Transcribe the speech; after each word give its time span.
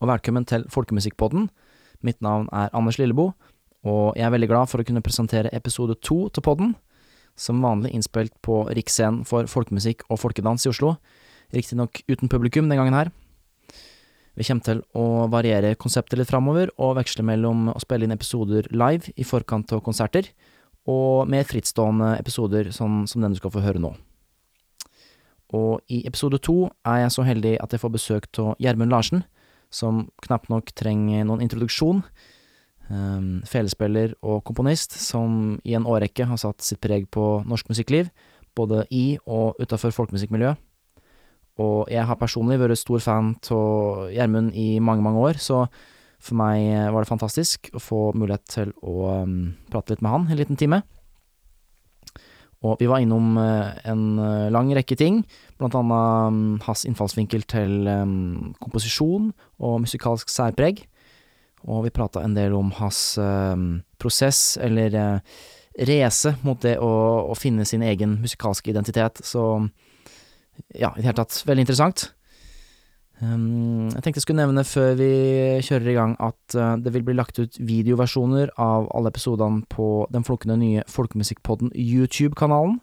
og 0.00 0.10
velkommen 0.10 0.44
til 0.44 0.66
Folkemusikkpodden. 0.68 1.48
Mitt 2.04 2.18
navn 2.24 2.50
er 2.52 2.72
Anders 2.76 2.98
Lillebo, 3.00 3.30
og 3.86 4.16
jeg 4.18 4.26
er 4.26 4.32
veldig 4.34 4.48
glad 4.50 4.68
for 4.68 4.82
å 4.82 4.84
kunne 4.84 5.02
presentere 5.04 5.52
episode 5.56 5.96
to 6.04 6.26
til 6.28 6.44
podden, 6.44 6.74
som 7.36 7.62
vanlig 7.64 7.94
innspilt 7.96 8.34
på 8.44 8.64
Riksscenen 8.76 9.24
for 9.28 9.48
folkemusikk 9.48 10.04
og 10.10 10.20
folkedans 10.20 10.66
i 10.66 10.72
Oslo, 10.72 10.96
riktignok 11.54 12.02
uten 12.10 12.28
publikum 12.32 12.68
den 12.68 12.80
gangen 12.80 12.96
her. 12.96 13.12
Vi 14.36 14.44
kommer 14.44 14.66
til 14.66 14.82
å 14.92 15.28
variere 15.32 15.78
konseptet 15.80 16.20
litt 16.20 16.28
framover, 16.28 16.68
og 16.76 16.98
veksle 16.98 17.24
mellom 17.24 17.70
å 17.72 17.80
spille 17.80 18.04
inn 18.04 18.12
episoder 18.12 18.68
live 18.76 19.14
i 19.16 19.24
forkant 19.24 19.72
av 19.72 19.80
konserter, 19.86 20.28
og 20.86 21.24
mer 21.32 21.48
frittstående 21.48 22.18
episoder 22.20 22.68
sånn 22.74 23.06
som 23.08 23.24
den 23.24 23.32
du 23.32 23.40
skal 23.40 23.54
få 23.54 23.64
høre 23.64 23.80
nå. 23.80 23.94
Og 25.56 25.80
i 25.88 26.02
episode 26.04 26.42
to 26.42 26.66
er 26.84 27.06
jeg 27.06 27.16
så 27.16 27.24
heldig 27.24 27.54
at 27.62 27.72
jeg 27.72 27.80
får 27.80 27.94
besøk 27.94 28.28
av 28.42 28.52
Gjermund 28.60 28.92
Larsen, 28.92 29.24
som 29.76 30.06
knapt 30.24 30.50
nok 30.52 30.72
trenger 30.76 31.26
noen 31.28 31.44
introduksjon. 31.44 32.02
Um, 32.86 33.42
felespiller 33.48 34.14
og 34.22 34.44
komponist 34.46 34.94
som 34.94 35.56
i 35.66 35.74
en 35.74 35.88
årrekke 35.90 36.28
har 36.30 36.38
satt 36.38 36.62
sitt 36.62 36.78
preg 36.84 37.08
på 37.10 37.42
norsk 37.48 37.72
musikkliv, 37.72 38.12
både 38.56 38.84
i 38.94 39.18
og 39.26 39.58
utafor 39.60 39.94
folkemusikkmiljøet. 39.96 40.62
Og 41.62 41.88
jeg 41.88 42.04
har 42.04 42.18
personlig 42.20 42.58
vært 42.60 42.78
stor 42.78 43.00
fan 43.00 43.32
av 43.50 44.10
Gjermund 44.12 44.52
i 44.54 44.76
mange, 44.78 45.02
mange 45.02 45.22
år, 45.24 45.40
så 45.40 45.64
for 46.20 46.36
meg 46.38 46.92
var 46.92 47.02
det 47.02 47.10
fantastisk 47.10 47.70
å 47.76 47.80
få 47.82 48.00
mulighet 48.16 48.44
til 48.52 48.72
å 48.84 49.22
um, 49.24 49.54
prate 49.72 49.94
litt 49.94 50.04
med 50.04 50.12
han 50.12 50.28
en 50.30 50.40
liten 50.40 50.60
time. 50.60 50.82
Og 52.64 52.78
vi 52.80 52.88
var 52.88 53.02
innom 53.04 53.36
en 53.36 54.04
lang 54.50 54.70
rekke 54.74 54.96
ting, 54.96 55.20
blant 55.60 55.76
annet 55.76 56.32
um, 56.32 56.38
hans 56.64 56.86
innfallsvinkel 56.88 57.44
til 57.48 57.84
um, 57.84 58.54
komposisjon 58.64 59.28
og 59.60 59.82
musikalsk 59.84 60.32
særpreg. 60.32 60.80
Og 61.68 61.84
vi 61.84 61.92
prata 61.94 62.24
en 62.24 62.34
del 62.36 62.56
om 62.56 62.72
hans 62.78 63.18
um, 63.20 63.68
prosess, 64.00 64.56
eller 64.62 64.96
race 65.84 66.32
mot 66.46 66.60
det 66.64 66.78
å, 66.80 66.90
å, 67.28 67.36
finne 67.36 67.66
sin 67.68 67.84
egen 67.84 68.16
musikalske 68.22 68.72
identitet. 68.72 69.20
Så 69.24 69.44
ja, 70.72 70.92
i 70.94 71.02
det 71.02 71.10
hele 71.10 71.18
tatt 71.20 71.42
veldig 71.46 71.66
interessant. 71.66 72.08
Um, 73.16 73.88
jeg 73.94 74.02
tenkte 74.04 74.18
jeg 74.20 74.26
skulle 74.26 74.42
nevne 74.42 74.64
før 74.68 74.90
vi 74.98 75.06
kjører 75.64 75.88
i 75.88 75.96
gang 75.96 76.10
at 76.20 76.56
uh, 76.58 76.74
det 76.76 76.92
vil 76.92 77.04
bli 77.06 77.14
lagt 77.16 77.38
ut 77.40 77.54
videoversjoner 77.64 78.52
av 78.60 78.90
alle 78.92 79.08
episodene 79.08 79.64
på 79.72 80.04
den 80.12 80.26
flunkende 80.26 80.58
nye 80.60 80.84
Folkemusikkpodden 80.92 81.72
YouTube-kanalen. 81.72 82.76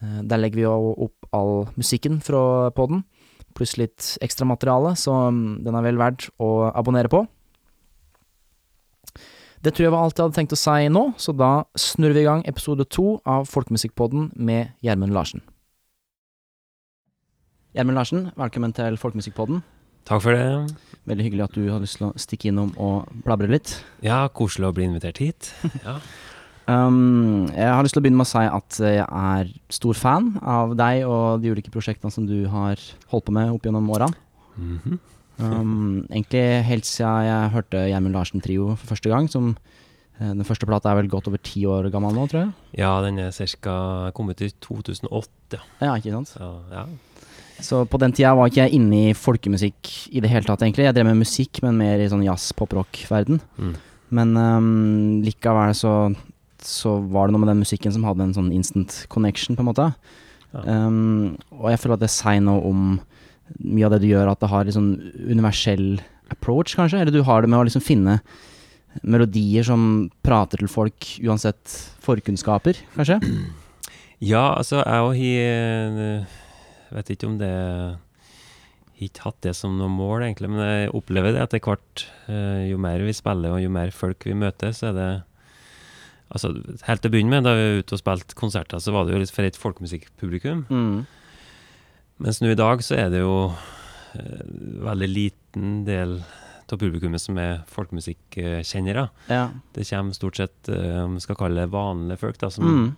Uh, 0.00 0.22
der 0.24 0.40
legger 0.40 0.62
vi 0.62 0.64
jo 0.64 0.94
opp 1.08 1.28
all 1.36 1.66
musikken 1.76 2.22
fra 2.24 2.72
podden, 2.72 3.04
pluss 3.52 3.76
litt 3.76 4.14
ekstra 4.24 4.48
materiale, 4.48 4.94
så 4.96 5.28
den 5.28 5.76
er 5.76 5.84
vel 5.84 6.00
verdt 6.00 6.30
å 6.40 6.72
abonnere 6.72 7.12
på. 7.12 7.26
Det 9.62 9.76
tror 9.76 9.84
jeg 9.84 9.92
var 9.94 10.06
alt 10.06 10.16
jeg 10.16 10.24
hadde 10.26 10.38
tenkt 10.40 10.56
å 10.56 10.58
si 10.58 10.88
nå, 10.90 11.04
så 11.20 11.36
da 11.36 11.52
snurrer 11.78 12.16
vi 12.16 12.24
i 12.24 12.30
gang 12.30 12.40
episode 12.50 12.88
to 12.90 13.20
av 13.28 13.44
Folkemusikkpodden 13.52 14.32
med 14.34 14.72
Gjermund 14.82 15.14
Larsen. 15.14 15.44
Gjermund 17.72 17.96
Larsen, 17.96 18.26
velkommen 18.36 18.74
til 18.76 18.98
Folkemusikkpodden. 19.00 19.62
Takk 20.04 20.20
for 20.20 20.36
det. 20.36 20.74
Veldig 21.08 21.24
hyggelig 21.24 21.44
at 21.46 21.54
du 21.56 21.62
har 21.72 21.78
lyst 21.80 21.96
til 21.96 22.10
å 22.10 22.20
stikke 22.20 22.50
innom 22.50 22.74
og 22.76 23.06
blabre 23.24 23.46
litt. 23.48 23.78
Ja, 24.04 24.26
koselig 24.28 24.66
å 24.68 24.74
bli 24.76 24.84
invitert 24.90 25.22
hit. 25.22 25.48
Ja. 25.86 25.94
um, 26.68 27.48
jeg 27.48 27.70
har 27.72 27.80
lyst 27.80 27.96
til 27.96 28.02
å 28.02 28.04
begynne 28.04 28.20
med 28.20 28.28
å 28.28 28.28
si 28.28 28.42
at 28.44 28.76
jeg 28.84 29.06
er 29.06 29.54
stor 29.72 29.96
fan 29.96 30.34
av 30.44 30.74
deg 30.76 31.06
og 31.08 31.40
de 31.40 31.54
ulike 31.54 31.72
prosjektene 31.72 32.12
som 32.12 32.26
du 32.28 32.42
har 32.52 32.76
holdt 33.08 33.24
på 33.30 33.34
med 33.38 33.54
opp 33.54 33.64
gjennom 33.64 33.88
årene. 33.88 34.20
Mm 34.56 34.78
-hmm. 34.84 34.98
um, 35.38 36.06
egentlig 36.10 36.64
helt 36.68 36.84
siden 36.84 37.24
jeg 37.24 37.52
hørte 37.56 37.88
Gjermund 37.88 38.14
Larsen 38.14 38.40
Trio 38.40 38.76
for 38.76 38.86
første 38.86 39.08
gang, 39.08 39.30
som 39.30 39.56
den 40.20 40.44
første 40.44 40.66
plata 40.66 40.90
er 40.90 40.94
vel 41.00 41.08
godt 41.08 41.26
over 41.26 41.38
ti 41.38 41.64
år 41.64 41.90
gammel 41.90 42.14
nå, 42.14 42.26
tror 42.28 42.40
jeg? 42.40 42.52
Ja, 42.78 43.00
den 43.00 43.18
er 43.18 43.30
ca. 43.32 44.10
kommet 44.14 44.40
i 44.40 44.50
2008. 44.60 45.58
Ja, 45.80 45.94
ikke 45.96 46.12
sant? 46.12 46.28
Så, 46.28 46.60
ja. 46.70 46.84
Så 47.62 47.84
på 47.86 48.00
den 48.02 48.14
tida 48.14 48.34
var 48.34 48.50
ikke 48.50 48.64
jeg 48.64 48.76
inne 48.78 48.98
i 48.98 49.14
folkemusikk 49.16 49.90
i 50.10 50.22
det 50.22 50.30
hele 50.32 50.46
tatt, 50.46 50.64
egentlig. 50.64 50.88
Jeg 50.88 50.96
drev 50.96 51.08
med 51.08 51.22
musikk, 51.22 51.62
men 51.64 51.78
mer 51.78 52.02
i 52.02 52.08
sånn 52.10 52.24
jazz, 52.26 52.50
pop-rock-verden. 52.58 53.38
Mm. 53.56 53.72
Men 54.18 54.34
um, 54.36 55.22
likevel 55.24 55.74
så, 55.78 55.94
så 56.62 56.96
var 57.14 57.28
det 57.28 57.36
noe 57.36 57.44
med 57.44 57.52
den 57.52 57.62
musikken 57.62 57.94
som 57.94 58.04
hadde 58.08 58.26
en 58.26 58.36
sånn 58.36 58.50
instant 58.54 59.04
connection, 59.12 59.56
på 59.56 59.64
en 59.64 59.70
måte. 59.70 59.88
Ja. 60.52 60.64
Um, 60.66 61.38
og 61.54 61.70
jeg 61.72 61.80
føler 61.80 61.96
at 61.96 62.04
det 62.04 62.12
sier 62.12 62.42
noe 62.44 62.66
om 62.68 62.86
mye 63.62 63.86
av 63.86 63.94
det 63.94 64.02
du 64.04 64.10
gjør, 64.10 64.32
at 64.32 64.42
det 64.42 64.50
har 64.52 64.66
en 64.66 64.76
sånn 64.78 64.92
universell 65.30 65.86
approach, 66.32 66.74
kanskje. 66.78 67.02
Eller 67.04 67.14
du 67.14 67.22
har 67.26 67.44
det 67.44 67.52
med 67.52 67.62
å 67.62 67.66
liksom 67.68 67.84
finne 67.84 68.18
melodier 69.00 69.64
som 69.64 70.10
prater 70.24 70.60
til 70.60 70.68
folk 70.68 71.14
uansett 71.24 71.78
forkunnskaper, 72.04 72.80
kanskje? 72.96 73.18
Ja, 74.22 74.52
altså 74.58 74.82
jeg 74.82 75.06
og 75.06 75.16
hi 76.92 76.98
vet 77.00 77.12
ikke 77.14 77.28
om 77.30 77.38
det 77.40 77.52
ikke 79.02 79.24
hatt 79.24 79.40
det 79.42 79.54
som 79.58 79.74
noe 79.78 79.90
mål, 79.90 80.22
egentlig, 80.28 80.50
men 80.52 80.60
jeg 80.62 80.90
opplever 80.94 81.34
det 81.34 81.40
etter 81.42 81.62
hvert. 81.64 82.04
Eh, 82.30 82.68
jo 82.70 82.78
mer 82.78 83.02
vi 83.02 83.14
spiller, 83.16 83.56
og 83.56 83.62
jo 83.64 83.70
mer 83.72 83.90
folk 83.96 84.28
vi 84.28 84.36
møter, 84.36 84.74
så 84.76 84.92
er 84.92 84.98
det 84.98 85.12
Altså, 86.32 86.48
helt 86.86 87.02
til 87.04 87.10
å 87.10 87.12
begynne 87.12 87.28
med, 87.28 87.44
da 87.44 87.52
vi 87.52 87.64
var 87.66 87.82
ute 87.82 87.92
og 87.92 88.00
spilte 88.00 88.36
konserter, 88.38 88.80
så 88.80 88.94
var 88.94 89.04
det 89.04 89.12
jo 89.12 89.18
litt 89.20 89.32
for 89.34 89.44
et 89.44 89.58
folkemusikkpublikum. 89.60 90.62
Mm. 90.72 91.02
Mens 92.24 92.40
nå 92.40 92.48
i 92.48 92.56
dag 92.56 92.80
så 92.80 92.96
er 92.96 93.10
det 93.12 93.20
jo 93.20 93.34
en 94.16 94.78
veldig 94.80 95.10
liten 95.12 95.74
del 95.84 96.22
av 96.72 96.80
publikummet 96.80 97.20
som 97.20 97.36
er 97.36 97.60
folkemusikkjennere. 97.68 99.10
Ja. 99.28 99.50
Det 99.76 99.84
kommer 99.90 100.16
stort 100.16 100.40
sett, 100.40 100.72
eh, 100.72 101.02
om 101.04 101.18
vi 101.18 101.20
skal 101.20 101.36
kalle 101.36 101.66
det 101.66 101.74
vanlige 101.74 102.22
folk, 102.24 102.38
da, 102.40 102.48
som 102.48 102.64
Mm. 102.64 102.96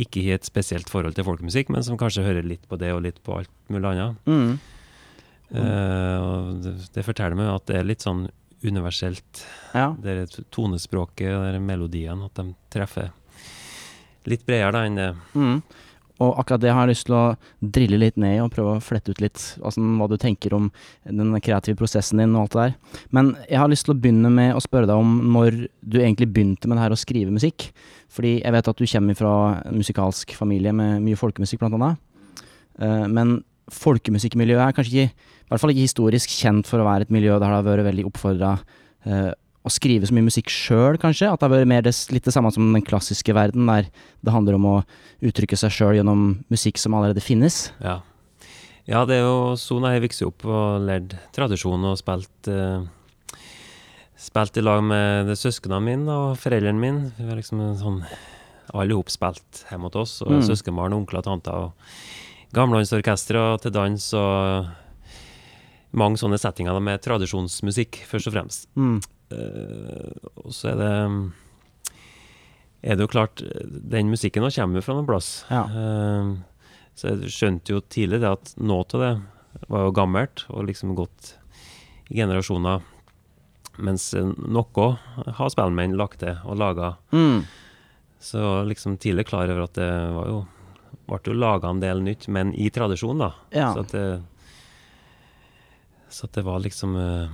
Ikke 0.00 0.22
har 0.26 0.38
et 0.40 0.46
spesielt 0.48 0.88
forhold 0.90 1.14
til 1.18 1.26
folkemusikk, 1.26 1.68
men 1.74 1.84
som 1.84 1.98
kanskje 2.00 2.24
hører 2.24 2.46
litt 2.46 2.64
på 2.70 2.78
det 2.80 2.92
og 2.94 3.02
litt 3.04 3.18
på 3.24 3.40
alt 3.40 3.50
mulig 3.72 3.90
annet. 3.92 4.16
Mm. 4.30 4.54
Uh, 5.52 6.52
det, 6.64 6.72
det 6.94 7.04
forteller 7.04 7.36
meg 7.36 7.50
at 7.52 7.66
det 7.68 7.76
er 7.80 7.88
litt 7.88 8.04
sånn 8.04 8.26
universelt, 8.62 9.42
Ja. 9.74 9.90
det 9.98 10.12
er 10.14 10.44
tonespråket 10.54 11.32
og 11.34 11.48
det 11.50 11.60
melodiene, 11.60 12.28
at 12.30 12.38
de 12.38 12.54
treffer 12.72 13.10
litt 14.30 14.44
bredere 14.46 14.84
enn 14.86 15.00
det. 15.00 15.08
Mm. 15.34 15.56
Og 16.20 16.36
akkurat 16.38 16.62
det 16.62 16.72
har 16.74 16.84
jeg 16.84 16.92
lyst 16.92 17.06
til 17.08 17.16
å 17.16 17.22
drille 17.74 17.98
litt 17.98 18.18
ned 18.20 18.36
i 18.36 18.42
og 18.42 18.52
prøve 18.52 18.76
å 18.76 18.82
flette 18.84 19.14
ut 19.14 19.22
litt 19.22 19.40
altså, 19.64 19.80
hva 19.80 20.08
du 20.10 20.18
tenker 20.20 20.54
om 20.54 20.68
den 21.08 21.32
kreative 21.42 21.78
prosessen 21.78 22.20
din 22.20 22.36
og 22.36 22.44
alt 22.44 22.54
det 22.54 22.66
der. 22.66 23.00
Men 23.16 23.32
jeg 23.48 23.60
har 23.62 23.72
lyst 23.72 23.88
til 23.88 23.94
å 23.94 23.98
begynne 23.98 24.30
med 24.32 24.52
å 24.54 24.62
spørre 24.62 24.90
deg 24.90 25.02
om 25.02 25.16
når 25.34 25.64
du 25.80 25.98
egentlig 26.02 26.30
begynte 26.34 26.68
med 26.68 26.78
det 26.78 26.84
her 26.84 26.94
å 26.94 27.00
skrive 27.00 27.34
musikk. 27.34 27.70
Fordi 28.12 28.36
jeg 28.42 28.54
vet 28.54 28.70
at 28.70 28.82
du 28.82 28.86
kommer 28.94 29.18
fra 29.18 29.34
en 29.64 29.80
musikalsk 29.80 30.36
familie 30.36 30.74
med 30.76 31.00
mye 31.02 31.18
folkemusikk, 31.18 31.62
blant 31.62 31.78
annet. 31.78 32.02
Eh, 32.78 33.06
men 33.08 33.40
folkemusikkmiljøet 33.72 34.66
er 34.66 34.76
kanskje 34.76 34.92
ikke, 34.92 35.28
i 35.46 35.52
hvert 35.52 35.62
fall 35.62 35.72
ikke 35.72 35.86
historisk 35.86 36.32
kjent 36.34 36.68
for 36.68 36.82
å 36.82 36.86
være 36.86 37.06
et 37.06 37.14
miljø 37.14 37.38
der 37.38 37.46
det 37.46 37.56
har 37.56 37.66
vært 37.66 37.88
veldig 37.88 38.08
oppfordra 38.10 38.56
å 39.62 39.70
skrive 39.70 40.08
så 40.08 40.14
mye 40.16 40.26
musikk 40.26 40.48
sjøl, 40.50 40.96
kanskje? 40.98 41.28
At 41.30 41.38
det 41.40 41.46
har 41.46 41.52
vært 41.54 41.68
mer 41.70 41.82
det, 41.86 41.92
litt 42.10 42.24
det 42.26 42.32
samme 42.34 42.50
som 42.54 42.72
den 42.74 42.82
klassiske 42.82 43.34
verden, 43.36 43.66
der 43.70 43.86
det 44.22 44.32
handler 44.34 44.56
om 44.58 44.64
å 44.66 44.76
uttrykke 45.22 45.56
seg 45.58 45.70
sjøl 45.70 45.94
gjennom 46.00 46.24
musikk 46.50 46.78
som 46.82 46.94
allerede 46.98 47.22
finnes? 47.22 47.68
Ja. 47.82 48.00
ja, 48.90 49.04
det 49.06 49.20
er 49.20 49.22
jo 49.28 49.54
sånn 49.60 49.86
jeg 49.86 50.00
har 50.00 50.04
vokst 50.06 50.24
opp 50.26 50.44
og 50.50 50.82
lært 50.88 51.14
tradisjon 51.36 51.84
og 51.92 51.98
spilt 52.00 52.50
eh, 52.50 52.82
Spilt 54.22 54.54
i 54.54 54.62
lag 54.62 54.78
med 54.86 55.32
søsknene 55.34 55.80
mine 55.82 56.14
og 56.14 56.36
foreldrene 56.38 56.78
mine. 56.78 57.08
Vi 57.16 57.24
var 57.26 57.34
liksom 57.40 57.58
sånn 57.80 57.96
Alle 58.72 58.94
sammen 58.94 59.10
spilt 59.10 59.64
hjemme 59.68 59.88
hos 59.90 59.96
oss, 59.98 60.12
og 60.22 60.30
Mm. 60.36 60.44
søskenbarn, 60.46 60.94
onkler, 60.94 61.22
tanter 61.26 61.52
og 61.52 61.72
gamlelandsorkestre 62.54 63.58
til 63.60 63.72
dans 63.74 64.06
og 64.14 64.68
mange 65.92 66.16
sånne 66.16 66.38
settinger 66.40 66.78
med 66.80 67.02
tradisjonsmusikk, 67.04 67.98
først 68.08 68.30
og 68.30 68.32
fremst. 68.36 68.68
Mm. 68.78 69.00
Eh, 69.32 70.30
og 70.44 70.52
så 70.54 70.72
er 70.72 70.80
det 70.82 70.92
er 72.82 72.96
det 72.98 73.04
jo 73.04 73.12
klart 73.12 73.38
Den 73.70 74.08
musikken 74.10 74.42
kommer 74.42 74.80
jo 74.80 74.84
fra 74.84 74.96
noen 74.96 75.08
plass. 75.08 75.30
Ja. 75.50 75.64
Eh, 75.70 76.32
så 76.98 77.12
jeg 77.12 77.32
skjønte 77.32 77.76
jo 77.76 77.82
tidlig 77.88 78.20
det 78.22 78.32
at 78.32 78.54
noe 78.60 78.84
av 78.84 79.04
det 79.04 79.12
var 79.68 79.86
jo 79.86 79.94
gammelt 79.96 80.44
og 80.52 80.66
liksom 80.68 80.94
gått 80.98 81.36
i 82.10 82.18
generasjoner. 82.20 82.82
Mens 83.80 84.10
noe 84.14 84.88
har 85.38 85.52
spellemenn 85.52 85.96
lagt 85.96 86.20
til 86.20 86.36
og 86.44 86.58
laga. 86.60 86.96
Mm. 87.14 87.44
Så 88.22 88.42
liksom 88.68 88.98
tidlig 89.00 89.26
klar 89.30 89.50
over 89.50 89.64
at 89.64 89.78
det 89.78 89.92
var 90.14 90.28
jo 90.28 90.42
ble 91.08 91.18
jo 91.26 91.34
laga 91.36 91.70
en 91.70 91.80
del 91.82 92.02
nytt, 92.04 92.28
men 92.28 92.52
i 92.54 92.68
tradisjon, 92.72 93.18
da. 93.20 93.32
Ja. 93.52 93.72
Så 93.74 93.84
at 93.84 93.92
det 93.92 94.22
Så 96.12 96.26
at 96.28 96.34
det 96.36 96.44
var 96.44 96.60
liksom 96.60 96.96
eh, 96.96 97.28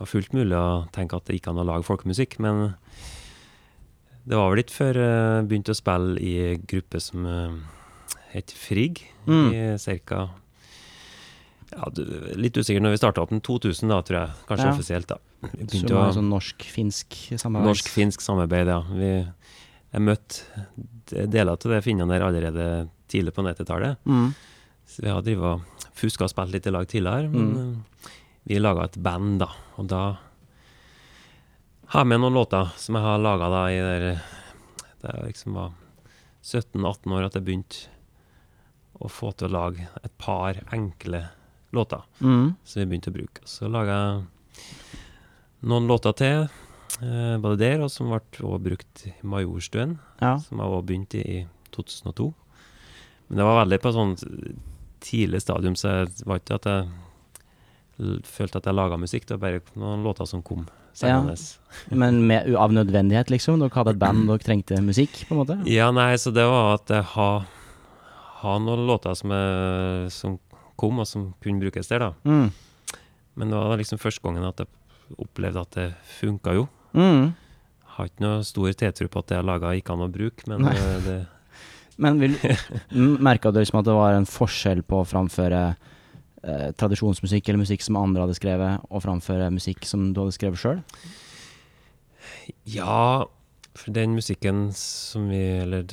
var 0.00 0.06
fullt 0.10 0.32
mulig 0.36 0.56
å 0.58 0.88
tenke 0.92 1.16
at 1.16 1.24
det 1.28 1.36
gikk 1.38 1.48
an 1.52 1.58
å 1.62 1.66
lage 1.66 1.86
folkemusikk, 1.86 2.38
men 2.42 2.74
det 4.26 4.36
var 4.36 4.50
vel 4.50 4.62
ikke 4.64 4.74
før 4.74 4.98
jeg 5.00 5.46
begynte 5.50 5.74
å 5.74 5.78
spille 5.78 6.16
i 6.20 6.32
en 6.52 6.64
gruppe 6.66 7.00
som 7.00 7.26
uh, 7.26 7.52
het 8.34 8.50
Frigg, 8.56 9.04
Mm. 9.26 9.48
i 9.50 9.98
ca. 10.06 10.28
Ja, 11.72 11.88
litt 12.38 12.54
usikker 12.54 12.78
når 12.80 12.92
vi 12.94 12.98
starta 13.00 13.22
opp 13.24 13.32
den 13.32 13.40
2000, 13.42 13.88
da, 13.90 13.96
tror 14.06 14.20
jeg. 14.20 14.34
Kanskje 14.46 14.66
Ja. 14.68 14.74
offisielt, 14.76 15.06
da. 15.10 15.16
Som 15.66 15.88
var 15.96 16.12
sånn 16.14 16.28
norsk-finsk 16.30 17.16
samarbeid. 17.42 17.66
Norsk-finsk 17.72 18.20
samarbeid, 18.22 18.66
ja. 18.70 18.80
Vi, 18.94 19.10
jeg 19.92 20.00
møtte 20.06 21.26
deler 21.26 21.50
av 21.52 21.58
det 21.58 21.82
finnene 21.82 22.06
der 22.14 22.22
allerede 22.26 22.68
tidlig 23.10 23.34
på 23.34 23.42
90-tallet. 23.42 23.98
Mm. 24.06 24.30
Så 24.86 25.02
vi 25.02 25.10
har 25.10 25.22
drevet 25.26 25.42
og 25.42 25.90
fuska 25.98 26.24
og 26.24 26.30
spilt 26.30 26.52
litt 26.54 26.66
i 26.66 26.70
lag 26.70 26.86
tidligere, 26.86 27.28
men 27.30 27.50
Mm. 27.50 27.82
Vi 28.46 28.58
laga 28.62 28.84
et 28.86 28.96
band, 29.02 29.40
da. 29.42 29.48
Og 29.80 29.88
da 29.90 30.02
har 31.92 32.02
jeg 32.02 32.10
med 32.10 32.20
noen 32.22 32.34
låter 32.34 32.70
som 32.78 32.96
jeg 32.98 33.04
har 33.06 33.18
laga 33.22 33.48
da 33.52 33.64
i 33.70 33.78
der 33.82 34.06
Da 35.02 35.12
jeg 35.16 35.28
liksom 35.32 35.54
var 35.58 35.72
17-18 36.46 37.12
år 37.14 37.26
at 37.26 37.34
jeg 37.38 37.44
begynte 37.46 37.88
å 39.02 39.10
få 39.12 39.32
til 39.36 39.48
å 39.50 39.52
lage 39.52 39.88
et 40.04 40.12
par 40.18 40.56
enkle 40.72 41.24
låter 41.76 42.02
Mm. 42.22 42.54
som 42.64 42.80
vi 42.80 42.86
begynte 42.86 43.10
å 43.10 43.16
bruke. 43.16 43.42
Så 43.44 43.68
laga 43.68 43.96
jeg 43.98 44.24
noen 45.68 45.86
låter 45.86 46.12
til, 46.16 46.48
eh, 47.02 47.36
både 47.38 47.58
der, 47.58 47.82
og 47.82 47.90
som 47.90 48.08
ble 48.08 48.20
også 48.20 48.62
brukt 48.62 49.06
i 49.06 49.12
Majorstuen, 49.22 49.98
Ja. 50.22 50.38
som 50.38 50.58
jeg 50.58 50.66
også 50.66 50.86
begynte 50.86 51.18
i 51.26 51.40
i 51.42 51.46
2002. 51.72 52.32
Men 53.28 53.36
det 53.38 53.44
var 53.44 53.66
veldig 53.66 53.80
på 53.82 53.92
sånn 53.92 54.16
tidlig 55.00 55.42
stadium, 55.42 55.74
så 55.74 56.06
det 56.06 56.24
var 56.26 56.38
ikke 56.38 56.54
at 56.54 56.64
jeg 56.64 56.88
følte 58.28 58.60
at 58.60 58.66
jeg 58.68 58.76
laga 58.76 58.98
musikk, 59.00 59.26
det 59.28 59.36
var 59.38 59.56
bare 59.56 59.80
noen 59.80 60.04
låter 60.04 60.28
som 60.28 60.42
kom 60.44 60.66
Ja. 61.00 61.20
Men 62.02 62.26
med, 62.26 62.54
av 62.56 62.72
nødvendighet, 62.72 63.30
liksom? 63.30 63.60
Dere 63.60 63.74
hadde 63.74 63.92
et 63.96 64.00
band, 64.00 64.26
dere 64.28 64.40
trengte 64.40 64.80
musikk, 64.84 65.26
på 65.28 65.34
en 65.34 65.40
måte? 65.42 65.56
Ja, 65.68 65.90
nei, 65.92 66.14
så 66.20 66.32
det 66.32 66.44
var 66.48 66.76
at 66.78 66.92
jeg 66.92 67.04
har, 67.12 67.46
ha 68.42 68.58
noen 68.64 68.86
låter 68.88 69.16
som, 69.18 69.32
jeg, 69.32 70.12
som 70.14 70.38
kom, 70.76 71.02
og 71.04 71.08
som 71.08 71.30
kunne 71.44 71.60
brukes 71.60 71.88
der, 71.92 72.06
da. 72.06 72.12
Mm. 72.24 72.48
Men 73.36 73.52
det 73.52 73.60
var 73.60 73.80
liksom 73.80 74.00
første 74.00 74.24
gangen 74.24 74.48
at 74.48 74.62
jeg 74.64 75.18
opplevde 75.20 75.60
at 75.60 75.76
det 75.76 75.88
funka 76.18 76.56
jo. 76.56 76.66
Mm. 76.96 77.34
Har 77.96 78.08
ikke 78.08 78.24
noe 78.24 78.44
stor 78.44 78.72
tiltro 78.76 79.08
på 79.12 79.20
at 79.20 79.28
det 79.32 79.38
jeg 79.38 79.48
laga, 79.48 79.74
gikk 79.76 79.92
an 79.92 80.04
å 80.04 80.12
bruke, 80.12 80.48
men 80.48 80.64
Nei. 80.64 80.76
eh, 80.76 81.00
det, 81.04 81.18
Men 82.02 82.18
merka 83.24 83.52
du 83.52 83.60
liksom 83.60 83.80
at 83.80 83.86
det 83.88 83.96
var 83.96 84.16
en 84.16 84.28
forskjell 84.28 84.82
på 84.84 85.00
å 85.00 85.06
framføre 85.08 85.60
eh, 86.46 86.68
tradisjonsmusikk 86.78 87.48
eller 87.48 87.62
musikk 87.62 87.84
som 87.84 87.98
andre 88.00 88.24
hadde 88.24 88.38
skrevet, 88.38 88.84
og 88.90 89.04
framføre 89.04 89.52
musikk 89.54 89.86
som 89.88 90.12
du 90.14 90.22
hadde 90.22 90.36
skrevet 90.36 90.62
sjøl? 90.62 90.82
Ja, 92.70 93.26
for 93.76 93.92
den 93.94 94.14
musikken 94.16 94.70
som 94.74 95.28
vi 95.30 95.40
Eller 95.60 95.84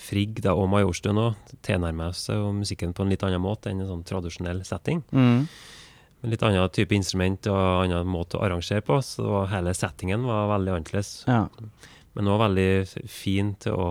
Frigg 0.00 0.40
da, 0.44 0.54
og 0.56 0.70
Majorstuen 0.72 1.18
òg 1.20 1.56
tilnærmer 1.66 2.14
seg 2.16 2.38
jo 2.40 2.52
musikken 2.56 2.94
på 2.96 3.04
en 3.04 3.12
litt 3.12 3.24
annen 3.26 3.42
måte 3.44 3.68
enn 3.68 3.82
en 3.82 3.90
sånn 3.90 4.06
tradisjonell 4.08 4.62
setting. 4.64 5.02
Mm. 5.12 5.44
Med 6.22 6.32
litt 6.32 6.44
annen 6.46 6.72
type 6.72 6.96
instrument 6.96 7.46
og 7.52 7.84
annen 7.84 8.08
måte 8.08 8.38
å 8.38 8.44
arrangere 8.46 8.84
på, 8.86 8.96
så 9.04 9.44
hele 9.52 9.74
settingen 9.76 10.24
var 10.26 10.48
veldig 10.54 10.72
annerledes. 10.78 11.12
Ja. 11.28 11.44
Men 12.16 12.30
òg 12.32 12.40
veldig 12.46 12.70
fin 13.12 13.52
til 13.60 13.76
å 13.76 13.90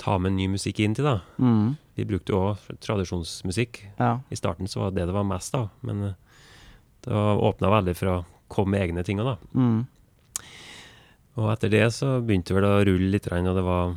ta 0.00 0.16
med 0.22 0.36
ny 0.36 0.46
musikk 0.54 0.80
inn 0.84 0.94
til, 0.96 1.08
da. 1.08 1.18
Mm. 1.42 1.74
Vi 1.94 2.04
brukte 2.08 2.32
jo 2.34 2.40
òg 2.50 2.62
tradisjonsmusikk. 2.82 3.82
ja. 3.98 4.20
I 4.30 4.36
starten 4.36 4.68
så 4.70 4.80
var 4.80 4.94
det 4.94 5.06
det 5.06 5.14
var 5.14 5.24
mest 5.28 5.54
av, 5.54 5.68
men 5.82 6.02
eh, 6.10 6.14
det 7.04 7.12
åpna 7.12 7.70
veldig 7.70 7.94
for 7.96 8.10
å 8.10 8.24
komme 8.48 8.74
med 8.74 8.88
egne 8.88 9.04
ting 9.04 9.20
òg, 9.20 9.34
da. 9.34 9.36
Mm. 9.54 9.86
Og 11.34 11.50
etter 11.52 11.70
det 11.72 11.84
så 11.94 12.20
begynte 12.22 12.52
det 12.54 12.60
vel 12.60 12.66
å 12.70 12.84
rulle 12.86 13.10
litt, 13.10 13.26
og 13.30 13.56
det 13.56 13.64
var 13.66 13.96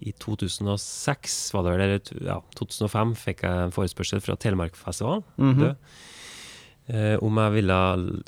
i 0.00 0.12
2006, 0.12 1.36
var 1.54 1.64
det 1.64 1.72
vel, 1.72 1.82
eller 1.86 2.28
ja, 2.28 2.36
2005, 2.58 3.14
fikk 3.16 3.42
jeg 3.46 3.64
en 3.66 3.72
forespørsel 3.72 4.20
fra 4.20 4.36
Telemarkfestivalen 4.36 5.24
Mhm. 5.40 5.60
Bø, 5.60 5.74
eh, 6.88 7.16
om 7.24 7.36
jeg 7.40 7.52
ville 7.52 7.78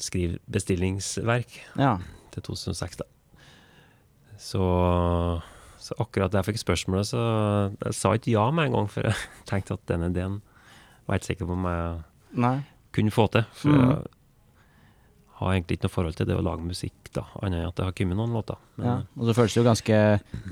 skrive 0.01 0.39
bestillingsverk 0.49 1.59
ja. 1.77 1.99
til 2.33 2.43
2006, 2.43 2.97
da. 3.03 3.05
Så, 4.39 4.63
så 5.79 5.97
akkurat 6.03 6.33
da 6.33 6.41
jeg 6.41 6.53
fikk 6.53 6.63
spørsmålet, 6.65 7.11
så 7.13 7.23
jeg 7.85 7.97
sa 7.97 8.13
ikke 8.17 8.35
ja 8.35 8.45
med 8.55 8.69
en 8.69 8.79
gang, 8.79 8.93
for 8.93 9.09
jeg 9.09 9.17
tenkte 9.51 9.79
at 9.79 9.89
den 9.91 10.07
ideen 10.11 10.39
var 11.07 11.17
jeg 11.17 11.23
ikke 11.23 11.33
sikker 11.33 11.49
på 11.49 11.57
om 11.57 11.67
jeg 11.71 11.99
Nei. 12.45 12.55
kunne 12.97 13.15
få 13.15 13.29
til. 13.33 13.47
For 13.57 13.73
mm. 13.73 13.93
jeg 13.93 15.39
har 15.39 15.55
egentlig 15.55 15.79
ikke 15.79 15.87
noe 15.87 15.95
forhold 15.95 16.19
til 16.19 16.29
det 16.29 16.37
å 16.37 16.45
lage 16.45 16.67
musikk, 16.67 17.13
da, 17.15 17.25
annet 17.41 17.63
enn 17.63 17.71
at 17.71 17.79
det 17.79 17.87
har 17.87 17.97
kommet 17.97 18.19
noen 18.19 18.37
låter. 18.37 18.61
Men, 18.77 18.89
Ja. 18.89 18.97
Og 19.17 19.29
så 19.29 19.37
føles 19.39 19.55
det 19.55 19.63
jo 19.63 19.69
ganske 19.69 20.03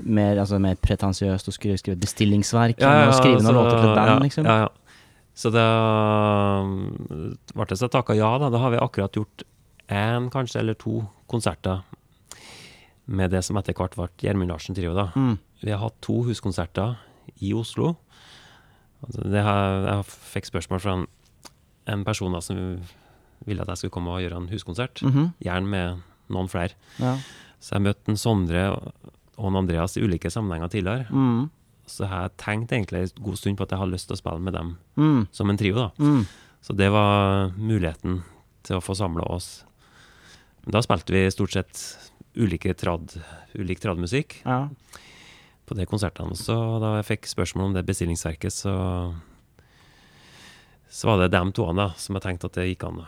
mer, 0.01 0.41
altså, 0.41 0.61
mer 0.63 0.79
pretensiøst 0.81 1.51
å 1.51 1.55
skrive, 1.55 1.77
skrive 1.81 1.99
bestillingsverk 2.01 2.81
Ja, 2.81 2.93
ja, 3.03 3.11
å 3.11 3.17
skrive 3.19 3.43
noen 3.43 3.59
låter 3.59 3.77
til 3.77 3.91
et 3.91 3.99
band, 3.99 4.25
liksom. 4.25 4.49
Ja, 4.49 4.65
ja. 4.65 4.69
Så 5.37 5.51
det 5.53 5.67
ble 7.53 7.67
det 7.69 7.77
så 7.77 7.91
takka 7.93 8.15
ja, 8.17 8.31
da. 8.41 8.49
Da 8.49 8.57
har 8.63 8.73
vi 8.73 8.79
akkurat 8.81 9.13
gjort 9.19 9.43
én, 9.93 10.31
kanskje, 10.33 10.63
eller 10.63 10.73
to 10.81 11.03
konserter 11.29 11.83
med 13.07 13.31
det 13.31 13.43
som 13.45 13.57
etter 13.59 13.73
hvert 13.77 13.95
ble 13.95 14.07
Gjermund 14.19 14.51
Larsen 14.51 14.75
Trio, 14.75 14.93
da. 14.93 15.09
Mm. 15.15 15.37
Vi 15.63 15.71
har 15.71 15.79
hatt 15.79 15.99
to 16.03 16.21
huskonserter 16.27 16.97
i 17.41 17.53
Oslo. 17.55 17.95
Altså, 19.05 19.23
Det 19.31 19.43
har, 19.43 19.85
jeg 19.87 20.05
fikk 20.33 20.45
spørsmål 20.49 20.79
fra 20.83 20.93
en, 20.97 21.07
en 21.87 22.03
person 22.07 22.33
da, 22.33 22.41
som 22.43 22.57
ville 23.47 23.61
at 23.63 23.69
jeg 23.71 23.77
skulle 23.83 23.95
komme 23.95 24.11
og 24.15 24.21
gjøre 24.25 24.41
en 24.41 24.49
huskonsert. 24.51 25.01
Mhm. 25.05 25.29
Gjerne 25.45 25.67
med 25.71 26.01
noen 26.33 26.49
flere. 26.51 26.73
ja. 26.99 27.17
Så 27.59 27.73
jeg 27.73 27.81
møtte 27.87 28.11
en 28.11 28.17
Sondre 28.21 28.67
og 29.37 29.45
en 29.49 29.55
Andreas 29.57 29.95
i 29.97 30.01
ulike 30.05 30.29
sammenhenger 30.29 30.69
tidligere. 30.69 31.07
Mm. 31.09 31.47
Så 31.89 32.03
jeg 32.03 32.09
har 32.11 32.29
tenkt 32.37 32.69
egentlig 32.71 32.99
en 33.07 33.23
god 33.23 33.37
stund 33.39 33.57
på 33.57 33.63
at 33.65 33.71
jeg 33.73 33.79
har 33.79 33.87
lyst 33.89 34.07
til 34.07 34.13
å 34.13 34.19
spille 34.19 34.39
med 34.45 34.53
dem 34.53 34.75
Mm. 34.97 35.27
som 35.31 35.49
en 35.49 35.57
trio. 35.57 35.73
da. 35.75 35.89
Mm. 35.97 36.27
Så 36.61 36.75
det 36.77 36.91
var 36.91 37.49
muligheten 37.57 38.23
til 38.63 38.77
å 38.77 38.81
få 38.83 38.93
samla 38.95 39.23
oss. 39.25 39.63
Da 40.69 40.81
spilte 40.81 41.13
vi 41.15 41.25
stort 41.31 41.51
sett 41.51 42.11
ulike 42.37 42.73
trad, 42.77 43.13
ulik 43.57 43.79
tradmusikk 43.83 44.41
Ja. 44.45 44.69
på 45.67 45.75
de 45.75 45.85
konsertene. 45.89 46.35
Så 46.37 46.55
da 46.79 46.95
jeg 47.01 47.05
fikk 47.09 47.27
spørsmål 47.27 47.65
om 47.71 47.73
det 47.75 47.85
bestillingsverket, 47.87 48.53
så, 48.53 48.75
så 50.89 51.07
var 51.11 51.23
det 51.25 51.31
de 51.35 51.41
to 51.57 51.65
da, 51.75 51.89
som 51.99 52.15
jeg 52.15 52.23
tenkte 52.23 52.47
at 52.49 52.53
det 52.59 52.67
gikk 52.69 52.85
an 52.87 53.01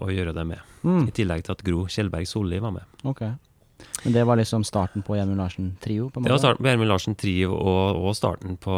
å 0.00 0.10
gjøre 0.10 0.34
det 0.34 0.44
med. 0.46 0.60
Mm. 0.84 1.08
I 1.08 1.14
tillegg 1.14 1.44
til 1.46 1.54
at 1.56 1.62
Gro 1.66 1.84
Kjellberg 1.90 2.26
Solli 2.28 2.58
var 2.62 2.72
med. 2.76 2.84
Ok. 3.04 3.22
Men 4.04 4.12
det 4.14 4.22
var 4.26 4.38
liksom 4.38 4.62
starten 4.64 5.02
på 5.04 5.16
Gjermund 5.18 5.40
Larsen-trio? 5.40 6.10
på 6.10 6.18
en 6.20 6.24
Det 6.24 6.30
var 6.34 6.38
starten 6.42 6.62
på 6.62 6.68
Gjermund 6.70 6.88
Larsen 6.92 7.16
Trio, 7.18 7.52
og, 7.56 7.98
og 8.04 8.14
starten 8.16 8.56
på 8.62 8.76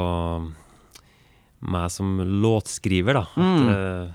meg 1.67 1.91
som 1.91 2.19
låtskriver, 2.21 3.15
da. 3.17 3.25
At, 3.29 3.37
Mm. 3.37 3.69
eh, 3.69 4.13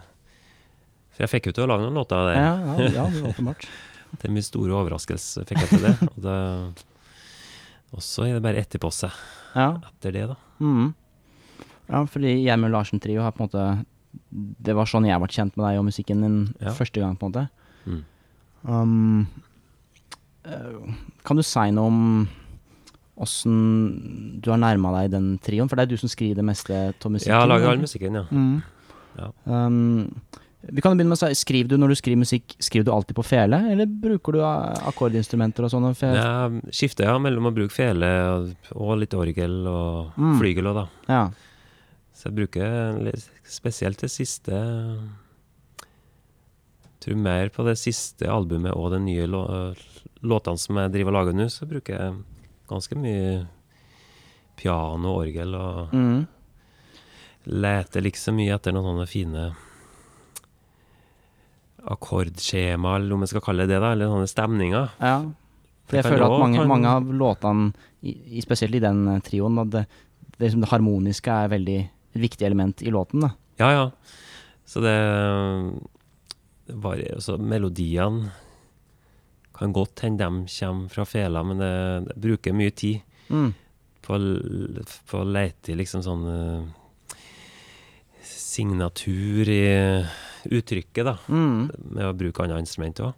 for 1.11 1.23
jeg 1.25 1.29
fikk 1.35 1.45
jo 1.49 1.53
til 1.53 1.63
å 1.65 1.67
lage 1.67 1.83
noen 1.85 1.97
låter 1.99 2.15
der. 2.27 2.35
Ja, 2.39 2.55
ja, 2.57 2.89
ja, 2.89 3.05
det 3.09 3.21
var 3.21 3.33
åpenbart. 3.33 3.65
Til 4.19 4.31
min 4.35 4.43
store 4.43 4.73
overraskelse 4.75 5.45
fikk 5.47 5.59
jeg 5.63 5.69
til 5.69 5.85
det. 5.87 5.93
Og, 6.09 6.17
det, 6.25 6.83
og 7.95 8.01
så 8.03 8.25
er 8.27 8.33
det 8.37 8.43
bare 8.43 8.59
etterpå 8.63 8.91
seg 8.93 9.11
Ja. 9.55 9.69
etter 9.91 10.11
det, 10.15 10.27
da. 10.31 10.35
Mm. 10.59 10.93
Ja, 11.91 12.03
fordi 12.07 12.35
Gjermund 12.45 12.71
Larsen-trio 12.71 13.21
har 13.21 13.31
på 13.35 13.43
en 13.43 13.49
måte 13.49 13.85
Det 14.63 14.75
var 14.75 14.85
sånn 14.85 15.07
jeg 15.07 15.19
ble 15.19 15.27
kjent 15.31 15.55
med 15.57 15.65
deg 15.67 15.79
og 15.79 15.85
musikken 15.87 16.21
din 16.21 16.37
Ja. 16.61 16.71
første 16.75 16.99
gang, 16.99 17.15
på 17.17 17.25
en 17.25 17.31
måte. 17.31 17.49
Mm. 17.87 18.03
Um, 18.63 19.27
eh, 20.45 20.95
kan 21.25 21.35
du 21.39 21.43
si 21.43 21.71
noe 21.71 21.87
om 21.87 22.29
åssen 23.21 24.39
du 24.41 24.49
har 24.51 24.57
nærma 24.61 24.91
deg 25.01 25.11
den 25.15 25.31
trioen? 25.43 25.69
For 25.69 25.75
det 25.79 25.83
er 25.87 25.91
du 25.93 25.97
som 26.01 26.09
skriver 26.11 26.35
det 26.41 26.45
meste 26.47 26.71
av 26.93 27.11
musikken. 27.11 27.33
Ja, 27.33 27.41
Jeg 27.41 27.49
laga 27.49 27.71
all 27.71 27.81
musikken, 27.83 28.13
ja. 28.19 28.23
Mm. 28.31 28.63
Ja. 29.17 29.31
Um, 29.45 30.21
vi 30.63 30.81
kan 30.81 30.91
jo 30.93 30.97
begynne 30.99 31.09
med 31.13 31.17
å 31.17 31.21
si, 31.27 31.33
Skriver 31.41 31.69
du 31.69 31.77
når 31.81 31.89
du 31.89 31.95
skriver 31.97 32.19
musikk, 32.21 32.55
skriver 32.61 32.85
du 32.85 32.91
alltid 32.93 33.15
på 33.17 33.23
fele, 33.25 33.57
eller 33.71 33.85
bruker 33.89 34.35
du 34.37 34.41
akkordinstrumenter 34.45 35.65
og 35.65 35.71
sånne? 35.73 35.95
Fe 35.97 36.11
Jeg 36.13 36.73
skifter 36.77 37.05
ja, 37.09 37.15
mellom 37.17 37.49
å 37.49 37.53
bruke 37.55 37.73
fele 37.73 38.09
og, 38.75 38.91
litt 39.01 39.13
orgel 39.17 39.65
og 39.67 40.11
Mm. 40.17 40.37
flygel 40.39 40.69
òg, 40.69 40.75
da. 40.75 40.85
ja. 41.09 41.23
Så 42.13 42.29
jeg 42.29 42.35
bruker 42.37 43.11
spesielt 43.47 43.97
det 44.03 44.11
siste 44.11 44.51
jeg 44.53 44.99
Tror 47.01 47.15
mer 47.17 47.49
på 47.49 47.63
det 47.65 47.79
siste 47.81 48.27
albumet 48.29 48.75
og 48.77 48.91
de 48.93 48.99
nye 49.01 49.25
lå, 49.25 49.39
låtene 50.21 50.59
som 50.61 50.77
jeg 50.77 50.91
driver 50.93 51.15
og 51.15 51.17
lager 51.17 51.33
nå, 51.39 51.47
så 51.49 51.65
bruker 51.65 51.95
jeg 51.97 52.19
ganske 52.69 52.93
mye 53.01 53.47
piano 54.55 55.15
og 55.15 55.23
orgel 55.25 55.55
og 55.57 55.89
Mm. 55.97 56.27
leter 57.47 58.01
liksom 58.05 58.35
mye 58.37 58.53
etter 58.53 58.71
noen 58.75 58.85
sånne 58.91 59.07
fine 59.09 59.47
akkordskjema, 61.87 62.95
eller 62.97 63.13
om 63.15 63.21
vi 63.23 63.27
skal 63.31 63.41
kalle 63.41 63.65
det 63.65 63.73
det, 63.75 63.79
da, 63.81 63.91
eller 63.95 64.11
sånne 64.11 64.29
stemninger. 64.29 64.89
ja. 65.01 65.19
For 65.91 65.97
jeg 65.97 66.05
føler 66.07 66.23
at 66.23 66.39
mange, 66.39 66.63
mange 66.69 66.87
av 66.87 67.07
låtene, 67.19 67.73
spesielt 68.39 68.75
i 68.77 68.79
den 68.79 68.99
eh, 69.11 69.17
trioen, 69.25 69.57
da, 69.59 69.63
det, 69.67 69.81
det, 70.37 70.37
liksom 70.45 70.61
det 70.63 70.69
harmoniske 70.71 71.27
er 71.35 71.49
veldig 71.51 71.79
et 71.81 72.21
viktig 72.21 72.45
element 72.47 72.81
i 72.85 72.93
låten. 72.93 73.25
Da. 73.25 73.33
Ja, 73.59 73.71
ja. 73.75 73.89
Så 74.63 74.79
det, 74.79 74.93
det 76.69 76.77
varierer. 76.79 77.19
Så 77.19 77.35
melodiene 77.37 78.31
kan 79.57 79.73
godt 79.75 79.99
hende 80.05 80.23
de 80.23 80.45
kommer 80.47 80.87
fra 80.93 81.03
fela, 81.05 81.43
men 81.43 81.59
det, 81.59 81.73
det 82.07 82.19
bruker 82.23 82.55
mye 82.55 82.71
tid 82.71 83.01
Mm. 83.31 83.53
på, 84.03 84.17
på 85.07 85.19
å 85.21 85.27
lete 85.27 85.71
i 85.71 85.75
liksom 85.79 86.01
sånn 86.03 86.23
eh, 86.27 86.63
signatur 88.27 89.47
i 89.49 89.61
uttrykket, 90.49 91.05
da, 91.05 91.17
Mm. 91.27 91.69
med 91.93 92.05
å 92.05 92.13
bruke 92.17 92.43
andre 92.43 92.59
instrumenter 92.59 93.05
òg. 93.11 93.13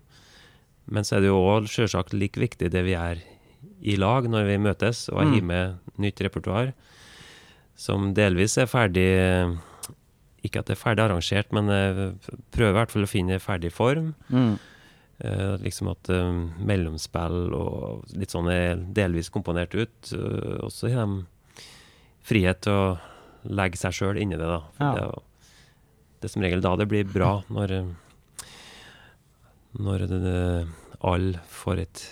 Men 0.89 1.03
så 1.03 1.15
er 1.18 1.22
det 1.22 1.27
jo 1.32 1.39
òg 1.39 1.68
sjølsagt 1.72 2.13
like 2.13 2.39
viktig 2.39 2.70
det 2.72 2.84
vi 2.84 2.92
gjør 2.96 3.22
i 3.84 3.96
lag 3.96 4.25
når 4.27 4.46
vi 4.48 4.58
møtes, 4.58 5.10
og 5.10 5.22
jeg 5.24 5.42
Mm. 5.42 5.48
med 5.48 5.80
nytt 6.00 6.20
repertoar 6.22 6.74
som 7.75 8.13
delvis 8.13 8.58
er 8.58 8.65
ferdig 8.68 9.60
Ikke 10.44 10.60
at 10.60 10.65
det 10.65 10.75
er 10.77 10.84
ferdig 10.84 11.00
arrangert, 11.06 11.53
men 11.53 12.18
prøver 12.51 12.70
i 12.74 12.74
hvert 12.75 12.92
fall 12.92 13.03
å 13.03 13.08
finne 13.08 13.39
ferdig 13.39 13.72
form. 13.72 14.13
Mm. 14.30 14.60
Uh, 15.24 15.56
liksom 15.63 15.88
at 15.89 16.10
um, 16.10 16.51
mellomspill 16.60 17.53
og 17.56 18.03
litt 18.12 18.30
sånn 18.34 18.50
er 18.51 18.75
delvis 18.75 19.30
komponert 19.32 19.74
ut. 19.74 20.12
Uh, 20.12 20.58
også 20.68 20.92
har 20.92 21.06
de 21.08 21.24
frihet 22.27 22.60
til 22.65 22.74
å 22.74 23.00
legge 23.46 23.77
seg 23.80 23.94
sjøl 23.96 24.20
inni 24.20 24.36
det, 24.36 24.50
da. 24.51 24.60
Ja. 24.82 24.92
Det, 24.98 25.24
det 26.24 26.30
er 26.30 26.34
som 26.38 26.44
regel 26.46 26.63
da 26.63 26.75
det 26.80 26.88
blir 26.88 27.03
bra, 27.12 27.34
når, 27.51 27.74
når 29.84 30.06
alle 31.03 31.42
får 31.51 31.82
et 31.84 32.03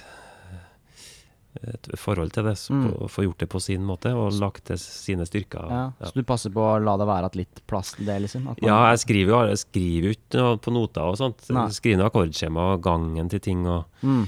et 1.62 1.88
forhold 2.00 2.32
til 2.32 2.46
det, 2.48 2.53
Mm. 2.72 3.10
får 3.12 3.24
gjort 3.25 3.38
det 3.44 3.50
på 3.50 3.60
sin 3.62 3.84
måte 3.86 4.13
og 4.15 4.32
lagt 4.39 4.63
til 4.65 4.77
sine 4.80 5.25
styrker. 5.27 5.68
Ja. 5.70 5.91
Ja. 6.00 6.06
Så 6.08 6.13
du 6.15 6.24
passer 6.24 6.50
på 6.50 6.62
å 6.63 6.80
la 6.82 6.96
det 6.98 7.06
være 7.08 7.25
at 7.25 7.36
litt 7.36 7.62
plass 7.68 7.91
til 7.94 8.06
det, 8.06 8.22
liksom? 8.22 8.44
Man- 8.44 8.56
Ja, 8.62 8.89
jeg 8.91 9.00
skriver 9.00 9.30
jo 9.30 9.48
jeg 9.48 9.58
skriver 9.58 10.10
ikke 10.15 10.62
på 10.62 10.72
noter 10.72 11.01
og 11.01 11.18
sånt. 11.18 11.50
Nei. 11.50 11.65
Jeg 11.68 11.74
skriver 11.74 12.10
akkordskjema 12.10 12.74
og 12.74 12.82
gangen 12.82 13.30
til 13.30 13.39
ting, 13.39 13.68
og 13.68 13.86
mm. 14.01 14.27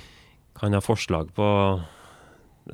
kan 0.55 0.73
ha 0.73 0.79
forslag 0.79 1.31
på 1.33 1.81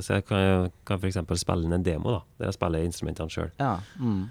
Så 0.02 0.14
jeg 0.14 0.26
kan, 0.26 0.72
kan 0.86 1.00
f.eks. 1.00 1.18
spille 1.40 1.64
inn 1.66 1.74
en 1.74 1.82
demo, 1.84 2.12
da, 2.12 2.22
der 2.38 2.46
jeg 2.46 2.54
spiller 2.54 2.84
instrumentene 2.86 3.30
sjøl. 3.30 3.52
Ja. 3.60 3.80
Mm. 3.98 4.30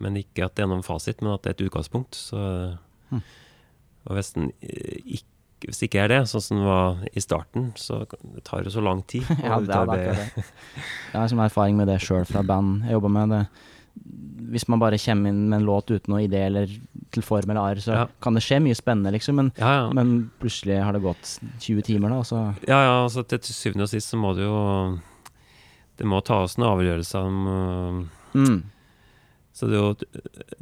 Men 0.00 0.16
ikke 0.20 0.44
at 0.46 0.54
det 0.56 0.64
er 0.64 0.70
noen 0.70 0.84
fasit, 0.86 1.20
men 1.22 1.32
at 1.34 1.42
det 1.42 1.50
er 1.52 1.56
et 1.58 1.66
utgangspunkt. 1.70 2.14
Så, 2.14 2.76
Hm. 3.08 3.22
Og 4.08 4.14
hvis 4.18 4.34
den 4.34 4.50
eh, 4.60 4.98
ikke 5.16 5.24
hvis 5.64 5.78
det 5.80 5.86
ikke 5.88 6.02
er 6.04 6.08
det, 6.12 6.18
sånn 6.30 6.42
som 6.44 6.58
det 6.60 6.66
var 6.68 6.98
i 7.16 7.20
starten, 7.24 7.72
så 7.74 8.02
det 8.06 8.44
tar 8.46 8.62
det 8.62 8.70
så 8.70 8.82
lang 8.84 9.00
tid. 9.10 9.24
Ja, 9.42 9.56
det, 9.58 9.74
er 9.74 9.88
det. 9.96 10.44
Jeg 10.44 11.16
har 11.18 11.26
som 11.32 11.40
erfaring 11.42 11.74
med 11.80 11.88
det 11.90 11.96
sjøl 12.04 12.22
fra 12.28 12.44
band 12.46 12.84
jeg 12.86 12.92
jobber 12.94 13.10
med. 13.16 13.32
det 13.32 13.40
Hvis 14.52 14.68
man 14.70 14.78
bare 14.78 15.00
kommer 15.02 15.32
inn 15.32 15.48
med 15.50 15.56
en 15.58 15.66
låt 15.66 15.90
uten 15.90 16.12
noe 16.14 16.22
idé 16.28 16.44
eller 16.46 16.70
til 17.10 17.24
form 17.26 17.50
eller 17.50 17.62
arr, 17.72 17.80
så 17.82 17.96
Ja. 17.96 18.04
kan 18.22 18.34
det 18.38 18.44
skje 18.44 18.60
mye 18.62 18.76
spennende, 18.78 19.10
liksom. 19.16 19.34
Men, 19.40 19.50
Ja, 19.58 19.72
ja. 19.80 19.90
men 19.92 20.30
plutselig 20.38 20.78
har 20.84 20.92
det 20.92 21.02
gått 21.02 21.40
20 21.58 21.82
timer, 21.82 22.10
da, 22.14 22.20
så 22.22 22.54
Ja, 22.68 22.78
ja, 22.84 22.94
altså 23.08 23.24
til 23.26 23.40
syvende 23.40 23.88
og 23.88 23.88
sist 23.90 24.12
så 24.12 24.16
må 24.20 24.34
det 24.36 24.44
jo 24.44 25.00
Det 25.98 26.06
må 26.06 26.20
tas 26.22 26.54
noen 26.58 26.70
avgjørelser 26.76 27.18
om 27.26 27.98
mm. 28.34 28.62
Så 29.58 29.66
det 29.66 29.74
er 29.74 29.82
jo, 29.82 29.94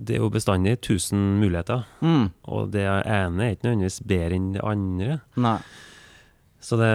det 0.00 0.14
er 0.16 0.22
jo 0.22 0.30
bestandig 0.32 0.76
1000 0.80 1.18
muligheter, 1.42 1.82
Mm. 2.00 2.30
og 2.48 2.70
det 2.72 2.86
ene 2.88 3.44
er 3.50 3.56
ikke 3.56 3.66
nødvendigvis 3.68 3.98
bedre 4.08 4.38
enn 4.38 4.46
det 4.54 4.62
andre. 4.64 5.18
Nei. 5.36 5.58
Så 6.64 6.78
det 6.80 6.92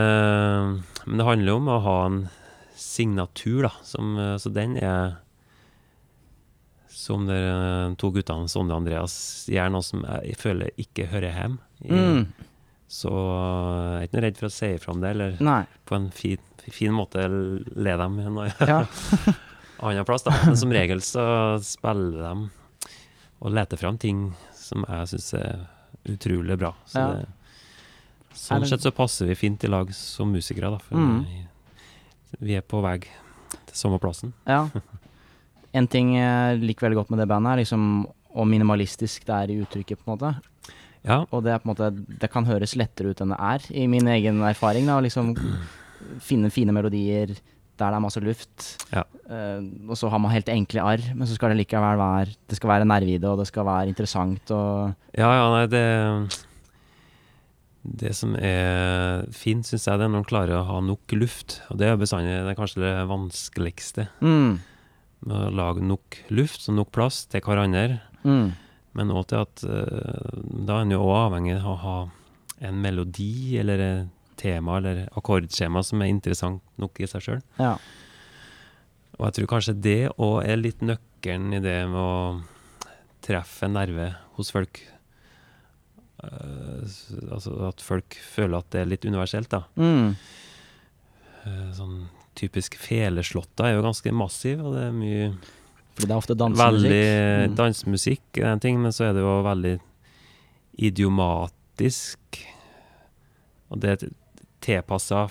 Men 1.05 1.17
det 1.21 1.25
handler 1.27 1.53
om 1.59 1.67
å 1.69 1.77
ha 1.85 1.97
en 2.07 2.17
signatur, 2.75 3.61
da, 3.67 3.69
som 3.85 4.15
Så 4.41 4.49
den 4.51 4.73
er 4.81 5.17
Som 6.89 7.25
de 7.29 7.37
to 7.97 8.09
guttene, 8.11 8.49
Sondre 8.51 8.75
og 8.75 8.81
Andreas, 8.81 9.13
gjør 9.49 9.71
noe 9.71 9.85
som 9.85 10.01
jeg 10.03 10.35
føler 10.41 10.73
ikke 10.81 11.05
hører 11.09 11.31
hjemme. 11.37 11.57
Mm. 11.87 12.25
Så 12.91 13.09
jeg 13.13 14.01
er 14.01 14.07
ikke 14.09 14.17
noe 14.17 14.25
redd 14.25 14.37
for 14.41 14.49
å 14.49 14.51
si 14.51 14.65
ifra 14.75 14.91
om 14.93 14.99
det, 15.01 15.13
eller 15.15 15.37
Nei. 15.39 15.61
på 15.87 15.95
en 15.95 16.09
fin, 16.11 16.37
fin 16.69 16.91
måte 16.93 17.23
le 17.31 17.95
dem 17.97 18.19
en 18.19 18.41
Ja. 18.67 18.81
annen 19.81 20.05
plass. 20.05 20.23
Da. 20.23 20.31
Men 20.45 20.57
som 20.57 20.71
regel 20.71 21.01
så 21.05 21.23
spiller 21.65 22.21
de 22.21 22.49
og 23.41 23.51
leter 23.57 23.77
fram 23.81 23.97
ting 23.97 24.33
som 24.53 24.85
jeg 24.87 25.07
syns 25.15 25.33
er 25.39 25.63
utrolig 26.11 26.57
bra. 26.61 26.73
Så 26.85 26.99
Ja. 27.01 27.07
det, 27.13 27.27
sånn 28.35 28.61
det- 28.61 28.69
sett 28.69 28.81
så 28.85 28.91
passer 28.93 29.25
vi 29.27 29.35
fint 29.35 29.63
i 29.63 29.67
lag 29.67 29.91
som 29.93 30.31
musikere, 30.33 30.69
da. 30.71 30.77
For 30.77 30.95
Mm. 30.95 31.25
vi, 31.25 31.47
vi 32.39 32.53
er 32.55 32.61
på 32.61 32.81
vei 32.81 32.99
til 32.99 33.75
samme 33.75 33.99
plassen. 33.99 34.33
ja. 34.47 34.69
En 35.73 35.87
ting 35.87 36.13
jeg 36.15 36.59
liker 36.61 36.87
veldig 36.89 36.95
godt 36.99 37.09
med 37.11 37.19
det 37.19 37.27
bandet, 37.27 37.53
er 37.53 37.63
liksom 37.63 38.05
og 38.33 38.47
minimalistisk 38.47 39.25
det 39.25 39.35
er 39.35 39.51
i 39.51 39.59
uttrykket, 39.65 39.97
på 39.99 40.07
en 40.07 40.17
måte. 40.17 40.41
Ja, 41.03 41.25
Og 41.33 41.43
det 41.43 41.63
måte 41.65 41.89
Det 42.19 42.29
kan 42.31 42.45
høres 42.45 42.75
lettere 42.75 43.09
ut 43.09 43.19
enn 43.21 43.29
det 43.29 43.39
er, 43.39 43.75
i 43.75 43.87
min 43.87 44.05
egen 44.07 44.39
erfaring. 44.41 44.85
da, 44.85 44.99
å 44.99 45.03
liksom 45.03 45.35
Finne 46.19 46.49
fine 46.51 46.71
melodier 46.71 47.35
der 47.79 47.93
det 47.93 47.97
er 47.97 48.03
masse 48.03 48.21
luft. 48.23 48.67
Ja. 48.91 49.03
Uh, 49.31 49.63
og 49.89 49.97
så 49.97 50.09
har 50.11 50.19
man 50.21 50.33
helt 50.33 50.49
enkle 50.51 50.83
arr, 50.83 51.03
men 51.15 51.27
så 51.27 51.37
skal 51.37 51.53
det 51.53 51.61
likevel 51.63 51.99
være 51.99 52.33
Det 52.49 52.57
skal 52.59 52.69
være 52.73 52.87
nerve 52.89 53.13
i 53.15 53.17
det, 53.17 53.29
og 53.29 53.39
det 53.39 53.47
skal 53.47 53.65
være 53.65 53.87
interessant 53.91 54.51
og 54.51 54.91
ja, 55.17 55.29
ja 55.37 55.45
nei, 55.53 55.63
det 55.71 55.85
Det 58.01 58.11
som 58.13 58.35
er 58.37 59.23
fint, 59.33 59.65
syns 59.65 59.87
jeg, 59.87 59.97
det 59.97 60.05
er 60.05 60.11
når 60.11 60.19
man 60.19 60.27
klarer 60.29 60.59
å 60.59 60.65
ha 60.67 60.81
nok 60.85 61.15
luft. 61.17 61.61
Og 61.71 61.79
det 61.81 61.87
er 61.89 61.97
bestandig 61.97 62.35
det 62.35 62.51
er 62.51 62.59
kanskje 62.59 62.83
det 62.83 62.93
vanskeligste. 63.09 64.07
mm, 64.21 64.51
å 65.31 65.41
lage 65.49 65.81
nok 65.85 66.19
luft 66.29 66.67
og 66.69 66.77
nok 66.77 66.91
plass 66.93 67.25
til 67.31 67.41
hverandre. 67.41 68.01
mm, 68.23 68.51
Men 68.93 69.13
òg 69.15 69.27
til 69.31 69.41
at 69.41 69.63
uh, 69.65 70.41
da 70.67 70.77
er 70.77 70.85
en 70.85 70.93
jo 70.93 71.01
òg 71.07 71.17
avhengig 71.25 71.57
av 71.57 71.71
å 71.73 71.81
ha 71.87 71.99
en 72.61 72.81
melodi 72.83 73.57
eller 73.57 73.81
et 73.81 74.09
tema 74.41 74.79
eller 74.81 75.03
akkordskjema 75.17 75.83
som 75.85 76.01
er 76.01 76.09
interessant 76.11 76.61
nok 76.81 76.99
i 76.99 77.07
seg 77.09 77.21
sjøl. 77.27 77.41
Ja. 77.61 77.75
Og 79.19 79.27
jeg 79.27 79.35
tror 79.37 79.51
kanskje 79.53 79.77
det 79.85 79.99
òg 80.17 80.39
er 80.49 80.57
litt 80.57 80.81
nøkkelen 80.81 81.53
i 81.53 81.61
det 81.61 81.77
med 81.91 82.01
å 82.01 82.41
treffe 83.21 83.67
en 83.69 83.75
nerve 83.77 84.07
hos 84.39 84.49
folk. 84.53 84.81
Uh, 86.21 86.85
altså 87.33 87.53
at 87.69 87.81
folk 87.81 88.13
føler 88.33 88.59
at 88.61 88.67
det 88.73 88.81
er 88.83 88.89
litt 88.95 89.07
universelt, 89.09 89.49
da. 89.53 89.63
Mm, 89.79 90.15
Uh, 91.41 91.71
sånn 91.73 91.93
typisk 92.37 92.75
feleslåtta 92.77 93.65
er 93.65 93.71
jo 93.73 93.81
ganske 93.81 94.11
massiv, 94.13 94.59
og 94.61 94.75
det 94.75 94.83
er 94.85 94.91
mye 94.93 95.23
fordi 95.95 96.05
det 96.05 96.13
er 96.13 96.19
ofte 96.19 96.35
dansemusikk. 96.37 96.83
Veldig 96.83 97.47
Mm. 97.49 97.55
dansemusikk 97.57 98.37
er 98.43 98.49
en 98.51 98.61
ting, 98.61 98.77
men 98.83 98.93
så 98.93 99.07
er 99.07 99.15
det 99.17 99.23
jo 99.23 99.31
veldig 99.47 99.71
idiomatisk. 100.85 102.19
Og 103.71 103.79
det 103.81 103.95
tilpassa 104.63 105.25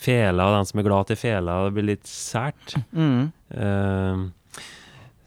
fela, 0.00 0.46
og 0.48 0.56
den 0.56 0.68
som 0.70 0.80
er 0.80 0.86
glad 0.86 1.10
til 1.10 1.18
fela. 1.20 1.58
det 1.66 1.74
blir 1.76 1.90
litt 1.94 2.10
sært. 2.10 2.76
Mm, 2.96 3.30
Uh, 3.50 4.30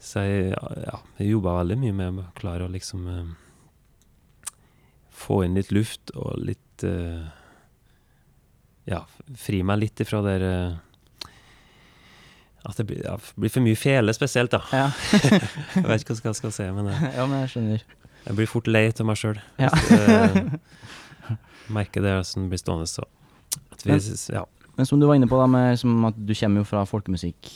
så 0.00 0.22
jeg, 0.24 0.54
ja, 0.56 0.94
jeg 1.18 1.26
jobba 1.34 1.58
veldig 1.58 1.76
mye 1.76 1.94
med 1.96 2.20
å 2.22 2.24
klare 2.38 2.64
å 2.64 2.72
liksom 2.72 3.02
uh, 3.04 4.54
få 5.12 5.42
inn 5.44 5.58
litt 5.58 5.72
luft 5.76 6.12
og 6.16 6.38
litt 6.40 6.84
uh, 6.88 7.28
Ja, 8.88 9.02
fri 9.36 9.60
meg 9.64 9.82
litt 9.82 10.00
ifra 10.04 10.22
der 10.24 10.42
eh, 10.44 11.28
At 12.64 12.80
det 12.80 12.86
blir, 12.88 13.02
ja, 13.04 13.14
blir 13.36 13.52
for 13.52 13.64
mye 13.64 13.76
fele, 13.80 14.12
spesielt, 14.16 14.56
da. 14.56 14.60
ja. 14.72 14.88
Jeg 15.76 15.84
vet 15.84 16.04
ikke 16.04 16.16
hva 16.16 16.32
jeg 16.32 16.40
skal 16.40 16.52
se 16.56 16.70
men 16.72 16.88
ja, 17.18 17.24
men 17.28 17.44
jeg 17.44 17.54
skjønner. 17.54 17.86
jeg 18.26 18.40
blir 18.40 18.50
fort 18.50 18.68
lei 18.72 18.86
av 18.88 19.04
meg 19.08 19.20
sjøl. 19.20 19.40
Ja. 19.60 19.68
merker 21.72 22.02
det 22.04 22.16
som 22.28 22.48
blir 22.50 22.60
stående, 22.60 22.86
så 22.90 23.04
vi, 23.84 23.98
ja. 24.32 24.44
Men 24.76 24.86
som 24.88 24.98
du 25.00 25.06
var 25.06 25.14
inne 25.18 25.28
på, 25.30 25.36
da, 25.38 25.46
med 25.46 25.78
som 25.78 26.04
at 26.08 26.16
du 26.18 26.32
kommer 26.34 26.62
jo 26.62 26.66
fra 26.68 26.82
folkemusikk. 26.88 27.50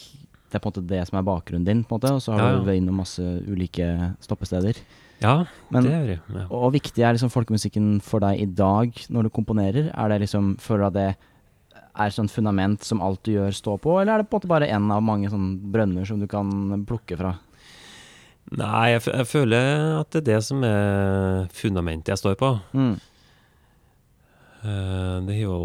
Det 0.48 0.56
er 0.56 0.62
på 0.64 0.70
en 0.70 0.72
måte 0.72 0.86
det 0.88 1.00
som 1.08 1.18
er 1.18 1.24
bakgrunnen 1.26 1.64
din, 1.66 1.80
på 1.84 1.96
en 1.96 2.00
måte, 2.00 2.12
og 2.14 2.22
så 2.24 2.32
har 2.36 2.40
Ja, 2.40 2.50
ja. 2.52 2.58
du 2.60 2.68
vært 2.68 2.78
innom 2.80 3.00
masse 3.02 3.24
ulike 3.48 3.88
stoppesteder. 4.24 4.78
ja, 5.20 5.44
Men 5.70 5.82
det 5.84 5.90
gjør 5.92 6.08
jeg. 6.14 6.20
Ja. 6.36 6.44
Og 6.54 6.72
viktig 6.72 7.02
er 7.04 7.12
liksom 7.16 7.32
folkemusikken 7.34 7.88
for 8.00 8.20
deg 8.20 8.40
i 8.40 8.46
dag 8.46 8.92
når 9.10 9.22
du 9.26 9.30
komponerer? 9.30 9.90
Er 9.92 10.08
det 10.08 10.20
liksom, 10.22 10.56
Føler 10.62 10.84
du 10.84 10.86
at 10.86 10.94
det 10.94 11.16
er 11.98 12.14
sånn 12.14 12.30
fundament 12.30 12.84
som 12.86 13.02
alt 13.02 13.24
du 13.26 13.32
gjør 13.34 13.50
står 13.52 13.78
på, 13.82 13.98
eller 14.00 14.12
er 14.14 14.22
det 14.22 14.28
på 14.30 14.36
en 14.36 14.40
måte 14.40 14.52
bare 14.54 14.68
en 14.70 14.90
av 14.94 15.02
mange 15.02 15.28
sånne 15.28 15.58
brønner 15.74 16.06
som 16.06 16.20
du 16.22 16.26
kan 16.30 16.84
plukke 16.86 17.18
fra? 17.18 17.34
Nei, 18.56 18.94
jeg, 18.94 19.02
jeg 19.10 19.26
føler 19.28 19.98
at 19.98 20.08
det 20.14 20.22
er 20.22 20.28
det 20.30 20.38
som 20.46 20.62
er 20.64 21.48
fundamentet 21.52 22.14
jeg 22.14 22.20
står 22.22 22.38
på. 22.40 22.54
Mm. 22.72 22.94
Eh, 24.62 25.16
det 25.26 25.36
har 25.38 25.42
jo 25.42 25.56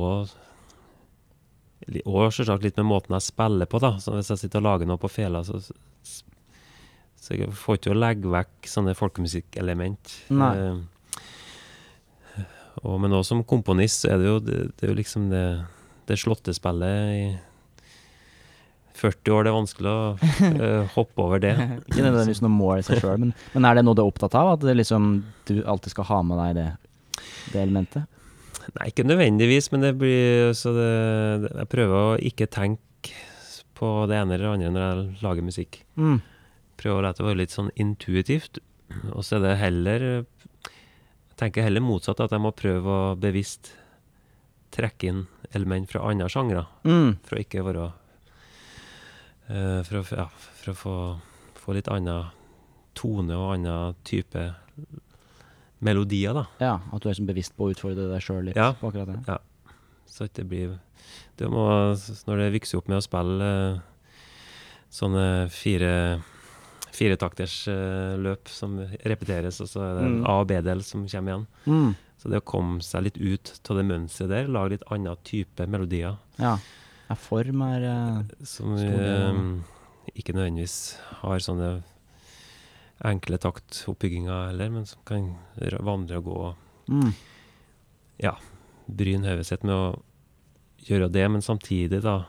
òg 2.08 2.30
selvsagt 2.34 2.64
litt 2.64 2.78
med 2.80 2.90
måten 2.92 3.16
jeg 3.18 3.28
spiller 3.28 3.70
på, 3.70 3.82
da. 3.84 3.96
Så 4.00 4.16
hvis 4.16 4.32
jeg 4.34 4.46
sitter 4.46 4.62
og 4.62 4.68
lager 4.70 4.90
noe 4.90 5.02
på 5.02 5.12
fela, 5.12 5.44
så 5.44 5.62
Så 7.24 7.38
jeg 7.38 7.54
får 7.56 7.78
ikke 7.78 7.94
å 7.94 7.96
legge 7.96 8.28
vekk 8.28 8.68
sånne 8.68 8.94
folkemusikkelement. 9.00 10.10
Eh, 10.28 10.76
og, 12.84 12.98
men 13.00 13.16
også 13.16 13.32
som 13.32 13.44
komponist 13.48 14.04
så 14.04 14.12
er 14.12 14.20
det 14.20 14.28
jo, 14.28 14.40
det, 14.44 14.58
det 14.76 14.84
er 14.84 14.92
jo 14.92 14.98
liksom 14.98 15.30
det, 15.32 15.46
det 16.10 16.18
slåttespillet 16.20 17.14
i 17.16 17.24
40 19.00 19.32
år. 19.36 19.46
Det 19.46 19.52
er 19.52 19.56
vanskelig 19.56 19.92
å 19.94 20.02
uh, 20.20 20.92
hoppe 20.98 21.24
over 21.24 21.40
det. 21.44 21.54
Ikke 21.88 22.04
nødvendigvis 22.04 22.44
noe 22.44 22.52
mål 22.52 22.82
i 22.82 22.88
seg 22.88 23.00
sjøl, 23.00 23.22
men, 23.24 23.32
men 23.56 23.70
er 23.70 23.80
det 23.80 23.86
noe 23.88 23.96
du 23.98 24.04
er 24.04 24.12
opptatt 24.12 24.36
av? 24.40 24.58
At 24.58 24.66
det 24.68 24.76
liksom, 24.82 25.14
du 25.48 25.56
alltid 25.64 25.96
skal 25.96 26.10
ha 26.12 26.20
med 26.28 26.44
deg 26.44 26.60
det, 26.60 26.68
det 27.54 27.64
elementet? 27.64 28.10
Nei, 28.74 28.90
ikke 28.90 29.06
nødvendigvis, 29.06 29.70
men 29.74 29.84
det 29.84 29.94
blir 30.00 30.54
så 30.58 30.74
det, 30.76 30.90
Jeg 31.52 31.70
prøver 31.72 31.98
å 32.00 32.20
ikke 32.20 32.48
tenke 32.52 33.16
på 33.78 33.90
det 34.10 34.20
ene 34.20 34.38
eller 34.38 34.46
det 34.46 34.54
andre 34.54 34.72
når 34.74 34.84
jeg 34.86 35.24
lager 35.26 35.48
musikk. 35.50 35.80
Mm. 36.00 36.20
Prøver 36.80 37.00
å 37.00 37.06
la 37.06 37.14
det 37.16 37.26
være 37.26 37.42
litt 37.42 37.56
sånn 37.56 37.72
intuitivt. 37.80 38.62
Og 39.12 39.26
så 39.26 39.38
er 39.40 39.46
det 39.48 39.54
heller 39.58 40.04
Jeg 40.04 41.38
tenker 41.40 41.66
heller 41.66 41.82
motsatt, 41.82 42.22
at 42.22 42.32
jeg 42.32 42.44
må 42.44 42.54
prøve 42.56 42.94
å 42.94 43.16
bevisst 43.18 43.74
trekke 44.74 45.10
inn 45.10 45.24
element 45.54 45.90
fra 45.90 46.06
andre 46.10 46.30
sjangre. 46.32 46.66
Mm. 46.86 47.18
For 47.26 47.38
å 47.38 47.44
ikke 47.44 47.66
være 47.66 47.90
uh, 49.50 49.82
For 49.86 50.00
å, 50.00 50.04
ja, 50.14 50.28
for 50.62 50.74
å 50.74 50.78
få, 50.78 50.96
få 51.60 51.78
litt 51.78 51.90
annen 51.92 52.32
tone 52.98 53.38
og 53.38 53.56
annen 53.56 53.98
type 54.06 54.52
melodier, 55.84 56.34
da. 56.34 56.46
Ja, 56.64 56.74
at 56.94 57.02
du 57.04 57.10
er 57.10 57.14
sånn 57.18 57.28
bevisst 57.30 57.56
på 57.58 57.68
å 57.68 57.74
utfordre 57.76 58.10
deg 58.12 58.22
sjøl 58.24 58.44
litt 58.50 58.56
Ja. 58.60 58.72
på 58.74 58.90
akkurat 58.92 59.12
det. 59.28 59.38
Så 60.08 60.26
at 60.26 60.34
det 60.38 60.48
blir 60.48 60.80
det 61.38 61.48
må, 61.50 61.64
Når 62.28 62.38
det 62.38 62.54
vokser 62.62 62.78
opp 62.78 62.88
med 62.88 62.98
å 63.00 63.06
spille 63.06 63.48
eh, 63.74 63.80
sånne 64.94 65.50
fire 65.52 66.22
firetakters 66.94 67.68
eh, 67.72 68.14
løp 68.22 68.48
som 68.54 68.76
repeteres, 69.04 69.58
og 69.64 69.68
så 69.72 69.82
er 69.82 69.94
det 69.98 70.04
en 70.06 70.20
Mm. 70.22 70.26
A- 70.30 70.40
og 70.42 70.48
B-del 70.48 70.84
som 70.84 71.08
kommer 71.08 71.32
igjen. 71.34 71.48
Mm. 71.66 71.96
Så 72.22 72.30
det 72.30 72.38
å 72.44 72.46
komme 72.46 72.82
seg 72.82 73.04
litt 73.04 73.18
ut 73.18 73.60
av 73.70 73.78
det 73.78 73.86
mønsteret 73.90 74.30
der, 74.30 74.48
lage 74.48 74.70
litt 74.78 74.84
annen 74.92 75.18
type 75.26 75.66
melodier 75.68 76.18
Ja. 76.40 76.58
ja. 77.10 77.16
Form 77.16 77.62
er 77.64 77.84
eh, 77.84 78.46
som 78.46 78.76
vi, 78.76 79.64
ikke 80.16 80.34
nødvendigvis 80.36 80.98
har 81.24 81.40
sånne 81.40 81.84
enkle 83.04 83.38
taktoppbygginger 83.42 84.48
heller, 84.52 84.70
men 84.70 84.86
som 84.86 85.00
kan 85.06 85.36
vandre 85.84 86.18
og 86.18 86.24
gå 86.26 86.36
og 86.50 87.14
Ja, 88.20 88.36
bryne 88.88 89.26
hodet 89.28 89.46
sitt 89.48 89.64
med 89.64 89.74
å 89.74 90.02
gjøre 90.86 91.10
det, 91.12 91.26
men 91.32 91.42
samtidig, 91.42 92.02
da 92.04 92.26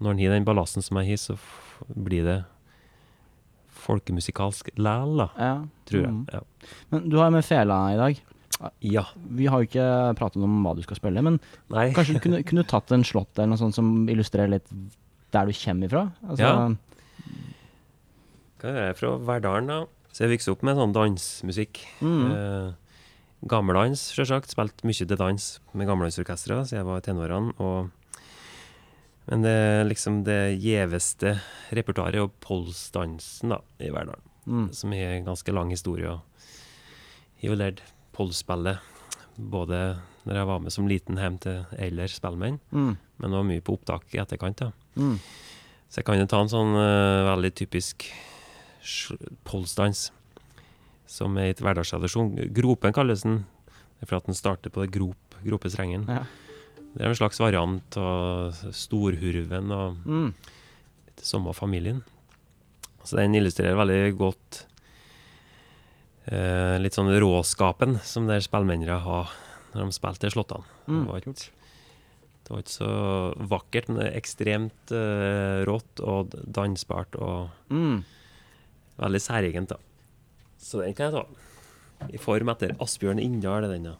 Når 0.00 0.10
en 0.10 0.18
har 0.18 0.30
den 0.34 0.44
ballasten 0.44 0.82
som 0.82 0.96
jeg 0.98 1.08
har, 1.08 1.16
så 1.16 1.36
blir 1.96 2.22
det 2.24 2.44
folkemusikalsk 3.78 4.70
læl, 4.78 5.16
da, 5.18 5.28
Ja. 5.38 5.64
tror 5.86 6.02
jeg. 6.02 6.10
Mm. 6.12 6.28
Ja. 6.32 6.40
Men 6.90 7.08
du 7.08 7.16
har 7.18 7.30
med 7.30 7.44
fela 7.44 7.92
i 7.94 7.96
dag. 7.96 8.20
ja. 8.80 9.04
Vi 9.30 9.46
har 9.46 9.60
jo 9.62 9.66
ikke 9.68 10.14
pratet 10.16 10.42
om 10.42 10.62
hva 10.64 10.74
du 10.76 10.82
skal 10.82 10.96
spille, 10.96 11.22
men 11.22 11.40
Nei. 11.70 11.92
kanskje 11.92 12.14
du 12.14 12.20
kunne, 12.20 12.42
kunne 12.44 12.64
tatt 12.66 12.90
en 12.92 13.02
slått 13.04 13.36
eller 13.38 13.48
noe 13.48 13.58
sånt 13.58 13.74
som 13.74 14.08
illustrerer 14.08 14.50
litt 14.50 14.66
der 15.32 15.46
du 15.46 15.52
kommer 15.52 15.86
ifra? 15.86 16.12
Altså, 16.28 16.38
Ja. 16.42 16.68
Hva 18.58 18.68
er 18.72 18.78
det 18.92 18.98
fra 18.98 19.12
Verdalen, 19.22 19.68
da? 19.70 19.78
Så 20.12 20.24
jeg 20.24 20.32
vokste 20.34 20.52
opp 20.54 20.62
med 20.66 20.78
sånn 20.80 20.94
dansmusikk. 20.96 21.80
Mm. 22.02 22.24
Eh, 22.32 22.72
Gammeldans, 23.48 24.08
sjølsagt. 24.16 24.50
Spilt 24.50 24.82
mye 24.82 25.06
til 25.06 25.18
dans 25.20 25.44
med 25.78 25.86
gammeldansorkestra 25.86 26.64
siden 26.66 26.80
jeg 26.80 26.88
var 26.88 26.98
i 26.98 27.06
tenårene. 27.06 27.54
Og 27.62 27.90
men 29.28 29.42
det 29.44 29.50
er 29.52 29.84
liksom 29.84 30.22
det 30.24 30.56
gjeveste 30.64 31.34
repertoaret 31.76 32.16
og 32.22 32.32
polsdansen 32.40 33.52
da, 33.52 33.58
i 33.78 33.90
Verdalen. 33.92 34.24
Mm. 34.48 34.70
som 34.72 34.92
har 34.96 35.18
ganske 35.26 35.52
lang 35.52 35.68
historie. 35.68 36.08
og 36.08 36.22
Jeg 37.42 37.50
har 37.52 37.58
lært 37.60 37.82
polsspillet 38.16 38.78
både 39.36 39.98
når 40.24 40.34
jeg 40.40 40.46
var 40.48 40.62
med 40.64 40.72
som 40.72 40.88
liten 40.88 41.20
hjem 41.20 41.36
til 41.44 41.66
eldre 41.76 42.08
spellemenn, 42.08 42.56
Mm. 42.72 42.96
men 43.18 43.30
også 43.36 43.46
mye 43.46 43.60
på 43.60 43.76
opptak 43.76 44.08
i 44.14 44.18
etterkant. 44.18 44.56
da. 44.56 44.72
Mm. 44.96 45.18
Så 45.90 45.96
jeg 46.00 46.04
kan 46.06 46.18
jo 46.18 46.26
ta 46.26 46.40
en 46.40 46.48
sånn 46.48 46.72
uh, 46.74 47.36
veldig 47.36 47.54
typisk 47.54 48.08
polsdans, 49.48 50.10
som 51.08 51.36
er 51.40 51.50
et 51.54 51.62
hverdagstradisjon. 51.64 52.34
Gropen 52.54 52.92
kalles 52.96 53.22
den, 53.24 53.42
for 54.04 54.18
at 54.20 54.26
den 54.28 54.34
starter 54.38 54.70
på 54.70 54.84
det 54.84 54.92
grop, 54.94 55.38
gropestrengen. 55.44 56.04
Ja. 56.08 56.24
Det 56.94 57.04
er 57.04 57.10
en 57.12 57.18
slags 57.18 57.38
variant 57.40 57.96
av 58.00 58.54
storhurven 58.74 59.70
og 59.74 59.96
Mm. 60.06 60.34
sommerfamilien. 61.20 62.02
Så 63.04 63.16
den 63.16 63.34
illustrerer 63.34 63.76
veldig 63.76 64.16
godt 64.18 64.64
eh, 66.30 66.76
litt 66.82 66.94
sånn 66.96 67.08
råskapen 67.20 67.98
som 68.04 68.26
der 68.28 68.40
spillmennene 68.44 68.98
har 69.04 69.30
når 69.74 69.84
de 69.88 69.92
spilte 69.96 70.28
i 70.28 70.30
slåttene. 70.34 70.64
Mm. 70.88 70.98
Det, 71.04 71.08
var 71.08 71.22
ikke, 71.22 71.34
det 72.44 72.50
var 72.52 72.62
ikke 72.64 72.76
så 72.76 72.92
vakkert, 73.52 73.88
men 73.92 74.12
ekstremt 74.12 74.92
eh, 74.92 75.64
rått 75.68 76.00
og 76.04 76.34
dansbart 76.44 77.16
og 77.20 77.50
Mm. 77.70 78.04
Veldig 78.98 79.20
særegent. 79.22 79.70
da. 79.70 79.76
Så 80.58 80.82
den 80.82 80.94
kan 80.94 81.06
jeg 81.06 81.12
ta. 81.12 82.08
I 82.14 82.18
form 82.22 82.50
etter 82.52 82.76
Asbjørn 82.82 83.18
Inndal 83.18 83.64
er 83.66 83.72
den, 83.74 83.88
ja. 83.90 83.96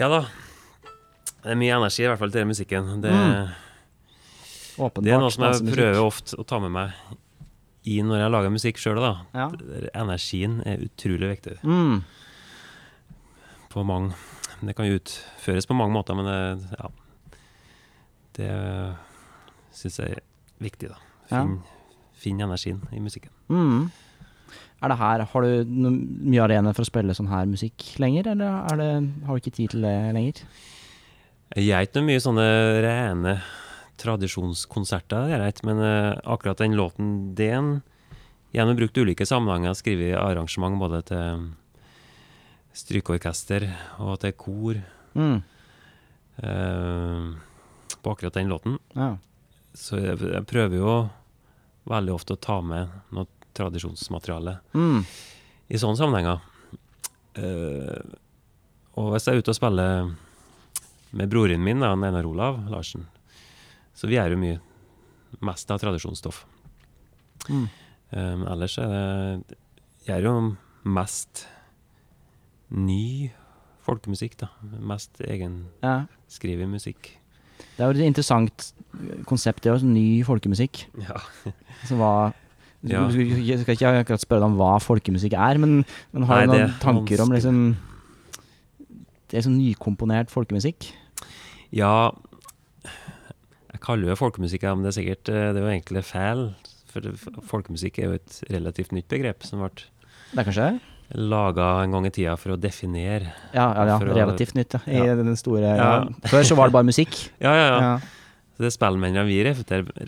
Ja 0.00 0.08
da. 0.08 0.20
Det 1.40 1.52
er 1.54 1.58
mye 1.60 1.74
energi, 1.76 2.04
i 2.04 2.08
hvert 2.08 2.20
fall 2.20 2.32
til 2.32 2.42
den 2.42 2.50
musikken. 2.52 2.88
Det, 3.04 3.10
Mm. 3.12 3.50
Åpenbart. 4.80 5.04
det 5.04 5.12
er 5.12 5.18
noe 5.20 5.30
som 5.34 5.44
jeg 5.44 5.74
prøver 5.74 6.00
ofte 6.00 6.36
å 6.40 6.44
ta 6.46 6.58
med 6.62 6.70
meg 6.72 6.92
i 7.84 7.98
når 8.04 8.20
jeg 8.22 8.30
lager 8.32 8.52
musikk 8.54 8.78
sjøl. 8.80 9.00
Ja. 9.34 9.50
Energien 9.94 10.60
er 10.66 10.78
utrolig 10.84 11.28
viktig 11.36 11.58
Mm. 11.64 12.02
på 13.70 13.84
mange 13.84 14.14
Det 14.62 14.74
kan 14.76 14.84
utføres 14.86 15.66
på 15.66 15.74
mange 15.74 15.92
måter, 15.94 16.14
men 16.14 16.24
det, 16.26 16.68
ja, 16.78 16.88
det 18.36 18.96
syns 19.72 19.96
jeg 19.98 20.10
er 20.18 20.20
viktig. 20.60 20.88
da 20.88 20.96
Ja. 21.30 21.42
Finn, 21.44 21.62
finn 22.14 22.40
energien 22.40 22.82
i 22.92 23.00
musikken. 23.00 23.30
Mm. 23.48 23.90
Er 24.80 24.92
det 24.92 24.96
her, 24.96 25.24
Har 25.28 25.44
du 25.44 25.64
mye 25.68 26.42
arena 26.42 26.72
for 26.72 26.86
å 26.86 26.88
spille 26.88 27.14
sånn 27.16 27.28
her 27.28 27.48
musikk 27.48 27.84
lenger, 28.00 28.32
eller 28.32 28.64
er 28.72 28.80
det, 28.80 28.90
har 29.26 29.36
du 29.36 29.42
ikke 29.42 29.56
tid 29.56 29.74
til 29.74 29.84
det 29.84 29.96
lenger? 30.16 30.44
Jeg 31.56 31.66
gjør 31.66 31.84
ikke 31.84 31.98
noe 31.98 32.08
mye 32.08 32.22
sånne 32.24 32.46
rene 32.86 33.34
tradisjonskonserter, 34.00 35.28
jeg 35.28 35.42
vet, 35.42 35.62
men 35.68 35.82
eh, 35.84 36.20
akkurat 36.24 36.62
den 36.62 36.78
låten, 36.78 37.08
den 37.36 37.80
Gjennom 38.50 38.74
brukt 38.74 38.96
ulike 38.98 39.22
sammenhenger, 39.22 39.76
skrevet 39.78 40.16
arrangement 40.18 40.74
både 40.80 41.04
til 41.06 41.44
strykeorkester 42.74 43.68
og 44.02 44.16
til 44.24 44.34
kor 44.34 44.80
Mm. 45.14 45.42
Uh, 46.38 47.34
på 48.02 48.12
akkurat 48.12 48.34
den 48.34 48.48
låten. 48.48 48.78
Ja. 48.94 49.16
Så 49.74 49.98
jeg, 49.98 50.20
jeg 50.22 50.46
prøver 50.46 50.76
jo 50.78 50.92
veldig 51.90 52.14
ofte 52.14 52.36
å 52.36 52.40
ta 52.40 52.60
med 52.64 52.92
noe 53.10 53.26
tradisjonsmateriale 53.60 54.56
Mm. 54.74 55.04
i 55.70 55.78
sånne 55.78 56.00
sammenhenger. 56.00 56.40
Uh, 57.38 58.00
og 58.98 59.12
hvis 59.14 59.28
jeg 59.28 59.36
er 59.36 59.44
ute 59.44 59.52
og 59.52 59.56
spiller 59.60 60.10
med 61.14 61.30
broren 61.30 61.62
min, 61.64 61.80
da, 61.82 61.92
Einar 61.94 62.26
Olav 62.26 62.58
Larsen, 62.70 63.06
så 63.94 64.08
vi 64.10 64.18
er 64.18 64.32
jo 64.34 64.40
mye 64.40 64.58
mest 65.46 65.70
av 65.70 65.78
tradisjonsstoff. 65.82 66.42
Mm. 67.48 67.68
Men 68.10 68.42
ellers 68.50 68.74
er 68.82 68.90
det 69.46 69.56
gjør 70.08 70.24
jo 70.26 70.32
mest 70.90 71.44
ny 72.74 73.30
folkemusikk, 73.86 74.36
da. 74.42 74.48
Mest 74.90 75.20
egenskrevet 75.22 76.66
Ja. 76.66 76.70
musikk. 76.70 77.12
Det 77.76 77.84
er 77.84 77.92
jo 77.92 78.00
et 78.00 78.06
interessant 78.08 78.72
konsept, 79.28 79.62
det 79.62 79.70
er 79.70 79.78
jo 79.78 79.86
ny 79.86 80.22
folkemusikk. 80.26 80.84
Ja. 80.98 81.18
Så 81.86 81.96
hva 82.00 82.32
du, 82.32 82.39
Ja. 82.82 83.02
du 83.08 83.12
skal 83.12 83.74
ikke- 83.76 83.90
akkurat 84.00 84.20
spørre 84.22 84.40
deg 84.40 84.48
om 84.50 84.56
hva 84.56 84.78
folkemusikk 84.80 85.34
er, 85.36 85.58
men, 85.58 85.84
men 86.14 86.22
har 86.24 86.46
du 86.46 86.52
noen 86.52 86.62
er 86.70 86.74
tanker 86.80 87.20
om 87.20 87.30
liksom 87.34 87.76
Det 89.30 89.38
er 89.38 89.42
sånn 89.46 89.58
nykomponert 89.60 90.30
folkemusikk? 90.32 90.92
Ja, 91.76 92.10
jeg 92.82 93.80
kaller 93.84 94.10
det 94.10 94.18
folkemusikk, 94.18 94.62
men 94.74 94.82
det 94.82 94.90
er 94.90 94.98
sikkert 95.02 95.28
eh, 95.28 95.52
Det 95.52 95.60
er 95.60 95.66
jo 95.66 95.72
egentlig 95.74 96.04
feil. 96.08 96.46
For 96.90 97.00
folkemusikk 97.46 98.00
er 98.00 98.08
jo 98.08 98.16
et 98.18 98.40
relativt 98.50 98.90
nytt 98.96 99.06
begrep 99.12 99.44
som 99.46 99.60
ble 99.62 99.70
Det 100.32 100.38
er 100.40 100.48
kanskje 100.48 100.70
det? 100.72 100.80
laga 101.10 101.82
en 101.82 101.90
gang 101.90 102.04
i 102.06 102.10
tida 102.14 102.36
for 102.38 102.54
å 102.54 102.56
definere 102.60 103.32
Ja, 103.52 103.64
ja, 103.74 103.84
ja 103.84 103.98
relativt 103.98 104.54
nytt, 104.54 104.76
ja. 104.78 104.80
I 104.86 105.16
den 105.18 105.34
store. 105.36 105.72
Før 106.30 106.44
så 106.46 106.54
var 106.54 106.70
det 106.70 106.72
bare 106.76 106.86
musikk. 106.86 107.16
Ja, 107.42 107.50
ja, 107.52 107.80
ja. 107.80 107.98
Ja. 108.60 108.66
Så 108.66 108.66
det 108.66 108.68
er 108.68 108.74
spillmennene 108.76 109.22
vi 109.24 109.38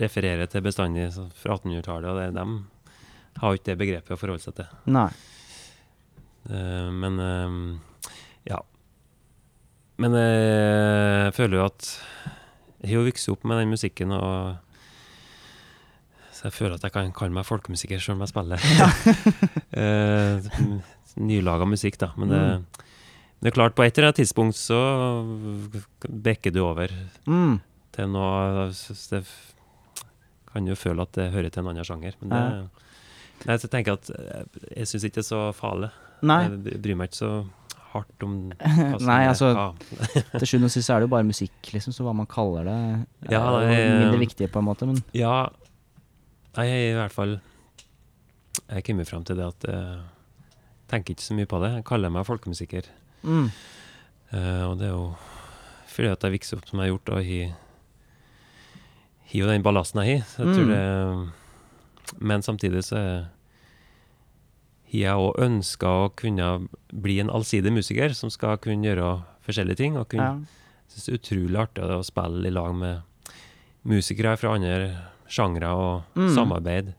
refererer, 0.05 0.45
til 0.53 0.61
bestandig 0.61 1.07
fra 1.41 1.55
1800-tallet, 1.57 2.11
og 2.11 2.19
det 2.21 2.27
de 2.37 3.41
har 3.41 3.49
jo 3.49 3.57
ikke 3.57 3.71
det 3.71 3.79
begrepet 3.81 4.12
å 4.12 4.19
forholde 4.21 4.45
seg 4.45 4.59
til. 4.59 4.67
Nei. 4.93 5.07
Uh, 6.51 6.91
men 6.93 7.17
uh, 7.17 8.05
ja. 8.45 8.59
Men 10.03 10.19
eh, 10.19 11.31
jeg 11.31 11.35
føler 11.38 11.61
jo 11.62 11.65
at 11.71 11.88
jeg 12.83 12.91
har 12.91 12.99
jo 12.99 13.07
vokst 13.07 13.33
opp 13.33 13.49
med 13.49 13.62
den 13.62 13.73
musikken, 13.73 14.12
og 14.12 14.59
så 16.35 16.49
jeg 16.51 16.57
føler 16.59 16.77
at 16.77 16.85
jeg 16.85 16.93
kan 16.99 17.12
kalle 17.17 17.37
meg 17.38 17.49
folkemusiker 17.49 18.03
selv 18.03 18.19
om 18.19 18.25
jeg 18.27 18.33
spiller. 18.35 18.69
eh, 19.81 20.53
nylaga 21.23 21.65
musikk, 21.73 22.01
da. 22.03 22.12
Men 22.19 22.33
det, 22.35 22.45
det 23.41 23.53
er 23.53 23.57
klart, 23.57 23.77
på 23.79 23.85
et 23.87 23.97
eller 23.97 24.11
annet 24.11 24.25
tidspunkt 24.25 24.61
så 24.61 24.81
bekker 26.03 26.53
du 26.53 26.65
over 26.67 26.93
Mm. 27.25 27.61
Til 27.93 28.13
noe 28.13 28.69
jeg 28.73 29.01
det 29.13 29.23
kan 30.53 30.69
jo 30.69 30.77
føle 30.77 31.05
at 31.05 31.17
det 31.17 31.31
hører 31.33 31.53
til 31.53 31.63
en 31.63 31.71
annen 31.73 31.87
sjanger. 31.87 32.17
Men 32.21 32.33
det, 32.33 32.43
nei, 33.49 33.57
så 33.57 33.67
jeg 33.67 33.73
tenker 33.73 33.97
at 33.97 34.11
eh, 34.13 34.61
jeg 34.77 34.91
syns 34.91 35.07
ikke 35.09 35.19
det 35.21 35.25
er 35.25 35.29
så 35.31 35.43
farlig. 35.57 35.89
Nei. 36.29 36.43
Jeg 36.45 36.83
bryr 36.85 36.99
meg 37.01 37.11
ikke 37.11 37.21
så 37.23 37.33
hardt 37.93 38.25
om 38.25 38.37
Nei, 39.11 39.21
altså-. 39.29 39.53
Til 40.39 40.49
sjuende 40.49 40.69
og 40.71 40.75
sist 40.75 40.93
er 40.93 41.01
det 41.01 41.09
jo 41.09 41.13
bare 41.15 41.27
musikk, 41.29 41.57
liksom, 41.75 41.95
så 41.97 42.05
hva 42.07 42.15
man 42.17 42.29
kaller 42.31 42.69
det, 42.69 42.77
er 43.29 43.35
Ja, 43.35 43.43
det 43.61 43.75
er- 43.77 43.99
mindre 44.05 44.21
viktig 44.23 44.49
på 44.53 44.63
en 44.63 44.69
måte, 44.69 44.89
men 44.89 45.03
Ja, 45.17 45.49
jeg 46.57 46.71
er 46.73 46.87
i 46.93 46.97
hvert 46.99 47.15
fall 47.17 47.39
Jeg 48.69 48.85
kommer 48.85 49.09
fram 49.09 49.25
til 49.25 49.41
det 49.41 49.49
at 49.49 49.69
jeg 49.69 50.01
tenker 50.93 51.15
ikke 51.15 51.25
så 51.25 51.35
mye 51.37 51.49
på 51.49 51.61
det. 51.63 51.71
Jeg 51.79 51.85
kaller 51.89 52.13
meg 52.13 52.27
folkemusiker. 52.29 52.89
mm. 53.25 53.47
Uh, 54.33 54.65
og 54.71 54.79
det 54.81 54.87
er 54.89 54.93
jo 54.95 55.07
fordi 55.93 56.09
at 56.09 56.23
jeg 56.25 56.33
vokste 56.33 56.57
opp 56.57 56.69
som 56.69 56.81
jeg 56.81 56.89
har 56.89 56.93
gjort, 56.95 57.11
og 57.13 57.27
har 57.29 57.57
har 59.33 59.47
jo 59.47 59.53
den 59.53 59.62
ballasten 59.64 60.03
jeg 60.05 60.21
har. 60.21 60.27
Jeg 60.45 60.55
tror 60.55 60.66
Mm. 60.66 60.73
det 60.73 61.33
Men 62.21 62.42
samtidig 62.42 62.83
så 62.85 62.97
har 62.99 63.29
jeg 64.92 65.16
òg 65.16 65.38
ønska 65.40 65.87
å 65.88 66.11
kunne 66.14 66.68
bli 66.92 67.18
en 67.23 67.31
allsidig 67.33 67.73
musiker 67.73 68.12
som 68.14 68.31
skal 68.31 68.59
kunne 68.59 68.85
gjøre 68.85 69.23
forskjellige 69.47 69.77
ting. 69.81 69.97
Og 69.97 70.09
kunne 70.12 70.27
ja. 70.27 70.35
synes 70.92 71.07
det 71.07 71.12
er 71.14 71.21
utrolig 71.21 71.62
artig 71.62 71.85
å 71.88 72.03
spille 72.05 72.47
i 72.47 72.53
lag 72.53 72.75
med 72.77 73.01
musikere 73.88 74.37
fra 74.38 74.55
andre 74.59 74.90
sjangre 75.33 75.71
og 75.73 76.03
Mm. 76.14 76.35
samarbeid 76.35 76.92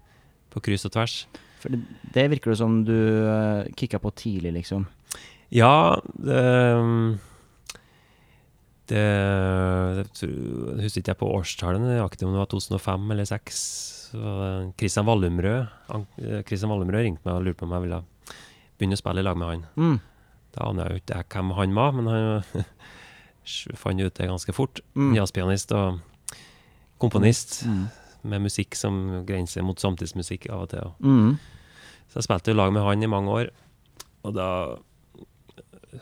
på 0.51 0.61
kryss 0.61 0.85
og 0.85 0.91
tvers. 0.93 1.25
For 1.61 1.69
det, 1.69 1.81
det 2.13 2.29
virker 2.31 2.51
det 2.51 2.57
som 2.57 2.83
du 2.83 2.91
uh, 3.27 3.63
kicka 3.77 3.99
på 3.99 4.11
tidlig, 4.15 4.53
liksom. 4.53 4.87
Ja, 5.51 5.99
det 6.17 6.41
Det, 8.93 9.03
det 9.97 10.03
tror- 10.13 10.81
husker 10.83 11.01
ikke 11.01 11.13
jeg 11.15 11.19
på 11.23 11.29
årstallene, 11.33 11.87
nøyaktig, 11.95 12.27
om 12.27 12.35
det 12.35 12.41
var 12.43 12.49
2005 12.51 13.11
eller 13.15 13.25
2006. 13.25 13.61
Kristian 14.13 14.21
var 14.29 14.73
Christian 14.77 15.07
Wallumrød 15.09 15.61
eh, 16.21 16.41
Christian 16.45 16.69
Wallumrød 16.69 17.01
ringte 17.07 17.25
meg 17.25 17.33
og 17.39 17.45
lurte 17.47 17.57
på 17.57 17.65
om 17.65 17.71
jeg 17.73 17.85
ville 17.87 18.01
begynne 18.77 18.93
å 18.93 19.01
spille 19.01 19.23
i 19.23 19.25
lag 19.25 19.39
med 19.41 19.49
han. 19.49 19.63
Mm. 19.79 19.95
Da 20.53 20.67
aner 20.69 20.85
jeg 20.85 20.93
jo 20.93 21.01
ikke 21.01 21.23
hvem 21.33 21.53
han 21.57 21.73
var, 21.79 21.95
men 21.97 22.11
han 22.11 22.65
fant 23.81 24.03
ut 24.05 24.13
det 24.19 24.29
ganske 24.29 24.53
fort. 24.55 24.83
Mm. 24.93 25.15
Jazzpianist 25.17 25.73
og 25.73 25.99
komponist 27.01 27.63
Mm. 27.65 27.87
med 28.23 28.41
musikk 28.45 28.75
som 28.77 29.25
grenser 29.27 29.65
mot 29.65 29.79
samtidsmusikk 29.81 30.45
av 30.53 30.61
og 30.67 30.69
til. 30.71 30.93
Mm. 31.01 31.33
Så 32.07 32.21
jeg 32.21 32.27
spilte 32.29 32.53
i 32.53 32.55
lag 32.59 32.71
med 32.71 32.85
han 32.85 33.03
i 33.03 33.09
mange 33.09 33.33
år, 33.33 33.49
og 34.23 34.35
da 34.37 34.47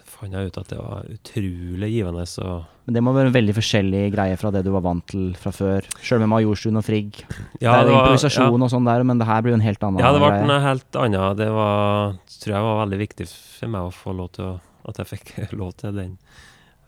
fant 0.08 0.34
jeg 0.34 0.48
ut 0.52 0.58
at 0.62 0.70
det 0.72 0.78
var 0.80 1.08
utrolig 1.12 1.90
givende. 1.92 2.24
Så 2.30 2.46
Men 2.86 2.94
det 2.98 3.04
må 3.04 3.14
være 3.14 3.28
en 3.32 3.36
veldig 3.36 3.56
forskjellig 3.58 4.04
greie 4.14 4.38
fra 4.40 4.52
det 4.52 4.64
du 4.66 4.72
var 4.72 4.84
vant 4.86 5.06
til 5.12 5.34
fra 5.40 5.52
før. 5.56 5.86
Sjøl 6.02 6.20
med 6.24 6.30
Majorstuen 6.32 6.78
og 6.80 6.86
Frigg. 6.88 7.20
Ja, 7.62 7.74
det 7.74 7.82
er 7.82 7.86
det 7.86 7.94
var- 7.96 8.06
improvisasjon 8.08 8.64
og 8.68 8.70
sånn 8.74 8.86
der, 8.88 9.04
men 9.04 9.18
det 9.20 9.28
her 9.28 9.42
blir 9.42 9.52
jo 9.56 9.60
en 9.60 9.68
helt 9.68 9.84
annen 9.84 9.98
greie. 10.00 10.08
Ja, 10.08 10.14
det 10.14 10.22
ble 10.22 10.32
greie. 10.32 10.56
en 10.58 10.68
helt 10.68 11.00
annen. 11.04 11.38
Det 11.38 11.50
var, 11.52 12.16
tror 12.42 12.54
jeg 12.56 12.68
var 12.70 12.86
veldig 12.86 13.00
viktig 13.08 13.28
for 13.28 13.68
meg 13.68 13.82
å 13.82 13.92
få 13.94 14.16
lov 14.16 14.32
til 14.34 14.46
å, 14.46 14.60
at 14.90 14.98
jeg 14.98 15.12
fikk 15.14 15.52
lov 15.62 15.74
til 15.78 15.94
den 15.96 16.18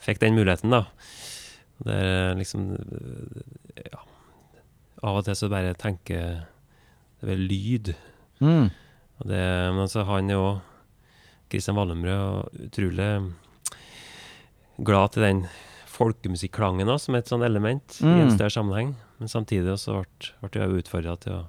Fikk 0.04 0.20
den 0.20 0.36
muligheten, 0.36 0.70
da. 0.70 0.82
Det 1.84 1.94
er 1.96 2.36
liksom 2.36 2.74
Ja. 3.78 4.00
Av 5.04 5.18
og 5.18 5.24
til 5.26 5.36
så 5.36 5.50
bare 5.50 5.74
tenker 5.76 6.46
Det 7.24 7.30
er 7.32 7.39
lyd. 7.39 7.96
Mm. 8.42 8.70
Og 9.22 9.28
det, 9.28 9.44
men 9.76 9.88
så 9.88 10.04
han 10.06 10.28
jo 10.30 10.62
Kristian 11.54 11.78
Wallumrød 11.78 12.50
utrolig 12.66 13.10
glad 14.84 15.13
til 15.13 15.22
den 15.28 15.44
folkemusikklangen 15.94 16.89
også, 16.89 17.06
som 17.12 17.16
et 17.20 17.30
sånt 17.30 17.46
element 17.46 18.00
i 18.02 18.06
en 18.10 18.28
Mm. 18.30 18.36
større 18.38 18.50
sammenheng. 18.56 18.96
Men 19.20 19.30
samtidig 19.30 19.70
også 19.70 20.00
ble, 20.02 20.50
ble 20.50 20.62
jeg 20.63 20.84
utfordra 20.84 21.13
til 21.22 21.34
å 21.34 21.46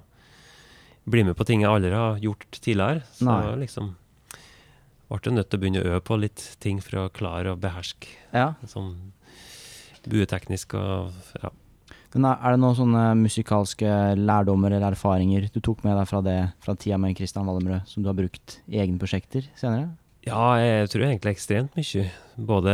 bli 1.09 1.23
med 1.23 1.35
på 1.35 1.45
ting 1.45 1.61
jeg 1.61 1.69
aldri 1.69 1.91
har 1.91 2.19
gjort 2.21 2.45
tidligere. 2.61 3.01
Så 3.17 3.25
Nei. 3.25 3.55
liksom 3.65 3.95
ble 5.09 5.31
nødt 5.33 5.49
til 5.49 5.57
å 5.59 5.61
begynne 5.61 5.81
å 5.83 5.89
øve 5.89 6.01
på 6.01 6.19
litt 6.19 6.57
ting 6.59 6.79
for 6.81 6.97
å 7.05 7.09
klare 7.09 7.53
å 7.55 7.59
beherske 7.59 8.07
Ja. 8.33 8.53
sånn 8.65 9.11
bueteknisk 10.07 10.73
og 10.75 11.11
ja. 11.41 11.49
Men 12.15 12.29
er 12.31 12.53
det 12.55 12.59
noen 12.63 12.77
sånne 12.77 13.03
musikalske 13.19 13.89
lærdommer 14.15 14.71
eller 14.71 14.93
erfaringer 14.95 15.49
du 15.51 15.59
tok 15.59 15.81
med 15.83 15.97
deg 15.99 16.07
fra 16.07 16.21
det 16.23 16.35
fra 16.63 16.75
tida 16.79 16.95
med 17.01 17.15
Kristian 17.17 17.45
Valdemrød 17.49 17.89
som 17.91 18.03
du 18.05 18.07
har 18.07 18.15
brukt 18.15 18.59
i 18.71 18.79
egne 18.79 18.95
prosjekter 19.01 19.43
senere? 19.59 19.89
Ja, 20.25 20.55
jeg 20.57 20.87
tror 20.93 21.03
egentlig 21.09 21.35
ekstremt 21.35 21.75
mye. 21.75 22.05
Både 22.39 22.71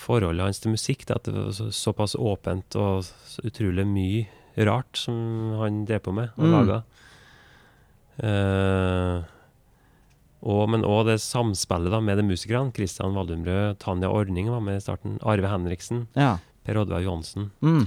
forholdet 0.00 0.44
hans 0.46 0.60
til 0.62 0.72
musikk, 0.74 1.06
det 1.08 1.16
at 1.16 1.28
det 1.28 1.34
var 1.36 1.50
så, 1.56 1.68
såpass 1.74 2.14
åpent 2.18 2.76
og 2.80 3.04
så 3.08 3.44
utrolig 3.48 3.84
mye 3.88 4.64
rart 4.66 5.00
som 5.00 5.16
han 5.60 5.84
drev 5.88 6.04
på 6.06 6.14
med 6.16 6.30
og 6.36 6.44
Mm. 6.44 6.54
laga. 6.54 6.78
Eh, 8.20 9.22
og, 10.42 10.62
men 10.72 10.82
òg 10.84 11.06
det 11.06 11.18
samspillet 11.20 11.92
da 11.92 12.00
med 12.00 12.16
de 12.20 12.24
musikerne. 12.24 12.72
Kristian 12.72 13.14
Valdumrød, 13.16 13.78
Tanja 13.80 14.08
Ordning 14.12 14.48
var 14.50 14.60
med 14.60 14.76
i 14.76 14.84
starten. 14.84 15.18
Arve 15.22 15.48
Henriksen, 15.48 16.06
Ja. 16.16 16.38
Per 16.64 16.76
Oddvar 16.82 17.02
Johansen. 17.04 17.50
Mm. 17.62 17.86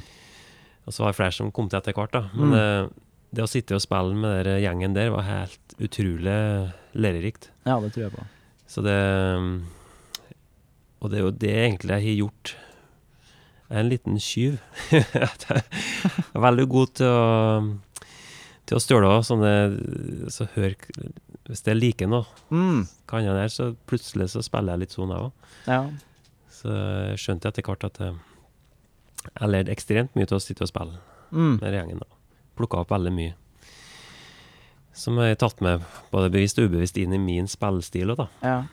Og 0.86 0.94
så 0.94 1.04
var 1.04 1.12
det 1.14 1.18
flere 1.20 1.32
som 1.36 1.52
kom 1.52 1.70
til 1.70 1.80
etter 1.80 1.94
hvert, 1.96 2.12
da. 2.12 2.24
Men 2.34 2.50
Mm. 2.50 2.54
det, 2.58 2.94
det 3.38 3.44
å 3.44 3.48
sitte 3.50 3.76
og 3.76 3.82
spille 3.82 4.14
med 4.16 4.46
den 4.46 4.62
gjengen 4.64 4.94
der 4.94 5.10
var 5.14 5.24
helt 5.24 5.76
utrolig 5.80 6.72
lærerikt. 6.94 7.50
ja, 7.66 7.80
det 7.80 7.94
tror 7.94 8.04
jeg 8.08 8.12
på. 8.18 8.26
Så 8.68 8.82
det 8.84 8.98
Og 11.02 11.10
det 11.12 11.18
er 11.20 11.24
jo 11.26 11.32
det 11.32 11.54
egentlig 11.54 11.90
jeg 11.98 12.04
har 12.08 12.20
gjort. 12.24 12.56
Jeg 13.70 13.78
er 13.78 13.80
en 13.84 13.90
liten 13.90 14.18
tyv. 14.20 14.60
Jeg 14.92 15.64
er 16.36 16.44
veldig 16.44 16.68
god 16.70 16.94
til 17.00 17.08
å 17.08 17.80
til 18.66 18.78
å 18.78 18.80
stjele 18.80 19.10
av 19.12 19.24
sånne 19.28 20.30
Så 20.32 20.46
hør 20.54 20.72
Hvis 21.50 21.64
jeg 21.68 21.76
liker 21.76 22.08
noe, 22.08 22.24
Mm. 22.50 22.86
kan 23.08 23.24
jeg 23.26 23.34
der, 23.36 23.50
så 23.52 23.76
plutselig 23.88 24.30
så 24.32 24.42
spiller 24.44 24.74
jeg 24.78 24.80
litt 24.86 24.92
sånn, 24.96 25.10
jeg 25.12 25.20
òg. 25.20 25.32
Ja. 25.68 25.82
Så 26.50 26.70
skjønte 27.20 27.44
jeg 27.50 27.52
etter 27.52 27.64
hvert 27.68 27.84
at 27.84 28.00
jeg, 29.24 29.50
lærte 29.50 29.72
ekstremt 29.74 30.16
mye 30.16 30.26
til 30.30 30.38
å 30.38 30.42
sitte 30.44 30.64
og 30.66 30.72
spille 30.72 31.00
Mm. 31.34 31.60
med 31.62 31.74
gjengen. 31.74 32.02
Plukka 32.56 32.78
opp 32.84 32.90
veldig 32.94 33.12
mye. 33.14 33.34
Som 34.94 35.18
jeg 35.18 35.34
har 35.34 35.40
tatt 35.42 35.62
med 35.62 35.82
både 36.12 36.30
bevisst 36.30 36.60
og 36.62 36.70
ubevisst 36.70 36.98
inn 37.02 37.14
i 37.14 37.18
min 37.18 37.48
spillestil 37.50 38.12
òg, 38.14 38.18
da. 38.18 38.28
ja. 38.44 38.64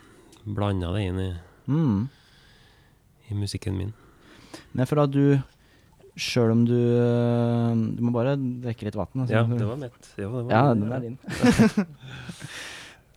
Blanda 0.45 0.93
det 0.93 1.07
inn 1.09 1.19
i, 1.21 1.31
Mm. 1.69 2.09
i 3.31 3.35
musikken 3.35 3.77
min. 3.79 3.93
Men 4.75 4.87
da 4.87 5.07
du 5.07 5.43
Sjøl 6.17 6.51
om 6.51 6.65
du 6.67 6.75
øh, 6.75 7.97
Du 7.97 8.03
må 8.03 8.11
bare 8.13 8.35
drikke 8.37 8.83
litt 8.85 8.97
vann. 8.97 9.07
altså. 9.15 9.31
Ja, 9.33 9.43
det 9.45 9.67
var 9.67 9.77
mitt. 9.77 10.09
Jo, 10.19 10.31
det 10.43 10.45
var 10.47 10.51
Ja, 10.51 10.75
den 10.75 10.93
er 10.93 11.01
din. 11.01 11.19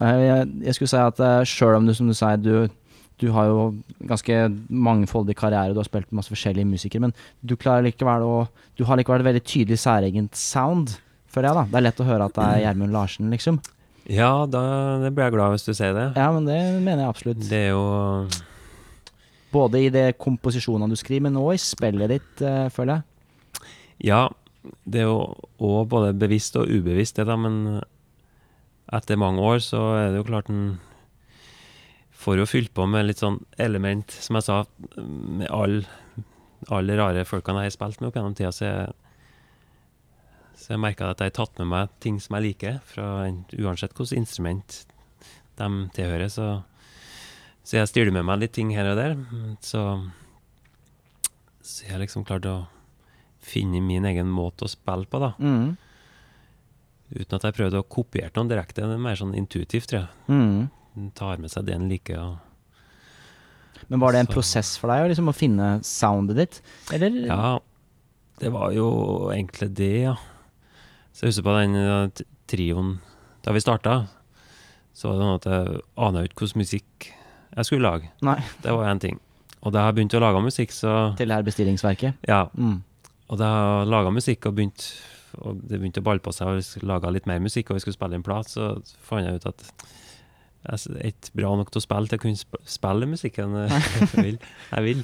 Jeg, 0.03 0.47
jeg 0.65 0.75
skulle 0.75 0.89
si 0.91 0.97
at 0.99 1.19
uh, 1.23 1.43
sjøl 1.47 1.75
om 1.77 1.85
du, 1.87 1.93
som 1.95 2.07
du 2.09 2.13
sier, 2.17 2.35
du, 2.41 2.67
du 3.23 3.29
har 3.31 3.47
jo 3.47 3.59
ganske 4.09 4.39
mangfoldig 4.67 5.35
karriere, 5.39 5.71
du 5.71 5.79
har 5.79 5.87
spilt 5.87 6.09
med 6.09 6.19
masse 6.19 6.33
forskjellige 6.33 6.67
musikere, 6.67 7.05
men 7.05 7.13
du 7.39 7.55
klarer 7.55 7.85
likevel 7.87 8.25
å 8.27 8.35
Du 8.75 8.83
har 8.89 8.97
likevel 8.97 9.21
et 9.21 9.29
veldig 9.29 9.43
tydelig 9.45 9.77
særegent 9.79 10.35
sound, 10.35 10.95
føler 11.29 11.51
jeg, 11.51 11.57
da. 11.59 11.63
Det 11.69 11.77
er 11.77 11.85
lett 11.85 12.01
å 12.01 12.07
høre 12.07 12.27
at 12.27 12.35
det 12.35 12.47
er 12.47 12.61
Gjermund 12.63 12.95
Larsen, 12.95 13.29
liksom. 13.29 13.59
Ja, 14.09 14.47
da 14.49 14.63
det 14.99 15.13
blir 15.13 15.29
jeg 15.29 15.35
glad 15.37 15.53
hvis 15.53 15.67
du 15.67 15.71
sier 15.71 15.93
det. 15.95 16.07
Ja, 16.19 16.31
men 16.35 16.49
det 16.49 16.57
mener 16.81 17.05
jeg 17.05 17.13
absolutt. 17.13 17.45
Det 17.47 17.61
er 17.69 17.71
jo 17.71 18.27
Både 19.53 19.83
i 19.85 19.91
de 19.93 20.07
komposisjonene 20.17 20.89
du 20.89 20.97
skriver, 20.97 21.27
men 21.27 21.37
òg 21.37 21.53
i 21.53 21.61
spillet 21.61 22.09
ditt, 22.09 22.31
uh, 22.41 22.65
føler 22.73 22.97
jeg. 22.97 23.67
Ja, 24.09 24.23
det 24.89 25.03
er 25.03 25.11
jo 25.11 25.19
òg 25.61 25.85
både 25.91 26.15
bevisst 26.17 26.57
og 26.57 26.65
ubevisst, 26.65 27.19
det 27.19 27.27
da, 27.29 27.37
men 27.37 27.77
etter 28.93 29.21
mange 29.21 29.45
år 29.45 29.61
så 29.61 29.83
er 29.99 30.09
det 30.09 30.23
jo 30.23 30.27
klart 30.31 30.49
en 30.49 30.79
får 32.23 32.39
jo 32.39 32.49
fylt 32.49 32.73
på 32.75 32.87
med 32.89 33.09
litt 33.09 33.21
sånn 33.21 33.41
element, 33.61 34.11
som 34.23 34.39
jeg 34.39 34.47
sa, 34.47 34.63
med 34.97 35.49
alle 35.51 35.83
alle 36.71 36.97
rare 36.97 37.23
folkene 37.27 37.63
jeg 37.63 37.71
har 37.71 37.75
spilt 37.75 38.01
med 38.01 38.09
opp 38.09 38.17
gjennom 38.17 38.35
tida, 38.37 38.51
så 38.55 38.65
jeg, 38.67 38.91
så 40.59 40.73
jeg 40.73 40.83
merka 40.83 41.09
at 41.11 41.23
jeg 41.23 41.31
har 41.31 41.37
tatt 41.39 41.61
med 41.61 41.71
meg 41.73 41.95
ting 42.03 42.19
som 42.23 42.37
jeg 42.37 42.47
liker, 42.47 42.79
fra 42.87 43.07
uansett 43.27 43.95
hvilket 43.95 44.17
instrument 44.19 44.83
de 45.59 45.69
tilhører. 45.97 46.29
Så, 46.31 46.49
så 47.63 47.79
jeg 47.79 47.91
styrer 47.91 48.15
med 48.15 48.27
meg 48.29 48.43
litt 48.43 48.55
ting 48.55 48.71
her 48.75 48.93
og 48.93 48.99
der. 48.99 49.17
Så, 49.65 49.83
så 51.61 51.87
jeg 51.87 51.95
har 51.95 52.03
liksom 52.03 52.27
klart 52.27 52.47
å 52.49 52.61
finne 53.43 53.83
min 53.83 54.07
egen 54.07 54.29
måte 54.31 54.67
å 54.67 54.71
spille 54.71 55.09
på, 55.09 55.19
da. 55.19 55.33
Mm. 55.43 55.73
Uten 57.13 57.35
at 57.37 57.49
jeg 57.49 57.57
prøvde 57.59 57.81
å 57.81 57.89
kopiere 57.91 58.31
noen 58.37 58.49
direkte. 58.49 58.87
Det 58.87 58.95
er 58.95 59.03
mer 59.03 59.19
sånn 59.19 59.35
intuitivt, 59.37 59.91
tror 59.91 60.05
jeg. 60.05 60.31
Mm. 60.31 60.71
En 60.97 61.11
tar 61.17 61.39
med 61.41 61.51
seg 61.51 61.65
det 61.65 61.75
en 61.75 61.87
liker. 61.89 62.19
og 62.19 62.37
Men 63.89 63.99
var 63.99 64.11
det 64.13 64.19
en 64.19 64.27
Så- 64.27 64.33
prosess 64.33 64.77
for 64.77 64.87
deg 64.87 65.09
liksom, 65.09 65.29
å 65.29 65.35
finne 65.35 65.79
soundet 65.83 66.35
ditt? 66.35 66.61
Eller? 66.91 67.09
Ja, 67.27 67.59
det 68.39 68.51
var 68.51 68.71
jo 68.71 69.29
egentlig 69.31 69.73
det, 69.73 70.01
ja. 70.03 70.15
Så 71.13 71.25
jeg 71.25 71.29
husker 71.33 71.43
på 71.43 71.57
den 71.61 71.75
uh, 71.75 72.07
trioen 72.47 72.99
Da 73.43 73.51
vi 73.51 73.59
starta, 73.59 74.07
så 74.93 75.09
var 75.09 75.13
det 75.13 75.23
sånn 75.23 75.35
at 75.35 75.45
jeg 75.75 75.81
ana 75.97 76.23
ikke 76.23 76.45
hvilken 76.45 76.61
musikk 76.63 77.09
jeg 77.55 77.65
skulle 77.65 77.83
lage. 77.89 78.09
Nei, 78.21 78.39
Det 78.61 78.71
var 78.71 78.85
én 78.87 78.99
ting. 78.99 79.19
Og 79.63 79.73
da 79.73 79.85
jeg 79.85 79.95
begynte 79.95 80.17
å 80.17 80.21
lage 80.23 80.41
musikk, 80.43 80.71
så 80.71 81.15
til 81.17 81.27
det 81.27 81.35
her 81.35 81.43
bestillingsverket? 81.43 82.13
Ja. 82.27 82.45
Mm. 82.57 82.81
Og 83.29 83.37
da 83.37 83.49
jeg 83.81 83.87
laga 83.91 84.11
musikk 84.11 84.45
og 84.47 84.55
begynte 84.55 84.93
og 85.41 85.59
det 85.67 85.79
begynte 85.79 86.01
å 86.01 86.05
balle 86.05 86.19
på 86.23 86.31
seg, 86.33 86.47
og 86.47 86.83
laga 86.85 87.09
litt 87.11 87.25
mer 87.25 87.39
musikk, 87.39 87.71
og 87.71 87.75
vi 87.77 87.79
skulle 87.83 87.97
spille 87.97 88.15
en 88.19 88.23
plat, 88.25 88.45
så 88.45 88.75
fant 89.01 89.25
jeg 89.25 89.35
ut 89.41 89.47
at 89.49 89.63
jeg 90.63 90.95
er 90.95 91.11
ikke 91.11 91.35
bra 91.41 91.51
nok 91.59 91.71
til 91.73 91.81
å 91.81 91.83
spille 91.83 92.09
til 92.11 92.19
å 92.19 92.23
kunne 92.23 92.63
spille 92.77 93.09
musikken 93.11 93.55
eh, 93.65 93.77
jeg 93.99 94.25
vil. 94.27 94.37
Jeg 94.71 94.85
vil. 94.87 95.03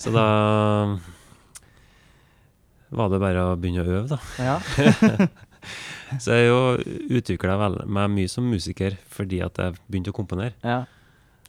Så 0.00 0.12
da 0.14 0.26
var 2.90 3.12
det 3.12 3.20
bare 3.22 3.44
å 3.52 3.58
begynne 3.60 3.84
å 3.84 3.90
øve, 4.00 4.16
da. 4.16 4.20
Ja. 4.42 5.28
Så 6.22 6.34
jeg 6.34 6.48
jo 6.48 6.60
utvikla 7.20 7.68
meg 7.86 8.08
mye 8.10 8.30
som 8.32 8.48
musiker 8.50 8.96
fordi 9.12 9.38
at 9.46 9.60
jeg 9.62 9.76
begynte 9.86 10.14
å 10.14 10.16
komponere. 10.16 10.56
ja. 10.66 10.86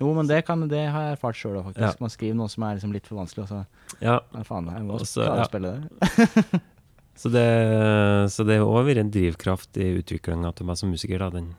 Jo, 0.01 0.09
men 0.17 0.25
det, 0.25 0.39
kan, 0.47 0.57
det 0.65 0.79
har 0.89 1.03
jeg 1.05 1.13
erfart 1.13 1.37
sjøl 1.37 1.59
òg, 1.59 1.65
faktisk. 1.67 1.99
Ja. 1.99 2.01
Man 2.01 2.09
skriver 2.09 2.37
noe 2.39 2.49
som 2.49 2.63
er 2.65 2.77
liksom 2.77 2.93
litt 2.95 3.05
for 3.05 3.19
vanskelig, 3.21 3.43
og 3.43 3.51
så 3.51 3.99
Ja, 4.01 4.15
ja, 4.33 4.43
faen, 4.47 4.69
jeg 4.73 4.85
må 4.87 4.95
også, 4.97 5.27
klare 5.27 5.35
ja. 5.37 5.45
å 5.45 5.51
spille 5.51 5.73
det. 5.77 6.61
Så 7.21 7.29
det, 7.29 7.43
så 8.33 8.41
det 8.47 8.55
har 8.57 8.65
òg 8.65 8.87
vært 8.87 9.01
en 9.03 9.11
drivkraft 9.13 9.77
i 9.77 9.91
utviklinga 9.99 10.49
til 10.57 10.65
meg 10.65 10.77
som 10.79 10.89
musiker, 10.89 11.21
da, 11.21 11.27
den 11.35 11.51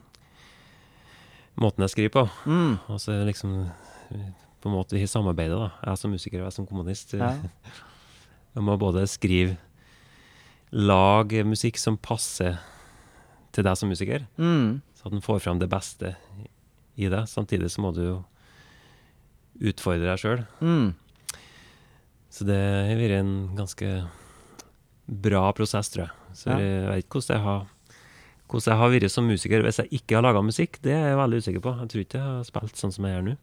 måten 1.59 1.83
jeg 1.85 1.89
skriver 1.93 2.13
på. 2.15 2.23
Mm. 2.49 2.79
Og 2.89 2.99
så 3.01 3.19
liksom 3.27 3.71
på 4.63 4.69
en 4.69 4.75
måte 4.77 4.97
i 4.99 5.05
samarbeidet, 5.09 5.57
da. 5.59 5.71
Jeg 5.85 5.97
som 5.99 6.11
musiker 6.15 6.39
og 6.41 6.47
jeg 6.47 6.53
som 6.57 6.67
komponist. 6.69 7.13
Ja. 7.19 7.33
Jeg 8.53 8.61
må 8.61 8.75
både 8.77 9.07
skrive 9.09 9.55
Lag 10.71 11.31
musikk 11.45 11.79
som 11.81 11.95
passer 11.97 12.59
til 13.53 13.63
deg 13.65 13.77
som 13.77 13.89
musiker, 13.89 14.27
Mm. 14.37 14.81
så 14.93 15.05
at 15.07 15.11
den 15.11 15.21
får 15.21 15.39
fram 15.41 15.57
det 15.59 15.69
beste 15.69 16.15
i 16.97 17.09
deg. 17.09 17.25
Samtidig 17.29 17.69
så 17.73 17.81
må 17.81 17.91
du 17.93 18.01
jo 18.03 18.15
utfordre 19.61 20.05
deg 20.05 20.21
sjøl. 20.21 20.45
Mm. 20.61 20.93
Så 22.33 22.45
det 22.45 22.57
har 22.61 22.97
vært 22.97 23.19
en 23.19 23.33
ganske 23.57 23.89
bra 25.09 25.51
prosess, 25.53 25.89
tror 25.93 26.05
jeg. 26.07 26.13
Så 26.33 26.49
Ja. 26.49 26.57
jeg 26.57 26.87
vet 26.89 27.03
ikke 27.05 27.19
hvordan 27.21 27.35
jeg 27.37 27.43
har 27.45 27.67
hvordan 28.53 28.71
jeg 28.71 28.79
har 28.83 28.91
vært 28.93 29.11
som 29.11 29.25
musiker 29.27 29.63
hvis 29.65 29.79
jeg 29.81 29.89
ikke 29.99 30.15
har 30.19 30.23
laga 30.27 30.41
musikk. 30.45 30.77
Det 30.85 30.93
er 30.93 31.07
jeg 31.11 31.17
veldig 31.19 31.39
usikker 31.43 31.63
på. 31.65 31.73
Jeg 31.81 31.89
tror 31.93 32.03
ikke 32.05 32.19
jeg 32.21 32.27
har 32.29 32.43
spilt 32.47 32.77
sånn 32.79 32.93
som 32.95 33.07
jeg 33.09 33.15
gjør 33.17 33.25
nå. 33.27 33.33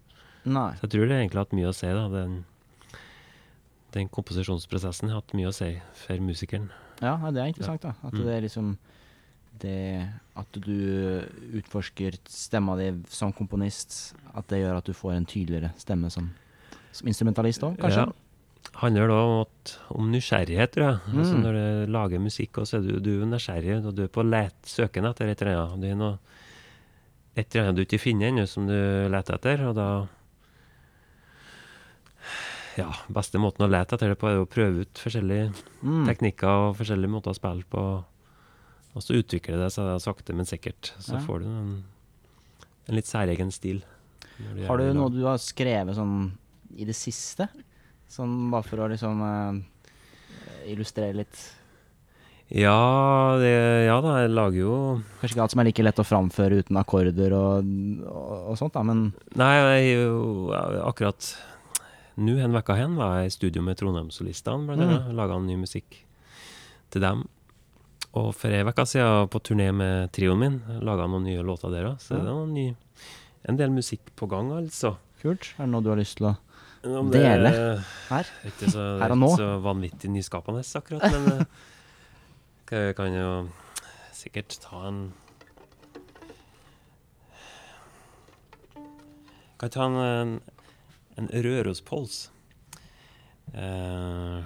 Nei. 0.55 0.68
Så 0.79 0.87
jeg 0.87 0.92
tror 0.94 1.11
det 1.11 1.16
egentlig 1.18 1.37
har 1.40 1.44
hatt 1.49 1.57
mye 1.59 1.68
å 1.70 1.77
si, 1.77 1.90
da. 1.99 2.05
Den, 2.14 2.37
den 3.96 4.09
komposisjonsprosessen 4.14 5.11
har 5.11 5.20
hatt 5.20 5.35
mye 5.37 5.51
å 5.51 5.55
si 5.57 5.73
for 6.05 6.23
musikeren. 6.25 6.70
Ja, 7.03 7.16
det 7.33 7.42
er 7.42 7.51
interessant, 7.53 7.83
da. 7.83 7.94
At 8.07 8.12
Mm. 8.14 8.25
det 8.25 8.35
er 8.37 8.40
liksom 8.46 8.70
det 9.61 10.09
At 10.40 10.53
du 10.57 11.27
utforsker 11.59 12.14
stemma 12.29 12.77
di 12.79 12.87
som 13.12 13.33
komponist, 13.33 14.14
at 14.35 14.46
det 14.49 14.62
gjør 14.62 14.79
at 14.79 14.85
du 14.88 14.92
får 14.96 15.12
en 15.18 15.27
tydeligere 15.27 15.73
stemme 15.77 16.09
som, 16.11 16.31
som 16.92 17.07
instrumentalist 17.11 17.61
òg, 17.66 17.77
kanskje? 17.77 18.07
Ja. 18.07 18.12
Handler 18.81 19.09
da 19.09 19.14
om, 19.25 19.40
at, 19.46 19.79
om 19.90 20.11
nysgjerrighet, 20.12 20.73
tror 20.73 20.87
jeg. 20.87 21.01
Altså 21.16 21.35
Mm. 21.37 21.42
når 21.42 21.53
du 21.87 21.92
lager 21.92 22.18
musikk, 22.20 22.59
og 22.59 22.66
så 22.66 22.79
er 22.79 22.83
du, 22.87 23.01
du 23.01 23.23
er 23.23 23.27
nysgjerrig, 23.27 23.85
og 23.87 23.94
du 23.96 24.03
er 24.05 24.09
på 24.09 24.23
let, 24.25 24.55
søken 24.64 25.05
etter 25.05 25.29
et 25.29 25.42
eller 25.42 25.57
annet. 25.66 25.81
Det 25.81 25.90
er 25.90 25.96
noe, 26.01 26.18
et 27.37 27.55
eller 27.55 27.68
annet 27.68 27.77
du 27.77 27.85
ikke 27.85 28.01
finner 28.03 28.29
ennå, 28.31 28.46
som 28.49 28.66
du 28.66 28.75
leter 29.11 29.35
etter, 29.35 29.66
og 29.68 29.75
da 29.77 29.88
Ja, 32.79 32.87
beste 33.12 33.37
måten 33.42 33.66
å 33.66 33.68
lete 33.70 33.96
etter 33.96 34.12
det 34.12 34.18
på, 34.20 34.29
er 34.31 34.38
å 34.40 34.46
prøve 34.49 34.85
ut 34.87 35.01
forskjellige 35.03 35.51
Mm. 35.83 36.07
teknikker 36.07 36.49
og 36.70 36.77
forskjellige 36.79 37.11
måter 37.11 37.31
å 37.33 37.37
spille 37.37 37.64
på. 37.68 38.05
Og 38.94 39.03
så 39.03 39.14
utvikler 39.18 39.59
det 39.59 39.73
seg 39.73 40.01
sakte, 40.01 40.33
men 40.35 40.46
sikkert. 40.46 40.92
Så 40.99 41.14
Ja. 41.14 41.18
får 41.20 41.40
du 41.40 41.46
en, 41.46 41.85
en 42.88 42.94
litt 42.94 43.07
særegen 43.07 43.51
stil. 43.53 43.83
Har 44.66 44.79
du 44.79 44.92
noe 44.94 45.11
du 45.11 45.23
har 45.25 45.37
skrevet 45.38 45.94
sånn 45.96 46.33
i 46.77 46.85
det 46.85 46.94
siste? 46.94 47.49
Sånn 48.11 48.51
bare 48.51 48.66
for 48.66 48.83
å 48.83 48.88
liksom 48.90 49.20
eh, 49.23 49.61
illustrere 50.73 51.14
litt 51.23 51.38
Ja, 52.51 53.37
det, 53.38 53.53
ja 53.87 54.01
da, 54.03 54.16
jeg 54.25 54.33
lager 54.35 54.59
jo 54.59 54.75
Kanskje 55.20 55.37
ikke 55.37 55.44
alt 55.44 55.55
som 55.55 55.62
er 55.62 55.68
like 55.70 55.85
lett 55.87 56.03
å 56.03 56.07
framføre 56.09 56.59
uten 56.64 56.81
akkorder 56.81 57.37
og, 57.38 57.70
og, 58.11 58.33
og 58.51 58.59
sånt, 58.59 58.75
da, 58.75 58.83
men 58.87 59.12
Nei, 59.38 59.53
jeg 59.79 59.92
jo 60.01 60.51
akkurat 60.88 61.31
nå 62.20 62.35
en 62.42 62.53
uke 62.59 62.75
hen 62.77 62.96
var 62.99 63.20
jeg 63.20 63.31
i 63.31 63.33
studio 63.33 63.62
med 63.64 63.79
Trondheimssolistene, 63.81 64.66
blant 64.68 64.83
annet. 64.85 65.07
Mm. 65.07 65.14
Laga 65.16 65.38
ny 65.40 65.55
musikk 65.62 65.94
til 66.92 67.01
dem. 67.01 67.23
Og 68.18 68.33
for 68.37 68.53
ei 68.53 68.61
uke 68.66 68.85
siden 68.90 69.31
på 69.33 69.40
turné 69.46 69.70
med 69.73 70.11
trioen 70.12 70.42
min, 70.42 70.59
laga 70.85 71.07
noen 71.09 71.25
nye 71.25 71.44
låter 71.46 71.73
der 71.73 71.87
òg. 71.92 72.03
Så 72.03 72.18
Ja. 72.18 72.25
det 72.27 72.29
er 72.29 72.35
noen 72.35 72.53
ny, 72.53 72.66
en 73.49 73.57
del 73.57 73.70
musikk 73.73 74.11
på 74.20 74.29
gang, 74.29 74.51
altså. 74.53 74.96
kult. 75.23 75.55
Er 75.57 75.64
det 75.64 75.70
noe 75.73 75.81
du 75.87 75.88
har 75.94 75.96
lyst 76.03 76.18
til 76.18 76.27
å 76.29 76.35
Om 76.80 77.10
Dele 77.12 77.50
det 77.50 77.56
er 77.60 77.80
her? 78.08 78.28
ikke 78.48 78.70
så, 78.72 78.84
Her 79.02 79.12
og 79.12 79.18
ikke 79.18 79.36
så 79.36 79.48
vanvittig 79.60 80.10
nyskapende, 80.10 80.62
akkurat, 80.74 81.12
men 81.12 81.26
eh, 81.34 81.42
jeg 82.86 82.96
kan 82.96 83.12
jo 83.12 83.32
sikkert 84.16 84.56
ta 84.62 84.86
en 84.88 85.02
Kan 89.60 89.68
jeg 89.68 89.74
ta 89.74 89.86
en, 89.92 90.30
en, 91.20 91.26
Rørospols. 91.44 92.30
Eh, 93.52 94.38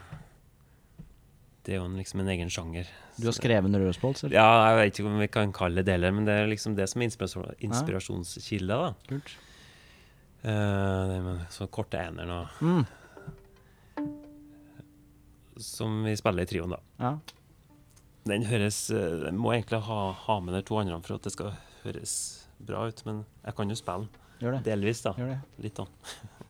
det 1.62 1.76
er 1.76 1.78
jo 1.78 1.84
en, 1.86 1.94
liksom 2.00 2.24
en 2.24 2.30
egen 2.32 2.50
sjanger. 2.50 2.90
Du 3.14 3.28
har 3.28 3.36
skrevet 3.36 3.70
en 3.70 3.78
Rørospols? 3.78 4.24
eller? 4.24 4.34
Ja, 4.34 4.48
jeg 4.72 4.80
vet 4.80 4.98
ikke 4.98 5.12
om 5.12 5.22
vi 5.22 5.28
kan 5.30 5.54
kalle 5.54 5.84
det 5.84 5.92
deler, 5.92 6.10
men 6.10 6.26
det 6.26 6.34
er 6.34 6.50
liksom 6.50 6.74
det 6.74 6.88
som 6.90 7.04
er 7.04 7.12
inspirasjon, 7.12 7.46
inspirasjonskilde. 7.62 8.74
da. 8.74 8.90
Kult. 9.06 9.36
Eh, 10.44 11.06
det 11.08 11.20
med 11.24 11.46
sånne 11.54 11.72
korte 11.72 12.00
eneren 12.04 12.30
og 12.34 12.60
Mm. 12.60 12.84
Som 15.56 16.02
vi 16.04 16.16
spiller 16.18 16.42
i 16.42 16.46
trioen, 16.50 16.70
da. 16.74 16.80
Ja. 16.98 17.12
Den 18.26 18.42
høres 18.48 18.88
Den 18.88 19.36
må 19.38 19.52
egentlig 19.54 19.80
ha, 19.86 19.98
ha 20.12 20.40
med 20.40 20.54
de 20.56 20.62
to 20.66 20.78
andre 20.80 21.00
for 21.04 21.14
at 21.16 21.22
det 21.28 21.32
skal 21.32 21.52
høres 21.84 22.14
bra 22.58 22.86
ut, 22.88 23.02
men 23.06 23.24
jeg 23.44 23.54
kan 23.56 23.68
jo 23.70 23.76
spille 23.78 24.08
den. 24.08 24.08
delvis, 24.64 25.02
da. 25.04 25.12
Litt, 25.62 25.76
da. 25.78 25.86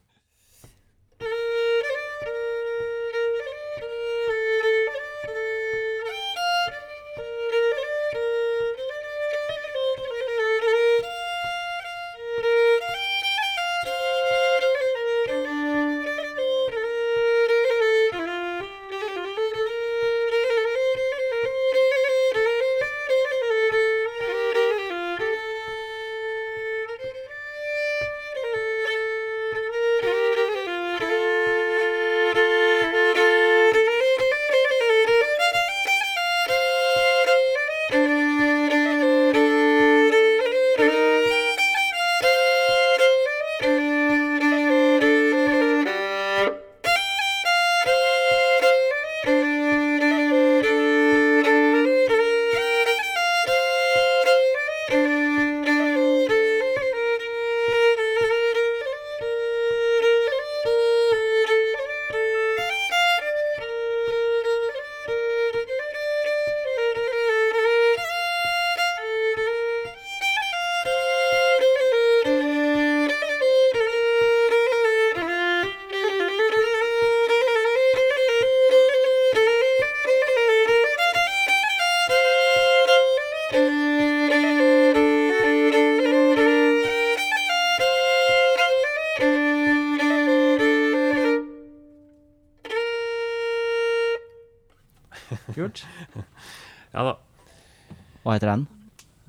Hva 98.34 98.40
heter 98.40 98.50
den? 98.50 98.62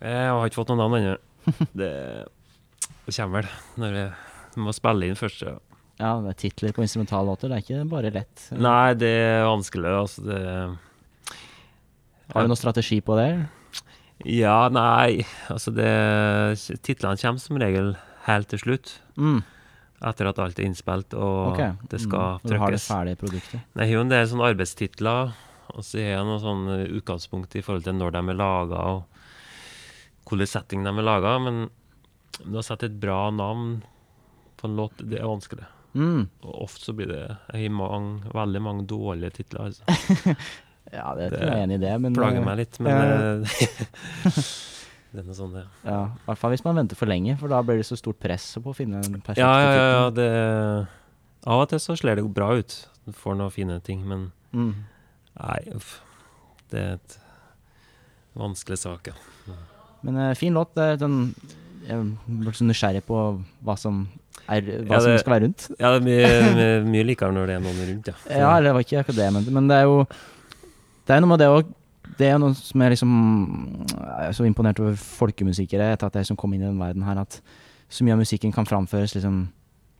Jeg 0.01 0.29
har 0.33 0.47
ikke 0.49 0.57
fått 0.57 0.71
noe 0.73 0.81
navn 0.81 0.95
ennå. 0.97 1.15
Det, 1.77 1.89
det 3.05 3.13
kommer 3.13 3.43
vel 3.45 3.81
når 3.83 3.91
vi 3.93 4.63
må 4.65 4.73
spille 4.73 5.05
inn 5.05 5.19
først. 5.19 5.43
Ja. 5.45 5.59
Ja, 5.99 6.15
det 6.23 6.31
er 6.31 6.39
titler 6.39 6.73
på 6.73 6.81
instrumentallåter. 6.81 7.51
Det 7.51 7.59
er 7.59 7.61
ikke 7.61 7.83
bare 7.91 8.09
lett. 8.15 8.47
Nei, 8.57 8.95
det 8.97 9.11
er 9.27 9.45
vanskelig. 9.45 9.91
Altså, 9.93 10.25
det 10.25 10.41
Har 12.33 12.47
du 12.47 12.49
noen 12.49 12.57
strategi 12.57 12.97
på 13.05 13.19
det? 13.19 13.29
Ja, 14.25 14.71
nei 14.73 15.21
Altså, 15.53 15.69
det 15.75 15.91
Titlene 16.87 17.19
kommer 17.21 17.43
som 17.45 17.61
regel 17.61 17.93
helt 18.25 18.49
til 18.49 18.63
slutt. 18.65 18.97
Mm. 19.21 19.43
Etter 20.09 20.33
at 20.33 20.41
alt 20.41 20.57
er 20.57 20.65
innspilt 20.65 21.13
og 21.13 21.53
okay. 21.53 21.77
det 21.93 22.01
skal 22.01 22.41
mm. 22.41 22.49
Du 22.49 22.57
har 22.57 22.73
det 22.73 22.81
ferdige 22.81 23.21
produktet. 23.21 23.61
Jeg 23.61 23.85
har 23.85 23.99
jo 23.99 24.03
en 24.07 24.17
del 24.17 24.27
sånne 24.33 24.49
arbeidstitler, 24.49 25.35
og 25.73 25.83
så 25.85 26.01
har 26.01 26.11
jeg 26.17 26.27
noe 26.27 26.41
sånn 26.43 26.65
eh, 26.75 26.85
utgangspunkt 26.99 27.55
i 27.57 27.63
forhold 27.65 27.85
til 27.87 27.97
når 27.97 28.15
de 28.15 28.23
er 28.33 28.39
laga, 28.39 28.81
og 28.95 30.27
hvilken 30.29 30.51
setting 30.51 30.83
de 30.85 30.91
er 30.93 31.05
laga. 31.05 31.37
Men 31.41 31.65
å 32.51 32.65
sette 32.65 32.89
et 32.89 32.99
bra 33.01 33.29
navn 33.33 33.79
på 34.59 34.67
en 34.69 34.77
låt, 34.79 35.01
det 35.01 35.21
er 35.21 35.29
vanskelig. 35.29 35.67
Mm. 35.95 36.25
Og 36.43 36.55
ofte 36.65 36.89
så 36.89 36.91
blir 36.91 37.07
det 37.07 37.21
Jeg 37.55 37.69
har 37.71 38.05
veldig 38.35 38.61
mange 38.61 38.83
dårlige 38.89 39.37
titler. 39.41 39.69
Altså. 39.71 40.35
Ja, 40.93 41.15
det, 41.17 41.31
Det 41.31 41.39
tror 41.39 41.49
jeg 41.49 41.57
er 41.57 41.63
enig 41.65 41.77
i 41.79 41.81
det, 41.81 41.93
men 41.97 42.13
Plager 42.13 42.37
eh, 42.39 42.45
meg 42.45 42.59
litt, 42.59 42.77
men 42.85 42.93
ja. 42.93 43.05
det 45.15 45.21
er 45.21 45.25
noe 45.25 45.37
sånn, 45.37 45.55
det. 45.57 45.63
Ja, 45.81 46.01
I 46.13 46.27
hvert 46.27 46.41
fall 46.41 46.53
hvis 46.53 46.63
man 46.65 46.77
venter 46.77 46.99
for 46.99 47.09
lenge, 47.09 47.33
for 47.41 47.51
da 47.51 47.61
blir 47.65 47.79
det 47.81 47.87
så 47.89 47.97
stort 47.99 48.19
press 48.21 48.45
på 48.61 48.69
å 48.69 48.75
finne 48.77 49.01
en 49.01 49.17
perfekt 49.17 49.41
Ja, 49.41 49.49
ja, 49.63 49.71
ja, 49.73 49.87
ja, 49.95 50.03
det 50.13 50.27
Av 51.49 51.63
og 51.63 51.71
til 51.71 51.81
så 51.81 51.97
slår 51.97 52.21
det 52.21 52.27
bra 52.37 52.51
ut. 52.61 52.77
Du 53.05 53.13
får 53.17 53.37
noen 53.41 53.53
fine 53.53 53.79
ting, 53.85 54.05
men 54.07 54.29
Mm. 54.55 54.71
Nei, 55.39 55.59
uff. 55.75 55.99
Det 56.71 56.79
er 56.81 56.93
et 56.97 57.17
vanskelig 58.35 58.77
sak, 58.81 59.11
ja. 59.11 59.55
Men 60.05 60.17
uh, 60.19 60.33
fin 60.37 60.53
låt. 60.55 60.73
Det 60.75 60.83
er 60.95 60.99
sånn, 61.01 61.19
jeg 61.87 62.01
ble 62.27 62.53
så 62.55 62.67
nysgjerrig 62.67 63.03
på 63.07 63.19
hva 63.65 63.75
som, 63.79 64.03
er, 64.49 64.61
hva 64.85 64.97
Ja, 64.99 65.01
som 65.05 65.17
skal 65.21 65.35
være 65.37 65.45
rundt. 65.47 65.67
Ja, 65.79 65.93
det 65.95 66.01
er 66.01 66.05
mye, 66.05 66.29
mye, 66.59 66.69
mye 66.91 67.07
likere 67.07 67.33
når 67.35 67.49
det 67.51 67.57
er 67.59 67.65
noen 67.65 67.81
rundt, 67.91 68.11
ja. 68.11 68.17
Så- 68.25 68.41
Ja, 68.43 68.53
det 68.61 68.73
var 68.75 68.85
ikke 68.85 69.01
akkurat 69.01 69.19
det 69.21 69.27
jeg 69.29 69.35
mente, 69.39 69.55
men 69.55 69.67
det 69.71 69.79
er 69.81 69.89
jo 69.89 70.05
Det 71.05 71.13
er 71.15 71.21
noe 71.21 71.29
med 71.35 71.39
det 71.43 71.47
òg. 71.53 71.73
Det 72.17 72.27
er 72.31 72.37
noe 72.41 72.53
som 72.57 72.81
jeg 72.81 72.93
liksom 72.95 73.11
Jeg 73.91 74.27
er 74.29 74.33
så 74.37 74.45
imponert 74.47 74.79
over 74.79 74.95
folkemusikere 74.97 75.91
etter 75.93 76.07
at 76.07 76.13
jeg 76.17 76.25
liksom 76.27 76.37
kom 76.41 76.53
inn 76.53 76.63
i 76.63 76.69
den 76.69 76.79
verden 76.81 77.03
her, 77.05 77.19
at 77.21 77.39
så 77.89 78.05
mye 78.05 78.13
av 78.15 78.21
musikken 78.23 78.53
kan 78.53 78.65
framføres 78.65 79.13
liksom 79.17 79.47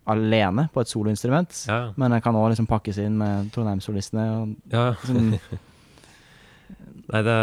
alene 0.06 0.68
på 0.74 0.82
et 0.84 0.92
soloinstrument. 0.92 1.56
ja, 1.68 1.94
Men 1.98 2.12
jeg 2.14 2.24
kan 2.26 2.36
òg 2.38 2.52
liksom 2.54 2.68
pakkes 2.70 3.00
inn 3.02 3.18
med 3.18 3.52
Trondheim-solistene. 3.56 4.56
ja. 4.72 4.94
Sånn. 5.06 5.34
Nei, 7.12 7.22
det 7.22 7.40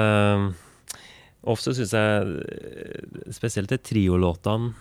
Ofte 1.43 1.73
syns 1.75 1.91
jeg 1.95 3.35
spesielt 3.35 3.71
de 3.73 3.79
triolåtene 3.83 4.73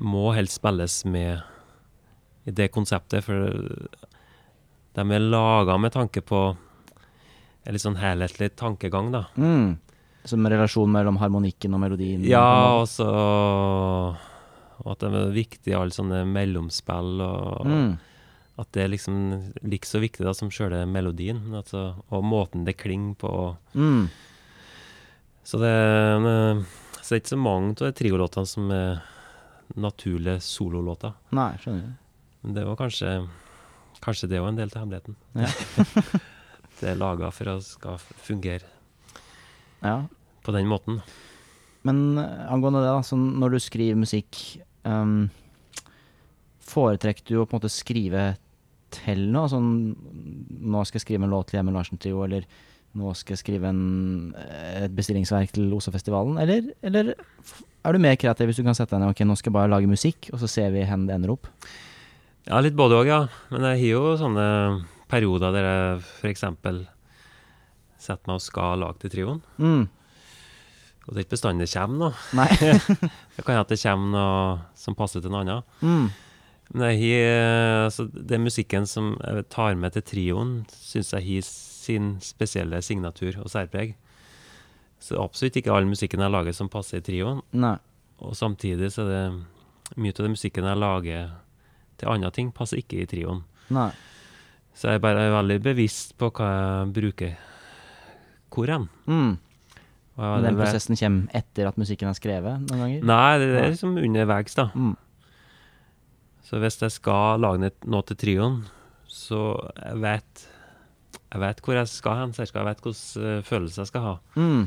må 0.00 0.30
helst 0.36 0.60
spilles 0.60 1.00
med 1.04 1.42
i 2.48 2.54
det 2.54 2.70
konseptet, 2.72 3.26
for 3.26 3.58
de 4.96 5.04
er 5.16 5.26
laga 5.26 5.76
med 5.82 5.92
tanke 5.92 6.22
på 6.24 6.40
en 6.54 7.74
litt 7.74 7.82
sånn 7.82 7.98
helhetlig 8.00 8.54
tankegang, 8.56 9.10
da. 9.12 9.26
mm, 9.36 9.74
som 10.30 10.46
relasjon 10.46 10.90
mellom 10.94 11.18
harmonikken 11.20 11.74
og 11.76 11.82
melodien. 11.82 12.22
Ja, 12.24 12.78
og 12.80 12.86
så 12.88 13.10
og 14.84 14.92
at 14.94 15.02
det 15.04 15.10
er 15.20 15.34
viktig, 15.34 15.74
alle 15.76 15.94
sånne 15.94 16.22
mellomspill, 16.28 17.20
og 17.24 17.66
mm, 17.68 17.90
at 18.60 18.68
det 18.76 18.82
er 18.84 18.90
liksom 18.92 19.16
like 19.64 19.88
så 19.88 20.00
viktig 20.02 20.24
da 20.26 20.32
som 20.36 20.50
sjøle 20.52 20.82
melodien, 20.90 21.38
altså, 21.56 21.94
og 22.12 22.24
måten 22.26 22.64
det 22.66 22.76
klinger 22.80 23.14
på. 23.20 23.30
mm, 23.74 24.08
Så 25.44 25.58
det, 25.62 25.72
men, 26.24 26.64
så 27.00 27.06
det 27.08 27.16
er 27.16 27.22
ikke 27.22 27.34
så 27.36 27.40
mange 27.40 27.70
av 27.78 27.86
de 27.88 27.92
triolåtene 28.00 28.46
som 28.46 28.70
er 28.74 29.00
naturlige 29.80 30.40
sololåter. 30.44 31.14
Nei, 31.36 31.52
skjønner 31.62 31.84
jeg. 31.86 31.94
Men 32.42 32.56
det 32.56 32.66
var 32.66 32.76
kanskje 32.80 33.14
Kanskje 34.00 34.28
det 34.32 34.38
var 34.40 34.48
en 34.48 34.56
del 34.56 34.70
av 34.72 34.78
hemmeligheten. 34.80 35.16
Ja. 35.36 35.48
det 36.80 36.86
er 36.88 36.96
laga 36.96 37.28
for 37.36 37.50
å 37.52 37.58
skal 37.60 37.98
fungere 38.24 38.64
Ja. 39.84 40.06
på 40.44 40.52
den 40.56 40.68
måten. 40.70 41.02
Men 41.84 42.16
eh, 42.16 42.46
angående 42.52 42.80
det, 42.80 42.88
da, 42.94 43.02
så 43.04 43.18
når 43.20 43.56
du 43.56 43.58
skriver 43.60 43.98
musikk 44.00 44.38
um, 44.88 45.28
Foretrekker 46.70 47.26
du 47.26 47.40
å 47.40 47.46
på 47.46 47.56
en 47.56 47.60
måte 47.60 47.72
skrive 47.72 48.24
til 48.94 49.26
noe? 49.32 49.50
Sånn 49.50 49.70
Nå 49.94 50.84
skal 50.86 51.00
jeg 51.00 51.06
skrive 51.06 51.26
en 51.26 51.34
låt 51.34 51.50
til 51.50 51.58
Hjemme 51.58 51.74
Larsen 51.74 52.00
Trio, 52.00 52.22
eller 52.26 52.46
nå 52.98 53.12
skal 53.14 53.36
jeg 53.36 53.42
skrive 53.44 53.68
en, 53.70 53.82
et 54.80 54.90
bestillingsverk 54.94 55.52
til 55.54 55.70
Osafestivalen, 55.76 56.40
Eller, 56.42 56.72
eller 56.82 57.12
er 57.14 57.94
du 57.94 58.02
mer 58.02 58.16
kreativ 58.18 58.50
hvis 58.50 58.58
du 58.58 58.64
kan 58.66 58.74
sette 58.74 58.96
deg 58.96 59.04
ned 59.04 59.12
Ok, 59.14 59.22
nå 59.22 59.36
skal 59.38 59.52
jeg 59.52 59.58
bare 59.60 59.70
lage 59.70 59.90
musikk, 59.90 60.32
og 60.34 60.42
så 60.42 60.50
ser 60.50 60.74
vi 60.74 60.82
hen 60.88 61.06
det 61.06 61.14
ender 61.14 61.36
opp? 61.36 61.46
Ja, 62.48 62.58
litt 62.64 62.74
både 62.74 62.98
òg, 62.98 63.10
ja. 63.10 63.20
Men 63.52 63.68
jeg 63.68 63.78
har 63.84 63.92
jo 63.94 64.16
sånne 64.18 64.46
perioder 65.10 65.54
der 65.54 65.68
jeg 65.68 66.02
f.eks. 66.02 66.44
setter 68.00 68.26
meg 68.26 68.36
og 68.36 68.42
skal 68.42 68.82
lage 68.82 69.02
til 69.04 69.14
trioen. 69.14 69.40
Mm. 69.60 69.84
Og 71.10 71.16
det 71.16 71.24
er 71.24 71.24
ikke 71.26 71.34
bestandig 71.34 71.66
det 71.66 71.74
kommer 71.74 71.98
noe. 71.98 72.26
Nei. 72.38 72.46
Det 73.34 73.42
kan 73.42 73.56
hende 73.56 73.66
det 73.72 73.80
kommer 73.82 74.12
noe 74.14 74.58
som 74.78 74.94
passer 74.94 75.24
til 75.24 75.32
en 75.32 75.40
annen. 75.42 75.64
mm. 75.82 76.10
Men 76.70 76.84
har, 76.86 77.86
altså, 77.88 78.04
den 78.14 78.44
musikken 78.46 78.84
som 78.86 79.16
jeg 79.18 79.48
tar 79.50 79.74
med 79.74 79.90
til 79.96 80.04
trioen, 80.06 80.52
syns 80.70 81.10
jeg 81.16 81.24
har 81.26 81.48
sin 81.48 82.12
spesielle 82.22 82.78
signatur 82.86 83.40
og 83.42 83.50
særpreg. 83.50 83.96
Så 85.02 85.16
er 85.16 85.24
absolutt 85.24 85.58
ikke 85.58 85.74
all 85.74 85.88
musikken 85.90 86.22
jeg 86.22 86.30
lager 86.30 86.54
som 86.54 86.70
passer 86.70 87.00
i 87.00 87.04
trioen. 87.08 87.42
Nei. 87.58 87.74
Og 88.22 88.36
samtidig 88.38 88.92
så 88.94 89.02
er 89.02 89.10
det 89.10 89.98
mye 89.98 90.14
av 90.14 90.22
den 90.28 90.36
musikken 90.36 90.70
jeg 90.70 90.78
lager 90.78 91.34
til 91.98 92.12
andre 92.14 92.30
ting, 92.38 92.54
passer 92.54 92.78
ikke 92.84 93.02
i 93.02 93.10
trioen. 93.10 93.42
Nei. 93.74 93.90
Så 94.70 94.92
jeg 94.92 95.00
er 95.00 95.06
bare 95.08 95.26
veldig 95.34 95.58
bevisst 95.64 96.14
på 96.20 96.30
hva 96.38 96.50
jeg 96.54 96.92
bruker 97.00 97.34
hvor 98.54 98.70
hen. 98.70 98.86
Mm. 99.10 99.34
Men 100.20 100.44
den 100.44 100.58
det. 100.58 100.64
prosessen 100.66 100.98
kommer 101.00 101.38
etter 101.40 101.70
at 101.70 101.78
musikken 101.80 102.10
er 102.10 102.18
skrevet 102.18 102.66
noen 102.66 102.82
ganger? 102.84 103.06
Nei, 103.08 103.38
det 103.40 103.48
det 103.54 103.60
er 103.62 103.72
liksom 103.72 103.96
underveis, 104.00 104.56
da. 104.58 104.66
Mm. 104.74 104.96
Så 106.44 106.58
hvis 106.60 106.80
jeg 106.82 106.92
skal 106.96 107.40
lage 107.40 107.70
noe 107.86 108.06
til 108.08 108.18
trioen, 108.20 108.60
så 109.08 109.54
jeg 109.78 110.00
vet 110.02 110.48
jeg 111.30 111.42
vet 111.44 111.60
hvor 111.62 111.78
jeg 111.78 111.90
skal 111.90 112.16
hen, 112.18 112.34
jeg 112.34 112.50
vet 112.50 112.82
hvilken 112.82 113.22
uh, 113.22 113.42
følelse 113.46 113.84
jeg 113.84 113.90
skal 113.92 114.06
ha. 114.06 114.14
Mm. 114.34 114.64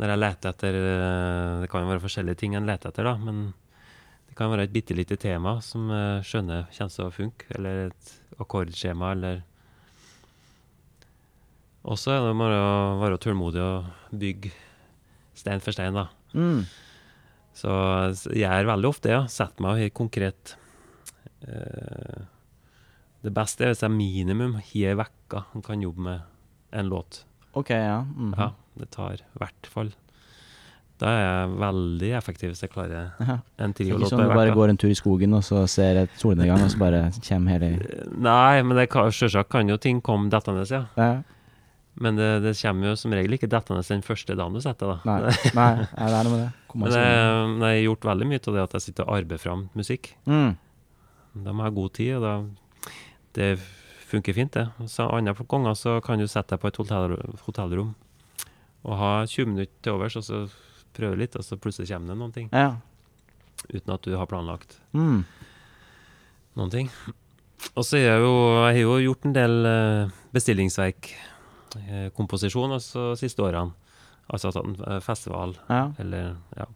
Når 0.00 0.12
jeg 0.12 0.20
leter 0.20 0.52
etter 0.52 0.76
eh, 0.78 1.60
Det 1.62 1.68
kan 1.70 1.82
jo 1.84 1.90
være 1.90 2.02
forskjellige 2.02 2.38
ting 2.40 2.54
en 2.56 2.66
leter 2.66 2.88
etter, 2.90 3.06
da, 3.06 3.12
men 3.20 3.52
det 4.28 4.36
kan 4.38 4.48
være 4.48 4.64
et 4.64 4.72
bitte 4.72 4.96
lite 4.96 5.18
tema 5.20 5.58
som 5.60 5.90
jeg 5.92 6.24
skjønner 6.24 6.64
kommer 6.72 6.94
til 6.94 7.04
å 7.04 7.12
funke, 7.12 7.48
eller 7.52 7.90
et 7.90 8.12
akkordskjema, 8.40 9.12
eller 9.12 9.42
Og 11.84 11.98
så 12.00 12.14
er 12.14 12.24
det 12.24 12.38
bare 12.40 12.60
å 12.62 13.00
være 13.02 13.20
tålmodig 13.20 13.60
og 13.60 14.16
bygge 14.16 14.52
stein 15.42 15.62
for 15.64 15.74
stein, 15.76 15.98
da. 15.98 16.08
Mm. 16.32 16.64
Så 17.56 17.72
jeg 18.32 18.40
gjør 18.46 18.70
veldig 18.72 18.88
ofte 18.88 19.10
det, 19.10 19.16
ja. 19.16 19.22
Setter 19.30 19.64
meg 19.64 19.82
helt 19.82 19.96
konkret 19.96 20.54
uh, 21.44 22.22
Det 23.22 23.32
beste 23.36 23.66
er 23.66 23.74
hvis 23.74 23.84
jeg 23.84 23.92
minimum 23.92 24.56
har 24.56 25.02
uke 25.02 25.42
og 25.52 25.64
kan 25.66 25.82
jobbe 25.84 26.06
med 26.06 26.28
en 26.72 26.88
låt. 26.88 27.24
Ok, 27.52 27.70
ja. 27.70 28.00
Mhm. 28.02 28.32
Ja, 28.38 28.52
det 28.80 28.90
tar 28.94 29.20
i 29.20 29.38
hvert 29.40 29.68
fall. 29.68 29.92
Da 31.02 31.10
er 31.10 31.22
jeg 31.22 31.54
veldig 31.58 32.10
effektiv 32.14 32.52
hvis 32.52 32.62
jeg 32.62 32.70
klarer 32.72 33.10
Ja. 33.28 33.38
en 33.58 33.74
Ikke 33.74 34.06
sånn 34.06 34.22
at 34.22 34.30
du 34.30 34.36
bare 34.38 34.54
går 34.54 34.72
en 34.72 34.78
tur 34.78 34.92
i 34.92 34.96
skogen 34.96 35.34
og 35.34 35.42
så 35.44 35.64
ser 35.70 36.04
et 36.04 36.16
solnedgang, 36.20 36.62
og 36.62 36.70
så 36.70 36.78
bare 36.78 37.02
kommer 37.26 37.56
hele 37.56 37.70
Nei, 38.12 38.62
men 38.62 38.78
selvsagt 38.86 39.50
kan 39.50 39.68
jo 39.68 39.78
ting 39.82 40.00
komme 40.04 40.30
dettende, 40.30 40.64
ja. 40.70 40.84
ja. 40.96 41.22
Men 42.00 42.16
det, 42.16 42.28
det 42.40 42.54
kommer 42.56 42.88
jo 42.88 42.96
som 42.96 43.12
regel 43.12 43.34
ikke 43.36 43.50
dettende 43.52 43.82
den 43.84 44.02
første 44.06 44.34
dagen 44.38 44.54
du 44.56 44.60
setter, 44.64 44.94
da. 44.94 45.00
Nei, 45.04 45.32
nei, 45.58 45.72
nei, 45.84 46.06
det 46.08 46.16
er 46.18 46.24
noe 46.28 46.32
med 46.32 46.40
det. 46.40 46.50
Men 46.72 46.88
det, 46.94 47.02
jeg, 47.04 47.60
har 47.66 47.80
gjort 47.84 48.06
veldig 48.08 48.28
mye 48.30 48.40
av 48.48 48.54
det 48.56 48.62
at 48.62 48.76
jeg 48.78 48.84
sitter 48.86 49.04
og 49.08 49.16
arbeider 49.18 49.42
fram 49.42 49.66
musikk. 49.76 50.14
mm. 50.24 50.52
Da 51.32 51.52
må 51.56 51.62
jeg 51.64 51.70
ha 51.70 51.74
god 51.76 51.92
tid, 51.96 52.10
og 52.18 52.22
da 52.24 52.32
Det 53.32 53.46
funker 54.10 54.34
fint, 54.36 54.52
det. 54.52 54.66
Så 54.92 55.06
Andre 55.08 55.32
ganger 55.48 55.76
så 55.80 55.94
kan 56.04 56.20
du 56.20 56.26
sette 56.28 56.52
deg 56.52 56.60
på 56.60 56.68
et 56.68 56.76
hotell, 56.80 57.14
hotellrom 57.46 57.94
og 58.82 58.96
ha 58.98 59.12
20 59.24 59.46
minutter 59.46 59.72
til 59.86 59.92
overs, 59.94 60.16
og 60.18 60.24
så 60.26 60.40
prøve 60.92 61.16
litt, 61.20 61.36
og 61.38 61.44
så 61.46 61.56
plutselig 61.56 61.88
kommer 61.92 62.10
det 62.12 62.18
noen 62.18 62.32
ting. 62.34 62.48
Ja. 62.52 62.74
Uten 63.70 63.92
at 63.94 64.02
du 64.04 64.16
har 64.18 64.26
planlagt 64.28 64.74
Mm. 64.92 65.22
noen 66.58 66.70
ting. 66.72 66.90
Og 67.76 67.84
så 67.86 67.96
har 67.96 68.02
jeg 68.18 68.20
jo 68.24 68.32
Jeg 68.66 68.74
har 68.74 68.80
jo 68.82 68.96
gjort 69.06 69.24
en 69.28 69.32
del 69.36 69.54
eh, 69.70 70.10
bestillingsverk, 70.34 71.12
komposisjon, 72.16 72.72
altså 72.78 73.12
siste 73.18 73.42
årene. 73.44 73.72
Altså 74.32 74.52
at 74.52 74.58
en 74.62 74.76
eh, 74.86 75.00
festival, 75.04 75.56
ja. 75.68 75.86
eller 76.00 76.34
ja, 76.56 76.66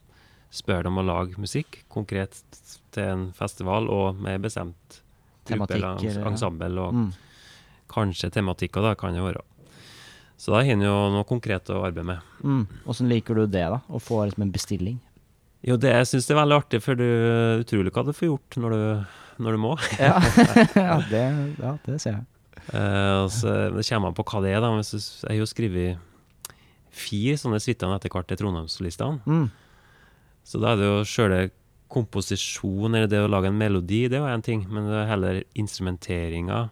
spør 0.53 0.89
dem 0.89 0.99
å 0.99 1.05
lage 1.07 1.39
musikk 1.41 1.83
konkret 1.93 2.37
til 2.93 3.03
en 3.05 3.27
festival, 3.37 3.89
og 3.93 4.19
med 4.21 4.43
bestemt 4.45 5.01
gruppe 5.47 5.75
eller 5.79 6.01
ensemble, 6.27 6.73
og 6.83 6.95
Mm. 6.97 7.13
kanskje 7.89 8.31
tematikker, 8.35 8.83
da, 8.83 8.95
kan 8.99 9.15
det 9.15 9.23
være. 9.23 9.43
Så 10.37 10.53
da 10.53 10.59
har 10.61 10.67
han 10.69 10.83
jo 10.85 10.95
noe 11.15 11.25
konkret 11.25 11.71
å 11.73 11.79
arbeide 11.87 12.05
med. 12.05 12.19
Mm. 12.45 12.67
Åssen 12.87 13.09
liker 13.09 13.35
du 13.39 13.47
det, 13.47 13.63
da? 13.73 13.81
Å 13.89 14.01
få 14.03 14.25
liksom 14.27 14.43
en 14.43 14.53
bestilling? 14.53 14.99
Jo, 15.65 15.77
det 15.81 15.95
jeg 15.95 16.07
syns 16.11 16.27
det 16.29 16.35
er 16.35 16.41
veldig 16.43 16.57
artig, 16.61 16.83
for 16.85 16.99
du 16.99 17.07
utrolig 17.63 17.93
hva 17.95 18.05
du 18.05 18.13
får 18.13 18.29
gjort 18.29 18.59
når 18.61 18.75
du, 18.75 18.83
når 19.47 19.57
du 19.57 19.59
må. 19.63 19.73
Ja, 19.99 20.19
ja, 20.77 20.99
det, 21.09 21.23
ja 21.63 21.73
det 21.87 22.01
ser 22.03 22.19
jeg. 22.19 22.27
Og 22.73 23.31
så 23.31 23.53
kommer 23.87 24.09
man 24.09 24.17
på 24.17 24.25
hva 24.27 24.43
det 24.45 24.55
er, 24.57 24.65
da. 24.65 24.73
Jeg 24.81 25.31
har 25.31 25.39
jo 25.39 25.49
skrevet 25.49 26.03
fire 26.97 27.37
sånne 27.39 27.61
suiter 27.63 27.93
etter 27.93 28.13
hvert 28.13 28.29
til 28.31 28.41
Trondheimssolistene. 28.41 29.21
Mm. 29.29 29.47
Så 30.47 30.61
da 30.63 30.73
er 30.73 30.81
det 30.81 30.89
jo 30.89 31.05
sjøle 31.07 31.41
komposisjon, 31.93 32.95
eller 32.95 33.11
det 33.11 33.21
å 33.23 33.31
lage 33.31 33.51
en 33.53 33.59
melodi, 33.59 34.07
det 34.11 34.19
jo 34.19 34.31
én 34.31 34.45
ting. 34.45 34.65
Men 34.71 34.89
det 34.91 34.99
er 35.03 35.13
heller 35.13 35.43
instrumenteringa 35.59 36.67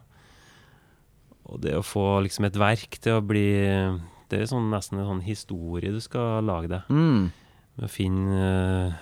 og 1.45 1.61
det 1.61 1.75
å 1.77 1.85
få 1.85 2.23
liksom 2.25 2.47
et 2.47 2.57
verk 2.57 2.97
til 3.03 3.19
å 3.19 3.25
bli 3.25 3.47
Det 4.31 4.39
er 4.39 4.47
sånn, 4.49 4.71
nesten 4.71 4.97
en 4.97 5.09
sånn 5.11 5.25
historie 5.27 5.93
du 5.93 5.99
skal 6.01 6.41
lage 6.45 6.71
det. 6.71 6.81
Mm. 6.89 7.27
Med 7.75 7.85
å 7.85 7.91
finne 7.91 8.39
uh, 8.89 8.95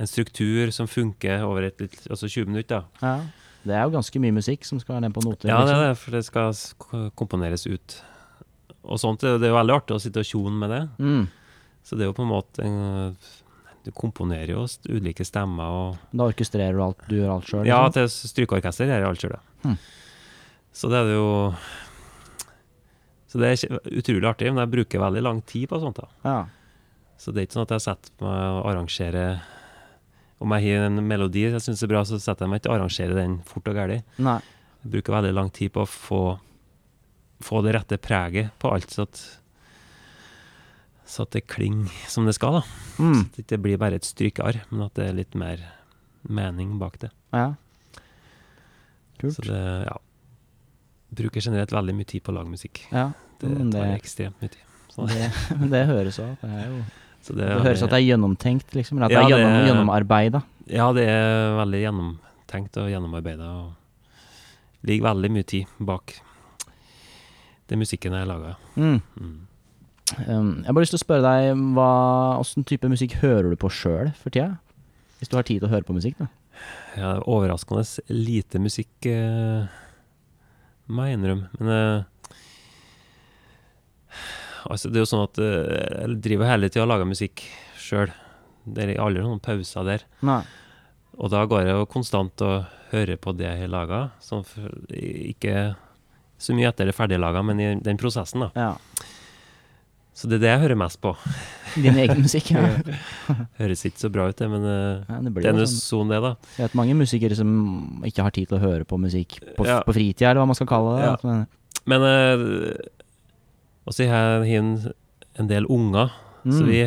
en 0.00 0.08
struktur 0.08 0.72
som 0.72 0.88
funker 0.88 1.44
over 1.44 1.66
et 1.68 1.82
litt, 1.82 1.98
altså 2.08 2.30
20 2.30 2.48
minutter. 2.48 2.86
da. 2.86 3.04
Ja. 3.04 3.41
Det 3.62 3.74
er 3.76 3.84
jo 3.86 3.92
ganske 3.94 4.22
mye 4.22 4.34
musikk 4.34 4.64
som 4.66 4.80
skal 4.82 5.02
ned 5.04 5.14
på 5.14 5.22
noter. 5.22 5.50
Ja, 5.50 5.60
det 5.62 5.70
liksom. 5.70 5.82
er 5.82 5.92
det, 5.92 6.00
for 6.00 6.16
det 6.16 6.24
skal 6.26 7.12
komponeres 7.18 7.66
ut. 7.68 7.98
Og 8.82 8.98
sånt, 8.98 9.22
det 9.22 9.46
er 9.46 9.52
jo 9.52 9.58
veldig 9.60 9.76
artig 9.76 9.94
å 9.94 10.02
sitte 10.02 10.24
og 10.24 10.26
tjone 10.26 10.58
med 10.58 10.72
det. 10.74 10.82
Mm. 10.98 11.28
Så 11.86 11.98
det 11.98 12.04
er 12.04 12.10
jo 12.10 12.16
på 12.16 12.24
en 12.26 12.30
måte 12.30 12.62
en, 12.66 13.14
Du 13.82 13.90
komponerer 13.90 14.52
jo 14.54 14.60
ulike 14.94 15.24
stemmer 15.26 15.66
og 15.74 16.02
Da 16.14 16.28
orkestrerer 16.30 16.76
du 16.78 16.82
alt, 16.84 17.00
du 17.08 17.16
gjør 17.18 17.32
alt 17.36 17.48
sjøl? 17.50 17.66
Ja, 17.66 17.80
til 17.90 18.06
strykeorkester 18.06 18.86
gjør 18.86 19.00
jeg 19.00 19.08
alt 19.08 19.24
sjøl, 19.24 19.38
Hm. 19.62 19.74
Så 20.74 20.88
det 20.90 20.98
er 21.00 21.08
det 21.10 21.16
jo 21.16 21.32
Så 23.30 23.38
det 23.42 23.50
er 23.50 23.80
utrolig 23.90 24.28
artig, 24.30 24.52
men 24.52 24.62
jeg 24.62 24.72
bruker 24.76 25.02
veldig 25.02 25.22
lang 25.22 25.42
tid 25.42 25.68
på 25.70 25.80
sånt. 25.82 25.98
da 25.98 26.30
ja. 26.30 26.46
Så 27.18 27.30
det 27.32 27.42
er 27.42 27.46
ikke 27.46 27.58
sånn 27.58 27.66
at 27.68 27.74
jeg 27.76 27.84
setter 27.86 28.24
meg 28.26 28.38
og 28.58 28.64
arrangerer 28.70 29.42
Om 30.42 30.54
jeg 30.58 30.76
har 30.76 30.86
en 30.88 31.02
melodi 31.06 31.44
jeg 31.46 31.62
syns 31.62 31.82
er 31.86 31.90
bra, 31.92 32.02
så 32.08 32.18
setter 32.20 32.44
jeg 32.46 32.50
meg 32.52 32.60
ikke 32.62 32.72
og 32.72 32.78
arrangerer 32.80 33.14
den 33.18 33.38
fort 33.46 33.68
og 33.70 33.76
gæli. 33.78 34.00
Jeg 34.82 34.90
bruker 34.96 35.14
veldig 35.14 35.34
lang 35.36 35.50
tid 35.54 35.70
på 35.74 35.84
å 35.84 35.88
få, 35.90 36.20
få 37.46 37.62
det 37.62 37.76
rette 37.76 37.98
preget 38.02 38.50
på 38.62 38.72
alt, 38.74 38.90
så 38.90 39.04
at, 39.06 39.20
så 41.06 41.22
at 41.26 41.34
det 41.36 41.44
klinger 41.50 41.90
som 42.10 42.26
det 42.26 42.34
skal. 42.38 42.60
da 42.60 42.62
Mm. 43.02 43.20
At 43.24 43.36
det 43.36 43.44
ikke 43.46 43.62
blir 43.64 43.78
bare 43.80 43.96
et 43.98 44.04
strykearr, 44.06 44.60
men 44.70 44.82
at 44.84 44.94
det 44.98 45.06
er 45.08 45.14
litt 45.16 45.34
mer 45.38 45.62
mening 46.28 46.74
bak 46.78 46.98
det. 47.02 47.08
Ja. 47.32 47.54
Kult. 49.18 49.34
Så 49.38 49.46
det, 49.46 49.60
ja 49.86 49.96
Bruker 51.12 51.40
generelt 51.44 51.72
veldig 51.72 51.92
mye 51.94 52.08
tid 52.08 52.22
på 52.24 52.32
å 52.32 52.36
lage 52.38 52.48
musikk. 52.48 52.82
Ja. 52.90 53.10
Det 53.40 53.50
Men 53.50 53.70
tar 53.72 53.90
ekstremt 53.98 54.38
mye 54.40 54.48
tid. 54.54 54.62
Så, 54.92 55.04
Det, 55.10 55.26
men 55.60 55.70
det 55.72 55.82
høres 55.90 56.18
òg. 56.22 56.34
Det, 56.40 56.48
er 56.48 56.70
jo- 56.70 56.84
så 57.22 57.36
det 57.38 57.46
høres 57.48 57.84
at 57.84 57.92
det 57.92 58.00
er 58.00 58.08
gjennomtenkt, 58.10 58.74
liksom. 58.74 58.98
Eller 58.98 59.06
at 59.06 59.14
Ja, 59.14 59.20
det 59.20 59.22
er 59.22 59.30
det 59.30 59.44
gjennom, 59.44 59.68
gjennomarbeida. 59.68 60.42
Ja, 60.72 60.88
det 60.96 61.06
er 61.06 61.54
veldig 61.60 61.80
gjennomtenkt 61.84 62.78
og 62.82 62.90
gjennomarbeida. 62.90 63.52
Og 63.62 64.88
ligger 64.88 65.08
veldig 65.12 65.30
mye 65.36 65.46
tid 65.46 65.70
bak 65.78 66.16
den 67.70 67.80
musikken 67.80 68.16
jeg 68.16 68.28
lager. 68.28 68.58
Mm. 68.74 68.98
Mm. 69.16 69.38
Um, 70.26 70.50
jeg 70.60 70.66
har 70.66 70.74
bare 70.74 70.84
lyst 70.84 70.92
til 70.92 71.00
å 71.00 71.04
spørre 71.06 71.24
deg 71.24 71.62
hva 71.76 71.92
åssen 72.42 72.66
type 72.68 72.90
musikk 72.90 73.16
hører 73.22 73.52
du 73.52 73.56
på 73.60 73.70
sjøl 73.72 74.10
for 74.18 74.34
tida? 74.34 74.58
Hvis 75.20 75.30
du 75.30 75.38
har 75.38 75.46
tid 75.46 75.62
til 75.62 75.70
å 75.70 75.72
høre 75.72 75.86
på 75.86 75.96
musikk, 75.96 76.18
da. 76.18 76.28
Ja, 76.98 77.12
overraskende 77.30 77.84
lite 78.12 78.60
musikk, 78.60 78.92
uh, 79.06 79.70
må 80.92 81.06
jeg 81.06 81.16
innrømme. 81.16 81.48
Men 81.60 81.70
eh, 81.72 82.08
altså, 84.68 84.90
det 84.90 84.98
er 85.00 85.04
jo 85.04 85.10
sånn 85.12 85.24
at 85.26 85.38
eh, 85.42 86.02
jeg 86.02 86.18
driver 86.26 86.50
hele 86.52 86.68
tida 86.70 86.84
og 86.86 86.90
lager 86.92 87.08
musikk 87.10 87.42
sjøl. 87.80 88.12
Det 88.64 88.84
er 88.84 89.00
aldri 89.02 89.24
noen 89.24 89.40
pauser 89.42 89.86
der. 89.88 90.04
Nei. 90.22 90.42
Og 91.18 91.30
da 91.32 91.42
går 91.50 91.66
jeg 91.66 91.74
jo 91.76 91.88
konstant 91.92 92.44
og 92.46 92.68
hører 92.92 93.18
på 93.20 93.34
det 93.36 93.48
jeg 93.48 93.64
har 93.64 93.72
laga. 93.72 94.02
Ikke 94.92 95.74
så 96.42 96.54
mye 96.56 96.70
etter 96.70 96.88
det 96.88 96.94
ferdiglaga, 96.96 97.42
men 97.46 97.60
i 97.62 97.68
den 97.84 97.98
prosessen, 98.00 98.46
da. 98.46 98.50
Ja. 98.56 99.08
Så 100.12 100.28
det 100.28 100.36
er 100.36 100.42
det 100.42 100.50
jeg 100.50 100.60
hører 100.66 100.76
mest 100.76 100.98
på. 101.00 101.14
Din 101.80 101.96
egen 102.02 102.20
musikk. 102.20 102.50
Ja. 102.52 102.60
Høres 103.62 103.80
ikke 103.88 104.02
så 104.02 104.10
bra 104.12 104.26
ut, 104.28 104.36
det, 104.36 104.48
men 104.52 104.66
eh, 104.68 105.06
Ja, 105.08 105.20
det 105.24 105.32
det 105.38 105.46
er 105.46 105.54
en 105.54 105.60
sånn. 105.64 105.78
sånn 105.80 106.10
det, 106.12 106.18
da. 106.20 106.32
Jeg 106.58 106.66
vet 106.66 106.74
mange 106.82 106.96
musikere 106.98 107.38
som 107.38 107.52
ikke 108.04 108.26
har 108.26 108.34
tid 108.36 108.50
til 108.50 108.58
å 108.58 108.62
høre 108.62 108.84
på 108.88 108.98
musikk 109.00 109.38
på, 109.56 109.64
Ja. 109.68 109.78
på 109.86 109.94
fritida, 109.96 110.30
eller 110.34 110.42
hva 110.44 110.50
man 110.52 110.58
skal 110.58 110.68
kalle 110.68 110.98
det. 110.98 111.06
Ja. 111.08 111.14
Men, 111.24 111.46
Men 111.88 112.04
uh, 112.04 112.74
også 113.88 114.06
har 114.10 114.44
jeg 114.44 114.58
en, 114.62 114.72
en 115.40 115.48
del 115.50 115.66
unger, 115.70 116.12
så 116.44 116.60
Mm. 116.62 116.66
vi, 116.68 116.80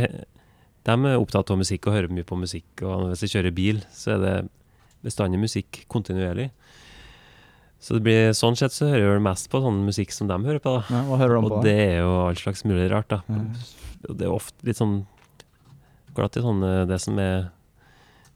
de 0.85 0.91
er 1.09 1.17
opptatt 1.17 1.49
av 1.51 1.57
musikk 1.57 1.87
og 1.87 1.93
hører 1.95 2.11
mye 2.11 2.23
på 2.27 2.35
musikk. 2.37 2.81
Og 2.83 3.09
hvis 3.13 3.21
jeg 3.25 3.31
kjører 3.37 3.53
bil, 3.55 3.81
så 3.95 4.15
er 4.15 4.19
det 4.23 4.33
bestandig 5.05 5.39
musikk 5.39 5.85
kontinuerlig. 5.89 6.49
Så 7.79 7.95
det 7.97 8.03
blir, 8.03 8.31
sånn 8.33 8.55
sett 8.57 8.73
så 8.73 8.87
hører 8.89 9.15
jeg 9.17 9.23
mest 9.25 9.47
på 9.51 9.59
sånn 9.61 9.83
musikk 9.85 10.11
som 10.15 10.27
de 10.27 10.37
hører 10.43 10.59
på. 10.63 10.73
da. 10.79 10.83
ja, 10.95 11.01
hva 11.07 11.17
hører 11.21 11.35
de 11.39 11.45
Og 11.45 11.51
på? 11.55 11.61
det 11.63 11.75
er 11.79 11.97
jo 12.01 12.13
all 12.27 12.35
slags 12.39 12.63
mulig 12.65 12.89
rart, 12.91 13.07
da. 13.09 13.21
Ja. 13.29 13.41
Det 14.13 14.25
er 14.25 14.31
ofte 14.33 14.65
litt 14.67 14.77
sånn 14.77 15.05
Glatt 16.15 16.37
i 16.39 16.41
sånn 16.41 16.61
eh, 16.63 16.85
det 16.87 16.95
som 17.03 17.17
er 17.19 17.49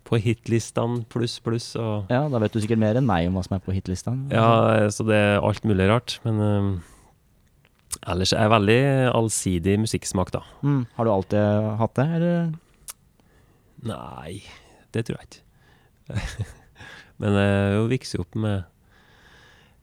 på 0.09 0.17
hitlistene 0.19 1.05
pluss, 1.07 1.37
pluss 1.39 1.75
og 1.79 2.09
Ja, 2.11 2.25
da 2.27 2.39
vet 2.41 2.51
du 2.51 2.59
sikkert 2.59 2.81
mer 2.81 2.97
enn 2.99 3.05
meg 3.07 3.27
om 3.29 3.37
hva 3.37 3.43
som 3.45 3.55
er 3.55 3.61
på 3.63 3.71
hitlistene. 3.75 4.25
Ja, 4.33 4.89
så 4.91 5.05
det 5.07 5.15
er 5.15 5.39
alt 5.39 5.63
mulig 5.63 5.85
rart. 5.87 6.17
Men 6.25 6.41
eh, 6.43 6.69
ellers 8.07 8.31
er 8.33 8.45
jeg 8.45 8.53
veldig 8.53 8.81
allsidig 9.11 9.75
musikksmak, 9.83 10.31
da. 10.35 10.43
Mm. 10.63 10.85
Har 10.95 11.05
du 11.05 11.11
alltid 11.11 11.69
hatt 11.81 11.95
det, 11.99 12.07
eller? 12.19 12.51
Nei, 13.89 14.41
det 14.95 15.05
tror 15.07 15.19
jeg 15.19 15.27
ikke. 15.29 16.47
Men 17.19 17.35
jeg 17.35 17.73
jo 17.75 17.87
vokste 17.91 18.21
opp 18.23 18.37
med 18.39 18.63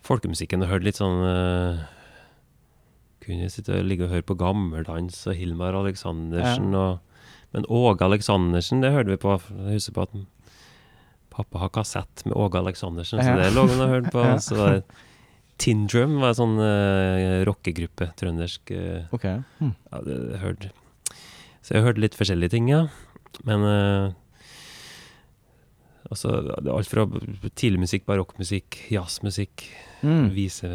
folkemusikken 0.07 0.65
og 0.65 0.71
hørte 0.71 0.89
litt 0.89 0.99
sånn 0.99 1.21
eh, 1.27 1.83
Kunne 3.27 3.51
sitte 3.51 3.75
og 3.75 3.87
ligge 3.87 4.07
og 4.07 4.15
høre 4.15 4.27
på 4.27 4.39
gammeldans 4.39 5.19
og 5.27 5.37
Hilmar 5.39 5.77
Aleksandersen 5.77 6.75
og 6.79 7.03
Men 7.55 7.67
Åge 7.73 8.07
Aleksandersen, 8.07 8.83
det 8.83 8.93
hørte 8.93 9.13
vi 9.13 9.21
på. 9.23 9.37
Jeg 9.39 9.79
husker 9.79 9.95
på 9.97 10.07
at 10.07 10.17
pappa 11.33 11.61
har 11.63 11.71
kassett 11.73 12.25
med 12.27 12.35
Åge 12.37 12.59
Aleksandersen, 12.59 13.23
så 13.23 13.37
det 13.39 13.53
lå 13.55 13.67
han 13.71 13.85
og 13.85 13.93
hørte 13.93 14.13
på. 14.13 14.25
Ja. 14.25 14.35
Så 14.47 14.57
det 14.59 14.81
Tindrum 15.59 16.19
var 16.21 16.35
en 16.35 16.39
sånn 16.39 16.59
uh, 16.61 17.45
rockegruppe, 17.49 18.11
trøndersk. 18.21 18.71
Uh, 18.77 19.07
Ok. 19.17 19.25
Mm. 19.63 19.73
ja, 19.93 20.01
det, 20.05 20.17
jeg 20.35 20.41
hørte. 20.43 20.71
Så 21.65 21.75
jeg 21.79 21.83
hørte 21.87 22.03
litt 22.05 22.15
forskjellige 22.19 22.53
ting, 22.53 22.69
ja. 22.71 22.83
Men 23.49 23.65
uh, 23.65 24.13
altså, 26.11 26.35
alt 26.71 26.91
fra 26.91 27.07
tidlig 27.59 27.81
musikk, 27.87 28.07
barokkmusikk, 28.09 28.83
jazzmusikk, 28.95 29.67
Mm. 30.05 30.29
vise 30.37 30.69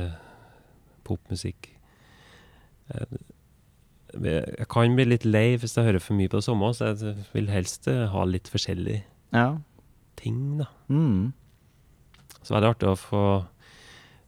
popmusikk. 1.05 1.69
Eh, 2.89 3.05
Jeg 4.17 4.67
kan 4.67 4.95
bli 4.97 5.05
litt 5.05 5.23
lei 5.23 5.55
hvis 5.55 5.75
jeg 5.77 5.85
hører 5.85 6.01
for 6.03 6.17
mye 6.17 6.27
på 6.27 6.41
det 6.41 6.43
samme, 6.43 6.73
så 6.75 6.89
jeg 6.91 7.15
vil 7.31 7.47
helst 7.47 7.85
ha 7.85 8.23
litt 8.27 8.49
forskjellige 8.51 9.03
Ja. 9.31 9.57
ting, 10.17 10.57
da. 10.57 10.65
Mm. 10.89 11.31
Så 12.43 12.59
det 12.59 12.67
artig 12.75 12.89
å 12.89 12.97
få 12.99 13.45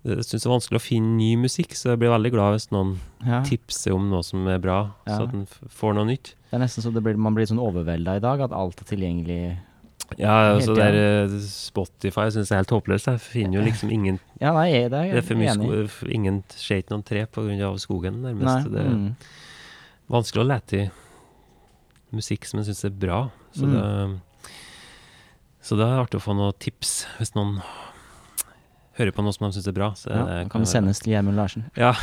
Jeg 0.03 0.17
syns 0.27 0.43
det 0.43 0.47
er 0.49 0.51
vanskelig 0.57 0.79
å 0.81 0.83
finne 0.83 1.15
ny 1.15 1.29
musikk, 1.39 1.75
så 1.79 1.93
jeg 1.93 1.99
blir 2.01 2.11
veldig 2.11 2.31
glad 2.33 2.55
hvis 2.57 2.65
noen 2.75 2.97
ja. 3.25 3.37
tipser 3.47 3.93
om 3.95 4.09
noe 4.11 4.23
som 4.27 4.45
er 4.51 4.57
bra, 4.59 4.91
Ja. 5.07 5.17
så 5.17 5.27
at 5.29 5.33
en 5.33 5.45
får 5.47 5.93
noe 5.95 6.05
nytt. 6.09 6.33
Det 6.51 6.57
er 6.57 6.59
nesten 6.59 6.83
så 6.83 6.91
det 6.93 7.03
blir, 7.05 7.15
man 7.15 7.33
blir 7.33 7.45
sånn 7.47 7.61
overvelda 7.63 8.17
i 8.17 8.19
dag, 8.19 8.41
at 8.41 8.51
alt 8.51 8.81
er 8.81 8.89
tilgjengelig. 8.95 9.57
Ja, 10.19 10.53
altså 10.59 10.75
det 10.75 10.83
der 10.91 10.97
eh, 11.23 11.37
Spotify 11.47 12.27
syns 12.29 12.49
jeg 12.51 12.57
er 12.57 12.65
helt 12.65 12.73
håpløst. 12.75 13.07
Jeg 13.07 13.21
finner 13.23 13.61
jo 13.61 13.63
liksom 13.65 13.89
ingen 13.95 14.19
Ja, 14.43 14.51
nei, 14.53 14.67
jeg- 14.73 14.91
det 14.91 14.99
er 14.99 15.13
Det 15.15 15.23
er 15.23 15.27
for 15.29 15.35
mye 15.39 15.53
enig 15.55 15.89
sko 15.89 16.07
ingen 16.11 16.43
ikke 16.51 16.91
noen 16.91 17.05
tre 17.07 17.25
pga. 17.25 17.71
skogen, 17.79 18.21
Nei. 18.21 18.33
nærmest. 18.33 18.71
Det 18.71 18.81
er 18.83 18.89
Mm. 18.91 19.15
vanskelig 20.11 20.43
å 20.43 20.47
lete 20.51 20.73
i 20.83 20.91
musikk 22.11 22.45
som 22.45 22.59
jeg 22.59 22.67
syns 22.67 22.83
er 22.85 22.89
bra. 22.91 23.31
Så, 23.55 23.63
Mm. 23.65 23.71
det, 23.71 24.51
så 25.63 25.77
det 25.79 25.87
er 25.87 26.03
artig 26.03 26.19
å 26.19 26.25
få 26.27 26.35
noen 26.35 26.53
tips 26.59 27.05
hvis 27.17 27.33
noen 27.35 27.61
hører 28.97 29.11
på 29.15 29.23
noe 29.25 29.33
som 29.33 29.47
de 29.49 29.55
syns 29.57 29.67
er 29.67 29.75
bra. 29.77 29.91
Så 29.97 30.09
Ja, 30.11 30.23
det 30.25 30.49
kan 30.51 30.61
være- 30.61 30.71
sendes 30.73 30.99
til 31.01 31.13
Gjermund 31.13 31.35
Larsen. 31.35 31.69
Ja. 31.75 31.93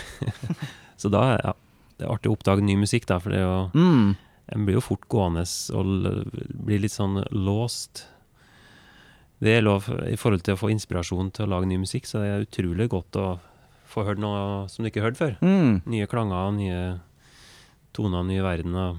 så 1.01 1.11
da 1.11 1.37
ja, 1.39 1.53
det 1.99 2.07
er 2.07 2.13
artig 2.15 2.31
å 2.31 2.37
oppdage 2.37 2.63
ny 2.63 2.77
musikk, 2.77 3.07
da, 3.07 3.19
for 3.19 3.31
det 3.31 3.39
er 3.39 3.47
jo 3.47 3.71
Mm. 3.75 4.17
En 4.53 4.65
blir 4.67 4.75
jo 4.75 4.81
fort 4.83 5.05
gående 5.09 5.45
og 5.79 6.27
blir 6.67 6.81
litt 6.83 6.91
sånn 6.91 7.21
låst. 7.31 8.07
Det 9.41 9.53
er 9.59 9.63
lov 9.63 9.87
i 10.11 10.17
forhold 10.19 10.43
til 10.43 10.55
å 10.57 10.59
få 10.59 10.71
inspirasjon 10.75 11.31
til 11.33 11.47
å 11.47 11.49
lage 11.49 11.69
ny 11.71 11.77
musikk, 11.79 12.05
så 12.05 12.19
det 12.19 12.29
er 12.33 12.43
utrolig 12.45 12.89
godt 12.91 13.13
å 13.13 13.39
få 13.87 14.05
hørt 14.05 14.19
noe 14.19 14.67
som 14.69 14.83
du 14.83 14.91
ikke 14.91 15.01
har 15.05 15.11
hørt 15.13 15.21
før. 15.21 15.37
Mm. 15.41 15.83
Nye 15.87 16.07
klanger, 16.11 16.51
nye 16.53 17.01
toner, 17.95 18.25
nye 18.27 18.43
verdener. 18.43 18.97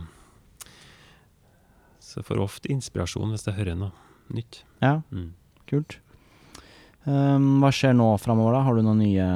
Så 2.00 2.22
jeg 2.22 2.26
får 2.28 2.42
ofte 2.44 2.72
inspirasjon 2.72 3.32
hvis 3.36 3.46
jeg 3.48 3.56
hører 3.60 3.76
noe 3.78 3.92
nytt. 4.34 4.64
Ja, 4.82 5.02
Mm. 5.12 5.34
kult. 5.68 6.00
Um, 7.06 7.60
hva 7.64 7.72
skjer 7.74 7.96
nå 7.98 8.12
framover, 8.22 8.54
da? 8.54 8.64
Har 8.68 8.78
du 8.78 8.84
noen 8.86 9.00
nye 9.02 9.28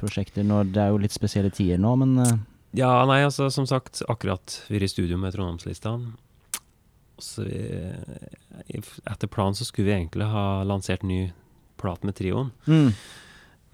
prosjekter? 0.00 0.44
Nå, 0.44 0.62
det 0.68 0.82
er 0.82 0.90
jo 0.92 1.00
litt 1.00 1.14
spesielle 1.16 1.52
tider 1.54 1.80
nå, 1.80 1.94
men 2.02 2.18
uh, 2.20 2.34
Ja, 2.76 2.90
nei, 3.08 3.22
altså 3.24 3.48
som 3.52 3.66
sagt, 3.68 4.02
akkurat 4.08 4.58
vi 4.68 4.76
er 4.78 4.84
i 4.84 4.90
studio 4.90 5.16
med 5.18 5.32
Trondheimslista. 5.34 5.94
Så 7.20 7.44
vi, 7.48 7.62
etter 9.08 9.28
planen 9.32 9.56
så 9.56 9.64
skulle 9.64 9.90
vi 9.90 9.96
egentlig 9.96 10.28
ha 10.28 10.62
lansert 10.68 11.02
ny 11.04 11.30
plat 11.80 12.04
med 12.04 12.16
trioen. 12.20 12.52
Mm. 12.68 12.92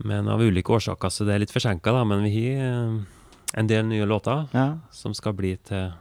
Men 0.07 0.29
av 0.31 0.43
ulike 0.43 0.73
årsaker 0.77 1.11
så 1.11 1.27
det 1.27 1.35
er 1.35 1.45
litt 1.45 1.55
forsinka, 1.55 1.93
da. 1.95 2.03
Men 2.07 2.25
vi 2.27 2.33
har 2.47 2.65
eh, 2.67 2.97
en 3.57 3.71
del 3.71 3.87
nye 3.89 4.07
låter 4.07 4.47
Ja, 4.55 4.67
som 4.93 5.15
skal 5.17 5.37
bli 5.39 5.55
til 5.67 5.93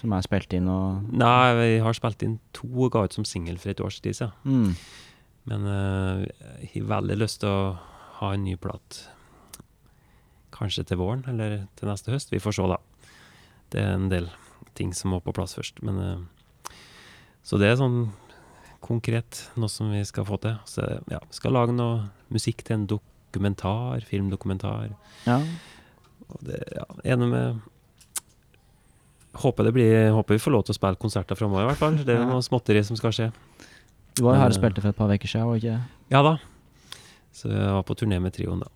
som 0.00 0.14
er 0.16 0.22
spilt 0.24 0.54
inn 0.56 0.68
og 0.70 1.10
Nei, 1.18 1.54
vi 1.58 1.70
har 1.82 1.96
spilt 1.96 2.22
inn 2.24 2.38
to 2.56 2.68
og 2.70 2.92
ga 2.94 3.02
ut 3.04 3.16
som 3.16 3.26
singel 3.26 3.58
for 3.60 3.72
et 3.72 3.82
års 3.84 3.98
tid 4.00 4.16
siden. 4.16 4.32
mm. 4.44 4.74
Men 5.48 5.66
eh, 5.66 6.26
jeg 6.66 6.72
har 6.74 6.90
veldig 6.96 7.16
lyst 7.20 7.40
til 7.44 7.50
å 7.50 7.72
ha 8.20 8.32
en 8.34 8.44
ny 8.44 8.56
plat. 8.60 9.00
Kanskje 10.54 10.84
til 10.88 11.00
våren, 11.00 11.24
eller 11.30 11.62
til 11.78 11.88
neste 11.88 12.12
høst. 12.12 12.32
Vi 12.34 12.42
får 12.42 12.58
se, 12.58 12.68
da. 12.68 12.80
Det 13.72 13.80
er 13.80 13.94
en 13.94 14.10
del 14.12 14.28
ting 14.78 14.92
som 14.96 15.14
må 15.14 15.20
på 15.24 15.34
plass 15.36 15.56
først. 15.58 15.80
Men 15.86 16.00
eh, 16.04 16.74
Så 17.46 17.58
det 17.60 17.70
er 17.70 17.80
sånn 17.80 18.10
konkret 18.84 19.44
noe 19.60 19.70
som 19.72 19.90
vi 19.92 20.02
skal 20.08 20.26
få 20.28 20.40
til. 20.42 20.56
Så 20.68 20.84
ja, 21.10 21.20
skal 21.34 21.56
lage 21.56 21.76
noe 21.76 22.08
musikk 22.32 22.64
til 22.66 22.80
en 22.80 22.86
dokumentar, 22.90 24.04
filmdokumentar. 24.08 24.92
Ja. 25.26 25.40
Og 26.30 26.46
det 26.46 26.62
ja, 26.76 26.86
er 27.04 27.20
med 27.24 27.60
Håper, 29.40 29.62
det 29.62 29.70
blir, 29.70 30.08
håper 30.10 30.34
vi 30.34 30.42
får 30.42 30.50
lov 30.50 30.64
til 30.66 30.74
å 30.74 30.76
spille 30.76 30.98
konserter 30.98 31.38
framover, 31.38 31.62
i 31.62 31.68
hvert 31.68 31.78
fall. 31.78 31.98
Det 32.02 32.16
er 32.16 32.24
noe 32.26 32.42
småtteri 32.42 32.80
som 32.82 32.98
skal 32.98 33.12
skje. 33.14 33.28
Du 34.18 34.24
var 34.26 34.36
jo 34.36 34.42
her 34.42 34.52
og 34.52 34.56
spilte 34.56 34.82
for 34.82 34.92
et 34.92 34.98
par 34.98 35.12
uker 35.12 35.30
siden, 35.30 35.48
var 35.48 35.60
ikke 35.60 35.78
Ja 36.10 36.22
da. 36.26 36.36
Så 37.32 37.50
jeg 37.52 37.72
var 37.76 37.86
på 37.86 37.96
turné 37.96 38.18
med 38.22 38.34
trioen, 38.34 38.62
da. 38.64 38.70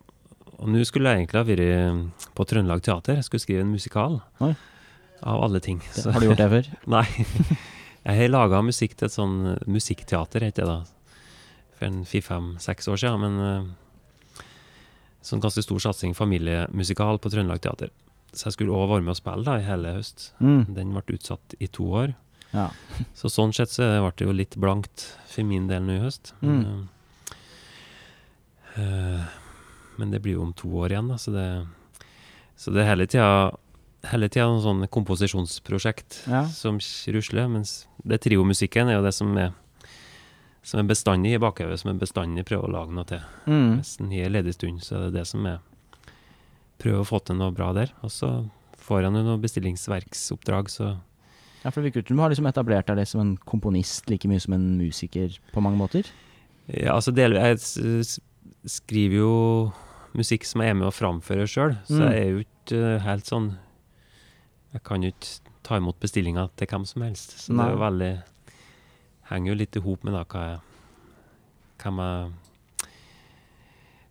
Og 0.55 0.71
nå 0.71 0.83
skulle 0.87 1.11
jeg 1.11 1.25
egentlig 1.25 1.41
ha 1.41 1.47
vært 1.49 2.31
på 2.37 2.45
Trøndelag 2.47 2.83
Teater. 2.85 3.19
Jeg 3.19 3.27
skulle 3.27 3.43
skrive 3.43 3.65
en 3.65 3.73
musikal. 3.75 4.21
Oi. 4.45 4.53
Av 5.25 5.43
alle 5.43 5.59
ting. 5.63 5.81
Så. 5.91 6.11
Har 6.15 6.23
du 6.23 6.29
gjort 6.29 6.39
det 6.39 6.47
før? 6.53 6.69
Nei. 6.95 7.05
Jeg 8.05 8.19
har 8.21 8.31
laga 8.31 8.61
musikk 8.63 8.95
til 8.95 9.09
et 9.09 9.15
sånn 9.15 9.35
musikkteater, 9.67 10.45
heter 10.47 10.63
det 10.63 10.71
da. 10.71 11.25
For 11.75 11.89
en 11.89 12.03
fire-fem-seks 12.07 12.87
år 12.93 13.01
siden. 13.01 13.25
Men 13.25 13.45
eh, 13.49 14.47
sånn 15.25 15.43
ganske 15.43 15.65
stor 15.65 15.81
satsing 15.89 16.15
familiemusikal 16.15 17.19
på 17.19 17.33
Trøndelag 17.33 17.63
Teater. 17.65 17.91
Så 18.35 18.49
jeg 18.49 18.57
skulle 18.57 18.75
òg 18.75 18.91
være 18.91 19.07
med 19.07 19.15
og 19.15 19.19
spille 19.19 19.47
da 19.47 19.57
i 19.59 19.65
hele 19.67 19.95
høst. 19.97 20.29
Mm. 20.43 20.61
Den 20.75 20.95
ble 20.95 21.17
utsatt 21.17 21.55
i 21.59 21.67
to 21.71 21.87
år. 22.03 22.15
Ja. 22.55 22.69
Så 23.19 23.29
sånn 23.31 23.51
sett 23.55 23.69
så 23.73 23.83
ble 23.99 24.11
det 24.15 24.25
jo 24.29 24.35
litt 24.35 24.55
blankt 24.61 25.09
for 25.27 25.43
min 25.47 25.67
del 25.67 25.83
nå 25.83 25.97
i 25.97 26.03
høst. 26.05 26.31
Mm. 26.41 26.87
Eh, 28.75 29.25
men 29.99 30.11
det 30.11 30.21
blir 30.23 30.37
jo 30.37 30.45
om 30.47 30.53
to 30.55 30.71
år 30.83 30.91
igjen, 30.95 31.07
da, 31.11 31.17
så 31.19 31.31
det, 31.31 31.45
så 32.59 32.71
det 32.75 32.83
er 32.83 32.89
hele 32.93 33.07
tida 33.07 33.29
hele 34.11 34.27
tida 34.29 34.45
noen 34.51 34.61
sånne 34.61 34.87
komposisjonsprosjekt 34.93 36.25
Ja. 36.29 36.43
som 36.53 36.77
rusler. 36.77 37.47
Mens 37.49 37.87
det 38.05 38.19
triomusikken 38.21 38.91
er 38.91 38.99
jo 38.99 39.05
det 39.05 39.13
som 39.17 39.31
er 39.37 39.53
som 40.65 40.79
er 40.81 40.87
bestandig 40.89 41.35
i 41.35 41.39
bakhodet, 41.41 41.77
som 41.79 41.91
er 41.91 41.99
bestandig 42.01 42.45
prøver 42.45 42.65
å 42.69 42.73
lage 42.73 42.93
noe 42.97 43.05
til. 43.05 43.21
Mm. 43.45 43.75
Hvis 43.77 43.99
en 44.01 44.11
har 44.11 44.31
ledig 44.33 44.53
stund, 44.55 44.81
så 44.81 44.95
er 44.97 45.03
det 45.05 45.19
det 45.19 45.27
som 45.29 45.45
er 45.45 45.59
Prøve 46.81 47.05
å 47.05 47.07
få 47.07 47.21
til 47.23 47.37
noe 47.39 47.53
bra 47.55 47.69
der. 47.71 47.93
Og 48.03 48.11
så 48.11 48.27
får 48.83 49.05
han 49.07 49.15
jo 49.15 49.21
noe 49.23 49.39
bestillingsverksoppdrag, 49.39 50.67
så 50.69 50.97
Ja, 51.65 51.71
for 51.73 51.81
det 51.81 51.89
virker 51.95 52.05
som 52.07 52.17
du 52.19 52.21
har 52.21 52.29
liksom 52.29 52.45
etablert 52.45 52.91
deg 52.93 53.07
som 53.09 53.21
en 53.23 53.33
komponist 53.49 54.05
like 54.11 54.29
mye 54.29 54.39
som 54.43 54.53
en 54.53 54.67
musiker 54.77 55.33
på 55.51 55.63
mange 55.65 55.79
måter. 55.79 56.05
Ja, 56.69 56.93
altså 56.95 57.11
delvis 57.13 57.71
Jeg 57.77 58.05
skriver 58.69 59.17
jo 59.17 59.31
musikk 60.15 60.45
som 60.47 60.61
jeg 60.61 60.69
er 60.71 60.77
med 60.77 60.87
og 60.87 60.93
framfører 60.95 61.49
sjøl, 61.49 61.73
så 61.89 61.97
Mm. 61.99 62.05
jeg 62.11 62.21
er 62.21 62.29
jo 62.31 62.43
ikke 62.45 62.79
eh, 62.95 62.99
helt 63.03 63.25
sånn 63.25 63.57
Jeg 64.73 64.83
kan 64.83 65.01
jo 65.03 65.09
ikke 65.09 65.39
ta 65.63 65.77
imot 65.77 65.99
bestillinger 65.99 66.49
til 66.57 66.67
hvem 66.67 66.85
som 66.85 67.01
helst. 67.01 67.33
Så 67.39 67.53
det 67.55 67.65
er 67.65 67.71
jo 67.73 67.81
veldig 67.81 68.13
Henger 69.31 69.49
jo 69.51 69.57
litt 69.57 69.75
i 69.75 69.79
hop 69.81 70.03
med 70.05 70.13
da 70.13 70.23
hva 70.23 70.41
jeg 70.51 70.59
Hvem 71.81 71.97
jeg 72.05 72.31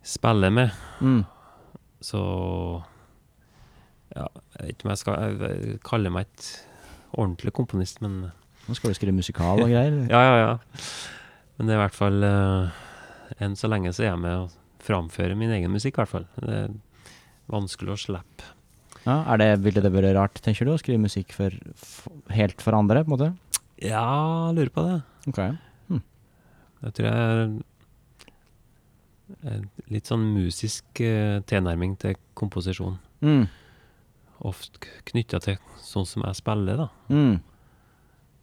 spiller 0.03 0.51
med. 0.51 0.71
Mm. 1.01 1.25
Så 2.01 2.83
Ja, 4.15 4.27
jeg 4.59 4.67
vet 4.67 4.75
ikke 4.77 4.85
om 4.87 4.91
jeg 4.91 4.99
skal 4.99 5.15
Jeg, 5.15 5.39
jeg 5.41 5.81
kaller 5.85 6.11
meg 6.15 6.27
ikke 6.27 6.64
ordentlig 7.17 7.55
komponist, 7.57 8.01
men 8.05 8.31
Nå 8.65 8.73
skal 8.79 8.95
du 8.95 8.97
skrive 8.97 9.13
musikal 9.13 9.61
og 9.61 9.69
greier. 9.69 9.97
Ja, 10.15 10.21
ja, 10.25 10.37
ja. 10.41 10.85
Men 11.59 11.69
det 11.69 11.75
er 11.75 11.79
i 11.79 11.83
hvert 11.83 11.97
fall 11.99 12.25
uh, 12.25 12.79
Enn 13.45 13.57
så 13.61 13.69
lenge 13.69 13.93
så 13.93 14.07
er 14.07 14.13
jeg 14.15 14.23
med 14.23 14.39
å 14.39 14.47
framføre 14.85 15.37
min 15.39 15.53
egen 15.53 15.73
musikk, 15.73 15.97
i 15.97 16.03
hvert 16.03 16.13
fall. 16.13 16.27
Det 16.41 16.57
er 16.63 16.73
vanskelig 17.53 17.95
å 17.95 18.01
slippe. 18.01 18.51
Ja, 19.05 19.19
er 19.33 19.41
det, 19.41 19.49
ville 19.65 19.83
det 19.85 19.93
vært 19.93 20.15
rart, 20.17 20.41
tenker 20.45 20.69
du, 20.69 20.75
å 20.75 20.81
skrive 20.81 21.01
musikk 21.01 21.33
for, 21.37 21.53
for 21.77 22.37
helt 22.37 22.61
for 22.65 22.77
andre, 22.77 23.05
på 23.05 23.13
en 23.13 23.15
måte? 23.15 23.31
Ja, 23.85 24.05
lurer 24.53 24.73
på 24.73 24.85
det. 24.85 24.99
Ok. 25.29 25.41
Jeg 26.85 26.97
tror 26.99 27.09
jeg 27.09 27.17
er 27.17 27.45
en 29.55 29.69
litt 29.93 30.09
sånn 30.09 30.25
musisk 30.35 31.01
uh, 31.01 31.41
tilnærming 31.49 31.97
til 32.01 32.17
komposisjon. 32.37 32.99
Mm. 33.25 33.47
Ofte 34.45 34.79
knytta 35.09 35.39
til 35.41 35.57
sånn 35.81 36.05
som 36.07 36.23
jeg 36.27 36.37
spiller, 36.37 36.77
da. 36.85 36.89
Mm. 37.09 37.39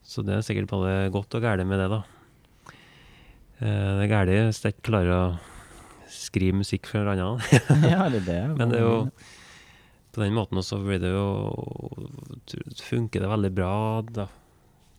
Så 0.04 0.24
det 0.26 0.34
er 0.40 0.42
sikkert 0.46 0.72
både 0.72 0.96
godt 1.14 1.36
og 1.38 1.44
galt 1.46 1.66
med 1.70 1.78
det, 1.80 1.90
da. 1.94 2.02
Eh, 3.62 3.92
det 4.00 4.08
er 4.08 4.12
galt 4.12 4.32
hvis 4.34 4.64
jeg 4.66 4.74
ikke 4.76 4.88
klarer 4.90 5.12
å 5.14 5.26
skrive 6.12 6.58
musikk 6.58 6.90
for 6.90 7.06
en 7.06 7.14
annen. 7.14 7.40
ja, 7.94 8.08
det 8.10 8.24
er 8.24 8.28
det. 8.28 8.40
Men 8.58 8.74
det 8.74 8.80
er 8.82 8.88
jo 8.88 8.98
På 10.12 10.20
den 10.26 10.34
måten 10.36 10.58
også 10.60 10.82
blir 10.84 11.00
det 11.00 11.14
jo 11.14 11.28
Funker 12.84 13.22
det 13.24 13.30
veldig 13.32 13.52
bra, 13.56 13.70
da. 14.10 14.26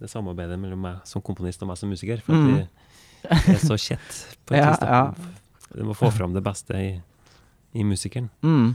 Det 0.00 0.09
samarbeidet 0.11 0.57
mellom 0.59 0.80
meg 0.82 1.03
som 1.07 1.22
komponist 1.22 1.62
og 1.62 1.68
meg 1.70 1.78
som 1.78 1.90
musiker. 1.92 2.22
For 2.24 2.34
at 2.34 2.46
Mhm. 2.46 2.68
vi 3.46 3.53
er 3.55 3.61
så 3.62 3.76
kjett 3.78 4.16
på 4.46 4.55
et 4.57 4.62
Ja, 4.62 4.70
vis. 4.70 4.80
ja. 4.82 5.03
Du 5.76 5.84
må 5.88 5.94
få 5.96 6.11
fram 6.12 6.32
det 6.34 6.42
beste 6.44 6.74
i, 6.74 6.88
i 7.74 7.84
musikeren. 7.86 8.30
Mm. 8.42 8.72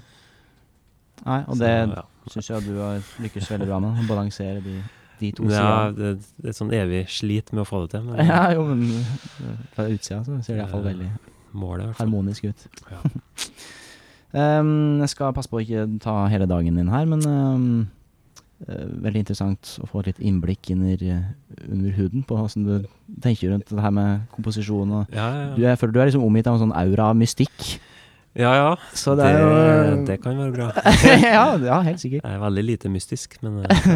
Nei, 1.26 1.40
og 1.48 1.56
Så, 1.56 1.60
det 1.60 1.74
ja. 1.96 2.04
Syns 2.34 2.50
jeg 2.52 2.68
du 2.68 2.78
har 2.82 3.02
lykkes 3.24 3.50
veldig 3.54 3.68
bra 3.70 3.80
med, 3.84 4.02
å 4.02 4.08
balansere 4.10 4.62
de, 4.66 4.76
de 5.22 5.32
to 5.38 5.48
Ja, 5.52 5.90
det, 5.96 6.18
det 6.38 6.46
er 6.46 6.54
et 6.54 6.60
sånn 6.60 6.74
evig 6.76 7.06
slit 7.14 7.52
med 7.54 7.64
å 7.64 7.68
få 7.70 7.86
det 7.86 7.96
til. 7.96 8.08
Men 8.08 8.22
Ja, 8.32 8.44
jo, 8.56 8.68
men 8.70 8.86
uh, 8.94 9.66
fra 9.76 9.88
utsida 9.92 10.22
så 10.26 10.40
ser 10.42 10.58
det 10.58 10.64
iallfall 10.64 10.88
veldig 10.92 11.12
målet, 11.58 11.94
harmonisk 11.98 12.50
ut. 12.52 12.66
Ja. 12.92 13.04
Um, 14.60 15.00
jeg 15.04 15.14
skal 15.16 15.36
passe 15.36 15.50
på 15.52 15.62
å 15.62 15.64
ikke 15.64 15.88
ta 16.04 16.26
hele 16.32 16.50
dagen 16.50 16.78
din 16.78 16.92
her, 16.92 17.08
men 17.10 17.24
um, 17.26 17.70
eh, 18.68 18.86
veldig 19.08 19.24
interessant 19.24 19.78
å 19.82 19.90
få 19.90 20.04
litt 20.06 20.20
innblikk 20.20 20.70
under, 20.76 21.02
eh, 21.02 21.30
under 21.66 21.96
huden 21.98 22.26
på 22.28 22.38
hvordan 22.38 22.68
du 22.68 22.90
tenker 23.24 23.54
rundt 23.54 23.72
det 23.72 23.82
her 23.82 23.96
med 23.96 24.28
komposisjon. 24.36 24.92
Og 25.00 25.16
Ja, 25.16 25.28
ja, 25.32 25.52
du 25.56 25.64
jeg 25.64 25.72
er, 25.74 25.94
du 25.94 26.02
er 26.02 26.12
liksom 26.12 26.28
omgitt 26.28 26.50
av 26.50 26.60
en 26.60 26.68
sånn 26.68 26.78
aura 26.78 27.12
av 27.14 27.18
mystikk. 27.18 27.80
Ja, 28.38 28.52
ja. 28.54 28.76
Så 28.94 29.16
Det, 29.18 29.26
det 29.26 29.42
jo 29.42 30.06
det 30.06 30.20
kan 30.22 30.38
være 30.38 30.54
bra. 30.54 30.68
ja, 31.38 31.46
ja, 31.58 31.80
helt 31.88 32.02
sikkert. 32.02 32.22
Jeg 32.22 32.38
er 32.38 32.44
veldig 32.44 32.64
lite 32.68 32.92
mystisk, 32.94 33.38
men 33.42 33.64
eh, 33.66 33.90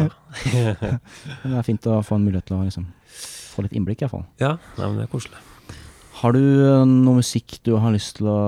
ja. 0.58 0.96
Men 1.44 1.54
det 1.54 1.58
er 1.60 1.68
fint 1.68 1.86
å 1.86 2.00
få 2.02 2.18
en 2.18 2.26
mulighet 2.26 2.48
til 2.50 2.58
å 2.58 2.66
liksom, 2.66 2.88
få 3.54 3.64
litt 3.66 3.76
innblikk, 3.78 4.02
iallfall. 4.02 4.26
ja. 4.42 4.56
Nei, 4.78 4.88
men 4.88 4.98
det 4.98 5.06
er 5.06 5.12
koselig. 5.12 5.38
Har 6.22 6.34
du 6.34 6.42
eh, 6.42 6.84
noe 6.86 7.20
musikk 7.20 7.60
du 7.66 7.76
har 7.82 7.94
lyst 7.94 8.16
til 8.18 8.28
å 8.30 8.40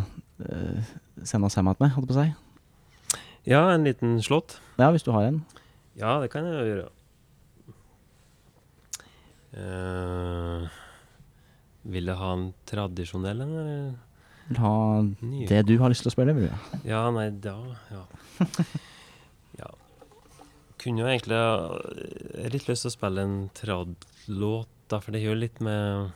uh, 0.00 0.90
sende 1.24 1.48
oss 1.48 1.56
hjem 1.56 1.70
igjen 1.70 1.84
med, 1.84 1.92
holdt 1.96 2.10
på 2.10 2.16
å 2.16 2.22
si? 2.22 2.32
Ja, 3.48 3.62
en 3.72 3.84
liten 3.86 4.18
slått. 4.22 4.56
Ja, 4.80 4.90
hvis 4.94 5.04
du 5.04 5.12
har 5.14 5.26
en. 5.28 5.42
Ja, 5.98 6.18
det 6.22 6.30
kan 6.32 6.46
jeg 6.48 6.56
jo 6.56 6.68
gjøre. 6.70 6.88
Uh, 9.52 10.64
vil 11.92 12.08
jeg 12.08 12.16
ha 12.20 12.30
en 12.36 12.46
tradisjonell 12.68 13.44
en, 13.44 13.54
eller 13.60 13.92
Vil 14.52 14.60
ha 14.62 14.74
Nye. 15.24 15.46
det 15.48 15.62
du 15.66 15.74
har 15.80 15.88
lyst 15.92 16.04
til 16.04 16.12
å 16.12 16.14
spille, 16.14 16.34
vil 16.36 16.48
du? 16.50 16.78
Ja, 16.88 17.06
nei, 17.14 17.28
da 17.44 17.56
Ja. 17.90 18.04
ja. 19.62 19.70
Kunne 20.82 21.04
jo 21.04 21.08
egentlig 21.10 21.38
jeg 21.38 22.42
har 22.44 22.54
litt 22.56 22.68
lyst 22.68 22.84
til 22.86 22.90
å 22.90 22.96
spille 22.96 23.22
en 23.26 23.36
trad-låt, 23.54 24.68
da, 24.90 24.98
for 25.00 25.14
det 25.14 25.22
gjør 25.22 25.38
litt 25.38 25.60
med 25.64 26.12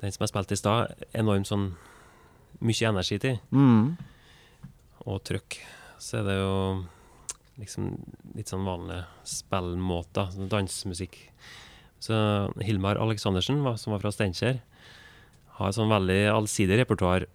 den 0.00 0.12
som 0.12 0.24
jeg 0.24 0.32
spilte 0.32 0.56
i 0.56 0.60
stad. 0.60 0.94
Enormt 1.16 1.48
sånn 1.50 1.66
mye 2.64 2.88
energi 2.88 3.18
til, 3.20 3.38
Mm. 3.52 3.96
og 5.06 5.22
trøkk. 5.24 5.58
Så 6.00 6.18
er 6.20 6.24
det 6.24 6.36
jo 6.40 6.86
liksom 7.60 7.90
litt 8.36 8.48
sånn 8.48 8.64
vanlige 8.66 9.04
spillmåter, 9.24 10.32
sånn 10.32 10.48
dansemusikk. 10.52 11.16
Så 12.00 12.16
Hilmar 12.60 12.96
Aleksandersen, 13.00 13.62
som 13.78 13.92
var 13.94 14.00
fra 14.02 14.10
Steinkjer, 14.12 14.60
har 15.56 15.70
et 15.70 15.76
sånn 15.78 15.92
veldig 15.92 16.20
allsidig 16.34 16.80
repertoar. 16.82 17.26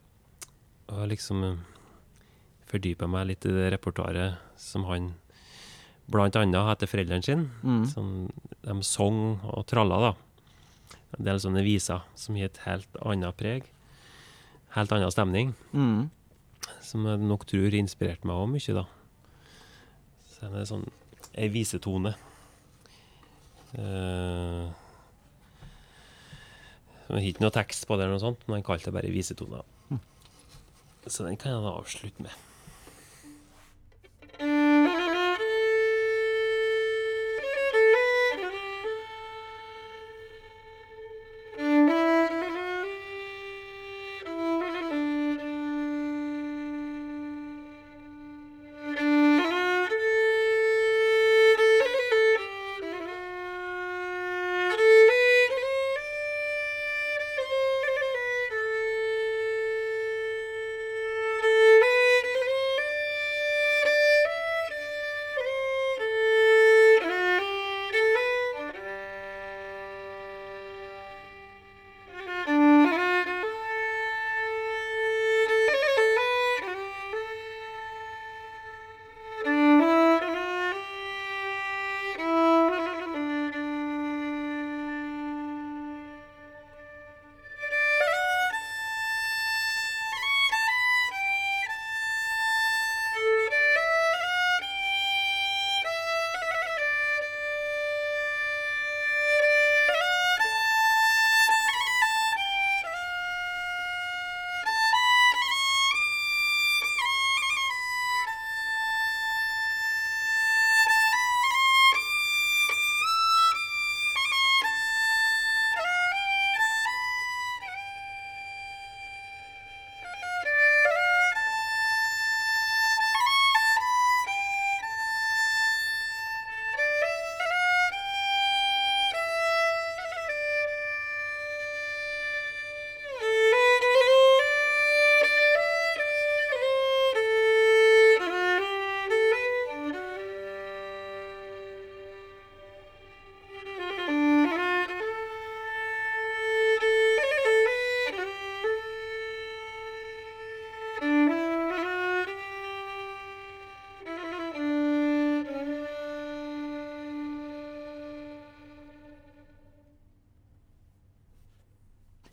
Og 0.91 1.07
liksom 1.09 1.43
fordypa 2.71 3.09
meg 3.09 3.31
litt 3.31 3.47
i 3.47 3.53
det 3.55 3.71
repertoaret 3.73 4.39
som 4.59 4.85
han 4.87 5.13
blant 6.11 6.35
annet 6.39 6.73
etter 6.75 6.89
foreldrene 6.89 7.25
sine. 7.25 7.49
Mm. 7.63 8.29
De 8.65 8.77
sang 8.85 9.39
og 9.47 9.65
tralla, 9.69 10.11
da. 10.11 10.97
En 11.17 11.27
del 11.27 11.41
sånne 11.43 11.63
viser 11.65 12.03
som 12.19 12.37
gir 12.37 12.49
et 12.49 12.63
helt 12.65 12.99
annet 13.03 13.37
preg. 13.39 13.67
Helt 14.75 14.91
annen 14.95 15.11
stemning. 15.11 15.53
Mm. 15.75 16.09
Som 16.85 17.07
jeg 17.09 17.23
nok 17.25 17.47
tror 17.49 17.75
inspirerte 17.75 18.27
meg 18.27 18.39
òg 18.39 18.51
mye, 18.53 18.75
da. 18.77 18.85
Så 20.31 20.51
det 20.51 20.61
er 20.61 20.69
sånn 20.69 20.87
ei 21.37 21.47
visetone. 21.51 22.13
Uh, 23.71 24.67
det 27.17 27.33
ikke 27.33 27.43
noe 27.45 27.55
tekst 27.55 27.87
på 27.87 27.97
det, 27.97 28.05
eller 28.05 28.17
noe 28.17 28.23
sånt, 28.23 28.45
men 28.47 28.59
han 28.59 28.65
kalte 28.67 28.89
det 28.89 28.95
bare 28.95 29.11
visetoner. 29.13 29.65
Mm. 29.91 29.99
Så 31.07 31.25
den 31.25 31.39
kan 31.41 31.55
jeg 31.55 31.65
da 31.65 31.75
avslutte 31.79 32.27
med. 32.27 32.50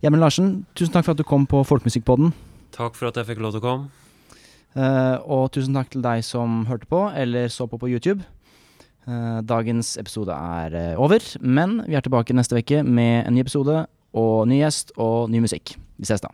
Gjermund 0.08 0.24
Larsen, 0.24 0.52
tusen 0.72 0.94
takk 0.94 1.04
for 1.04 1.12
at 1.12 1.18
du 1.20 1.24
kom 1.28 1.42
på 1.44 1.58
Folkemusikkpodden. 1.68 2.30
Takk 2.72 2.94
for 2.96 3.10
at 3.10 3.18
jeg 3.20 3.28
fikk 3.28 3.42
lov 3.44 3.50
til 3.52 3.60
å 3.60 3.64
komme. 3.66 4.38
Uh, 4.72 5.20
og 5.28 5.50
tusen 5.52 5.76
takk 5.76 5.90
til 5.92 6.00
deg 6.00 6.22
som 6.24 6.62
hørte 6.64 6.88
på, 6.88 7.02
eller 7.12 7.52
så 7.52 7.66
på 7.68 7.76
på 7.76 7.90
YouTube. 7.92 8.24
Uh, 9.04 9.44
dagens 9.44 9.98
episode 10.00 10.32
er 10.32 10.72
uh, 10.72 11.02
over, 11.04 11.20
men 11.44 11.82
vi 11.84 11.98
er 12.00 12.06
tilbake 12.06 12.32
neste 12.32 12.56
uke 12.56 12.80
med 12.88 13.26
en 13.26 13.36
ny 13.36 13.44
episode 13.44 13.82
og 14.16 14.48
ny 14.48 14.62
gjest 14.62 14.96
og 14.96 15.28
ny 15.28 15.44
musikk. 15.44 15.74
Vi 16.00 16.08
ses 16.08 16.24
da. 16.24 16.32